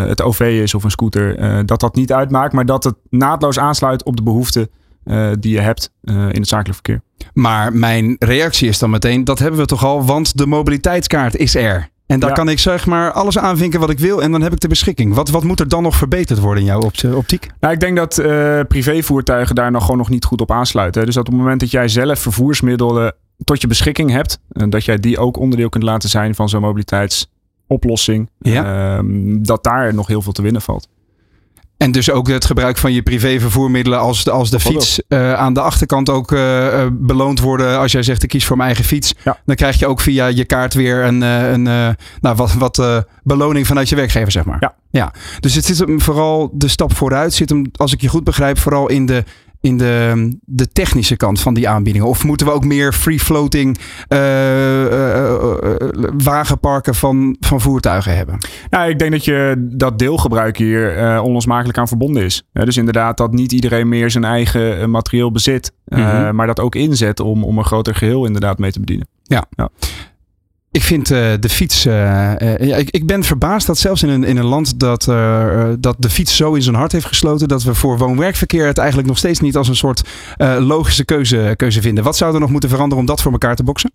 het 0.08 0.22
OV 0.22 0.40
is 0.40 0.74
of 0.74 0.84
een 0.84 0.92
scooter. 0.92 1.66
dat 1.66 1.80
dat 1.80 1.96
niet 1.96 2.14
uitmaakt, 2.14 2.54
maar 2.54 2.66
dat 2.66 2.84
het 2.84 2.96
naadloos 3.10 3.60
aansluit 3.60 4.04
op 4.04 4.16
de 4.16 4.24
behoeften 4.24 4.70
die 5.40 5.54
je 5.54 5.60
hebt 5.60 5.94
in 6.06 6.16
het 6.16 6.48
zakelijk 6.48 6.74
verkeer. 6.74 7.02
Maar 7.34 7.74
mijn 7.74 8.16
reactie 8.20 8.68
is 8.68 8.80
dan 8.80 8.90
meteen, 8.90 9.24
dat 9.24 9.40
hebben 9.40 9.60
we 9.60 9.66
toch 9.66 9.86
al, 9.86 10.06
want 10.06 10.38
de 10.38 10.46
mobiliteitskaart 10.46 11.36
is 11.36 11.56
er. 11.56 11.90
En 12.12 12.20
daar 12.20 12.30
ja. 12.30 12.36
kan 12.36 12.50
ik 12.50 12.60
zeg 12.60 12.86
maar 12.86 13.12
alles 13.12 13.38
aanvinken 13.38 13.80
wat 13.80 13.90
ik 13.90 14.00
wil 14.00 14.22
en 14.22 14.32
dan 14.32 14.42
heb 14.42 14.54
ik 14.54 14.60
de 14.60 14.68
beschikking. 14.68 15.14
Wat, 15.14 15.30
wat 15.30 15.44
moet 15.44 15.60
er 15.60 15.68
dan 15.68 15.84
nog 15.84 15.96
verbeterd 15.96 16.40
worden 16.40 16.64
in 16.64 16.70
jouw 16.70 16.92
optiek? 17.16 17.48
Nou, 17.60 17.74
ik 17.74 17.80
denk 17.80 17.98
dat 17.98 18.20
uh, 18.20 18.60
privévoertuigen 18.68 19.56
daar 19.56 19.72
nog 19.72 19.82
gewoon 19.82 19.98
nog 19.98 20.10
niet 20.10 20.26
goed 20.26 20.42
op 20.42 20.52
aansluiten. 20.52 21.06
Dus 21.06 21.16
dat 21.16 21.28
op 21.28 21.32
het 21.32 21.42
moment 21.42 21.60
dat 21.60 21.72
jij 21.72 21.88
zelf 21.88 22.20
vervoersmiddelen 22.20 23.16
tot 23.44 23.62
je 23.62 23.68
beschikking 23.68 24.10
hebt, 24.10 24.40
dat 24.48 24.86
jij 24.86 24.98
die 24.98 25.18
ook 25.18 25.38
onderdeel 25.38 25.70
kunt 25.70 25.84
laten 25.84 26.10
zijn 26.10 26.36
van 26.36 26.50
zo'n 26.50 26.62
mobiliteitsoplossing, 26.62 28.30
ja. 28.40 29.00
uh, 29.00 29.40
dat 29.42 29.64
daar 29.64 29.94
nog 29.94 30.08
heel 30.08 30.22
veel 30.22 30.32
te 30.32 30.42
winnen 30.42 30.62
valt. 30.62 30.88
En 31.82 31.92
dus 31.92 32.12
ook 32.12 32.28
het 32.28 32.46
gebruik 32.46 32.78
van 32.78 32.94
je 32.94 33.02
privévervoermiddelen 33.02 34.00
als 34.00 34.24
de, 34.24 34.32
als 34.32 34.50
de 34.50 34.60
fiets 34.60 35.02
uh, 35.08 35.34
aan 35.34 35.54
de 35.54 35.62
achterkant 35.62 36.10
ook 36.10 36.32
uh, 36.32 36.86
beloond 36.92 37.40
worden. 37.40 37.80
Als 37.80 37.92
jij 37.92 38.04
zegt 38.04 38.24
ik 38.24 38.30
kies 38.30 38.46
voor 38.46 38.56
mijn 38.58 38.68
eigen 38.68 38.88
fiets. 38.88 39.14
Ja. 39.24 39.38
Dan 39.46 39.56
krijg 39.56 39.80
je 39.80 39.88
ook 39.88 40.00
via 40.02 40.26
je 40.26 40.46
kaart 40.46 40.74
weer 40.74 41.04
een, 41.04 41.22
een, 41.22 41.64
nou, 42.22 42.36
wat, 42.36 42.54
wat 42.54 43.06
beloning 43.24 43.68
vanuit 43.68 43.90
je 43.90 43.96
werkgever, 43.96 44.32
zeg 44.32 44.46
maar. 44.46 44.58
Ja. 44.60 44.76
ja. 44.90 45.14
Dus 45.40 45.56
het 45.56 45.66
zit 45.66 45.80
hem 45.80 46.02
vooral 46.02 46.50
de 46.54 46.68
stap 46.68 46.96
vooruit. 46.96 47.34
Zit 47.34 47.50
hem, 47.50 47.72
als 47.76 47.94
ik 47.94 48.02
je 48.02 48.08
goed 48.08 48.24
begrijp, 48.24 48.58
vooral 48.58 48.90
in 48.90 49.06
de 49.06 49.24
in 49.62 49.78
de, 49.78 50.38
de 50.46 50.72
technische 50.72 51.16
kant 51.16 51.40
van 51.40 51.54
die 51.54 51.70
aanbiedingen? 51.70 52.08
Of 52.08 52.24
moeten 52.24 52.48
we 52.48 52.54
ook 52.54 52.66
meer 52.66 52.94
free-floating 52.94 53.78
uh, 54.10 54.18
uh, 54.18 55.34
uh, 55.64 55.76
wagenparken 56.24 56.96
van, 56.96 57.36
van 57.40 57.62
voertuigen 57.62 58.16
hebben? 58.16 58.38
Nou, 58.70 58.90
ik 58.90 59.00
denk 59.00 59.12
dat 59.12 59.26
je 59.26 59.68
dat 59.72 60.00
deelgebruik 60.00 60.58
hier 60.58 61.20
onlosmakelijk 61.22 61.78
aan 61.78 61.88
verbonden 61.88 62.24
is. 62.24 62.44
dus 62.52 62.78
inderdaad 62.78 63.18
dat 63.18 63.34
niet 63.34 63.52
iedereen 63.52 63.90
meer 63.90 64.12
zijn 64.12 64.24
eigen 64.24 64.92
materieel 64.92 65.32
bezit. 65.32 65.72
Mm 65.86 66.04
-hmm. 66.04 66.36
Maar 66.36 66.48
dat 66.48 66.60
ook 66.60 66.76
inzet 66.76 67.20
om, 67.20 67.44
om 67.44 67.58
een 67.58 67.66
groter 67.66 67.96
geheel 67.96 68.26
inderdaad 68.26 68.58
mee 68.58 68.72
te 68.72 68.80
bedienen. 68.80 69.08
Ja. 69.24 69.46
ja. 69.50 69.70
Ik 70.72 70.82
vind 70.82 71.12
uh, 71.12 71.34
de 71.40 71.50
fiets. 71.50 71.86
Uh, 71.86 72.32
ik, 72.80 72.90
ik, 72.90 73.06
ben 73.06 73.24
verbaasd 73.24 73.68
dat 73.68 73.78
zelfs 73.78 74.04
in 74.04 74.10
een, 74.10 74.24
in 74.24 74.38
een 74.38 74.46
land 74.46 74.80
dat, 74.80 75.04
dat 75.80 75.96
de 76.00 76.10
fiets 76.10 76.36
zo 76.36 76.54
in 76.54 76.62
zijn 76.62 76.76
hart 76.76 76.92
heeft 76.92 77.06
gesloten. 77.06 77.48
dat 77.48 77.64
we 77.64 77.74
voor 77.74 77.98
woon-werkverkeer 77.98 78.68
het 78.68 78.78
eigenlijk 78.78 79.08
nog 79.08 79.18
steeds 79.18 79.40
niet 79.40 79.56
als 79.56 79.68
een 79.68 79.76
soort 79.76 80.02
logische 80.60 81.06
keuze, 81.06 81.54
keuze 81.58 81.82
vinden. 81.82 82.04
Wat 82.04 82.18
zou 82.18 82.34
er 82.34 82.40
nog 82.40 82.50
moeten 82.50 82.70
veranderen 82.70 83.04
om 83.04 83.06
dat 83.06 83.22
voor 83.22 83.32
elkaar 83.32 83.56
te 83.56 83.64
boksen? 83.64 83.92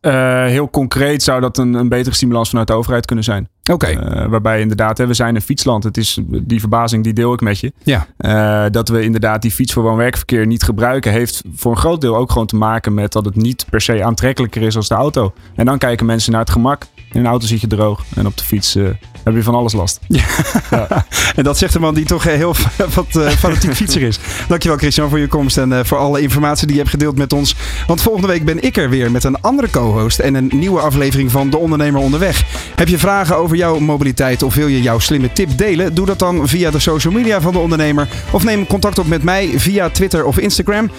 Uh, 0.00 0.44
heel 0.44 0.70
concreet 0.70 1.22
zou 1.22 1.40
dat 1.40 1.58
een, 1.58 1.74
een 1.74 1.88
betere 1.88 2.14
stimulans 2.14 2.48
vanuit 2.48 2.66
de 2.66 2.72
overheid 2.72 3.06
kunnen 3.06 3.24
zijn. 3.24 3.48
Oké. 3.72 3.90
Uh, 3.90 4.26
waarbij 4.26 4.60
inderdaad, 4.60 4.98
hè, 4.98 5.06
we 5.06 5.14
zijn 5.14 5.34
een 5.34 5.42
fietsland. 5.42 5.84
Het 5.84 5.96
is 5.96 6.18
die 6.26 6.60
verbazing 6.60 7.04
die 7.04 7.12
deel 7.12 7.32
ik 7.32 7.40
met 7.40 7.58
je. 7.60 7.72
Ja. 7.82 8.06
Uh, 8.18 8.70
dat 8.70 8.88
we 8.88 9.02
inderdaad 9.02 9.42
die 9.42 9.50
fiets 9.50 9.72
voor 9.72 9.82
woon-werkverkeer 9.82 10.46
niet 10.46 10.62
gebruiken, 10.62 11.12
heeft 11.12 11.42
voor 11.54 11.70
een 11.70 11.78
groot 11.78 12.00
deel 12.00 12.16
ook 12.16 12.32
gewoon 12.32 12.46
te 12.46 12.56
maken 12.56 12.94
met 12.94 13.12
dat 13.12 13.24
het 13.24 13.36
niet 13.36 13.66
per 13.70 13.80
se 13.80 14.04
aantrekkelijker 14.04 14.62
is 14.62 14.76
als 14.76 14.88
de 14.88 14.94
auto. 14.94 15.32
En 15.54 15.64
dan 15.64 15.78
kijken 15.78 16.06
mensen 16.06 16.32
naar 16.32 16.40
het 16.40 16.50
gemak. 16.50 16.86
In 17.12 17.20
een 17.20 17.26
auto 17.26 17.46
zit 17.46 17.60
je 17.60 17.66
droog 17.66 18.04
en 18.14 18.26
op 18.26 18.36
de 18.36 18.44
fiets 18.44 18.76
heb 19.24 19.34
je 19.34 19.42
van 19.42 19.54
alles 19.54 19.72
last. 19.72 20.00
Ja. 20.10 20.24
ja. 20.70 21.06
en 21.36 21.44
dat 21.44 21.58
zegt 21.58 21.74
een 21.74 21.80
man 21.80 21.94
die 21.94 22.04
toch 22.04 22.24
heel 22.24 22.54
wat 22.94 23.06
uh, 23.16 23.28
fanatiek 23.28 23.74
fietser 23.74 24.02
is. 24.02 24.18
Dankjewel 24.48 24.78
Christian 24.78 25.08
voor 25.08 25.18
je 25.18 25.26
komst 25.26 25.58
en 25.58 25.70
uh, 25.70 25.80
voor 25.82 25.98
alle 25.98 26.20
informatie 26.20 26.66
die 26.66 26.76
je 26.76 26.80
hebt 26.80 26.94
gedeeld 26.94 27.18
met 27.18 27.32
ons. 27.32 27.54
Want 27.86 28.02
volgende 28.02 28.28
week 28.28 28.44
ben 28.44 28.62
ik 28.62 28.76
er 28.76 28.90
weer 28.90 29.10
met 29.10 29.24
een 29.24 29.40
andere 29.40 29.70
co-host 29.70 30.18
en 30.18 30.34
een 30.34 30.50
nieuwe 30.54 30.80
aflevering 30.80 31.30
van 31.30 31.50
De 31.50 31.56
Ondernemer 31.56 32.00
Onderweg. 32.00 32.44
Heb 32.74 32.88
je 32.88 32.98
vragen 32.98 33.36
over 33.36 33.56
jouw 33.56 33.78
mobiliteit 33.78 34.42
of 34.42 34.54
wil 34.54 34.66
je 34.66 34.82
jouw 34.82 34.98
slimme 34.98 35.32
tip 35.32 35.58
delen? 35.58 35.94
Doe 35.94 36.06
dat 36.06 36.18
dan 36.18 36.48
via 36.48 36.70
de 36.70 36.78
social 36.78 37.12
media 37.12 37.40
van 37.40 37.52
De 37.52 37.58
Ondernemer 37.58 38.08
of 38.30 38.44
neem 38.44 38.66
contact 38.66 38.98
op 38.98 39.06
met 39.06 39.22
mij 39.22 39.50
via 39.56 39.90
Twitter 39.90 40.24
of 40.24 40.38
Instagram. 40.38 40.90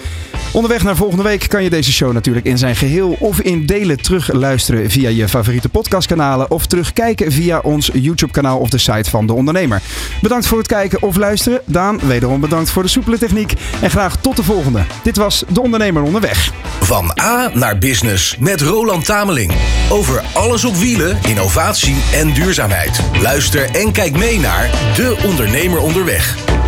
Onderweg 0.52 0.82
naar 0.82 0.96
volgende 0.96 1.22
week 1.22 1.48
kan 1.48 1.62
je 1.62 1.70
deze 1.70 1.92
show 1.92 2.12
natuurlijk 2.12 2.46
in 2.46 2.58
zijn 2.58 2.76
geheel 2.76 3.16
of 3.18 3.40
in 3.40 3.66
delen 3.66 4.02
terugluisteren 4.02 4.90
via 4.90 5.08
je 5.08 5.28
favoriete 5.28 5.68
podcastkanalen 6.02 6.50
of 6.50 6.66
terugkijken 6.66 7.32
via 7.32 7.58
ons 7.58 7.90
YouTube-kanaal 7.92 8.58
of 8.58 8.70
de 8.70 8.78
site 8.78 9.10
van 9.10 9.26
De 9.26 9.32
Ondernemer. 9.32 9.82
Bedankt 10.20 10.46
voor 10.46 10.58
het 10.58 10.66
kijken 10.66 11.02
of 11.02 11.16
luisteren. 11.16 11.60
Daan, 11.64 11.98
wederom 12.02 12.40
bedankt 12.40 12.70
voor 12.70 12.82
de 12.82 12.88
soepele 12.88 13.18
techniek 13.18 13.52
en 13.82 13.90
graag 13.90 14.16
tot 14.16 14.36
de 14.36 14.42
volgende. 14.42 14.82
Dit 15.02 15.16
was 15.16 15.44
De 15.48 15.60
Ondernemer 15.60 16.02
Onderweg. 16.02 16.52
Van 16.80 17.18
A 17.20 17.50
naar 17.54 17.78
Business 17.78 18.36
met 18.38 18.60
Roland 18.60 19.04
Tameling. 19.04 19.52
Over 19.90 20.22
alles 20.32 20.64
op 20.64 20.76
wielen, 20.76 21.18
innovatie 21.28 21.96
en 22.12 22.32
duurzaamheid. 22.32 23.00
Luister 23.20 23.70
en 23.70 23.92
kijk 23.92 24.16
mee 24.16 24.40
naar 24.40 24.70
De 24.96 25.16
Ondernemer 25.24 25.80
Onderweg. 25.80 26.61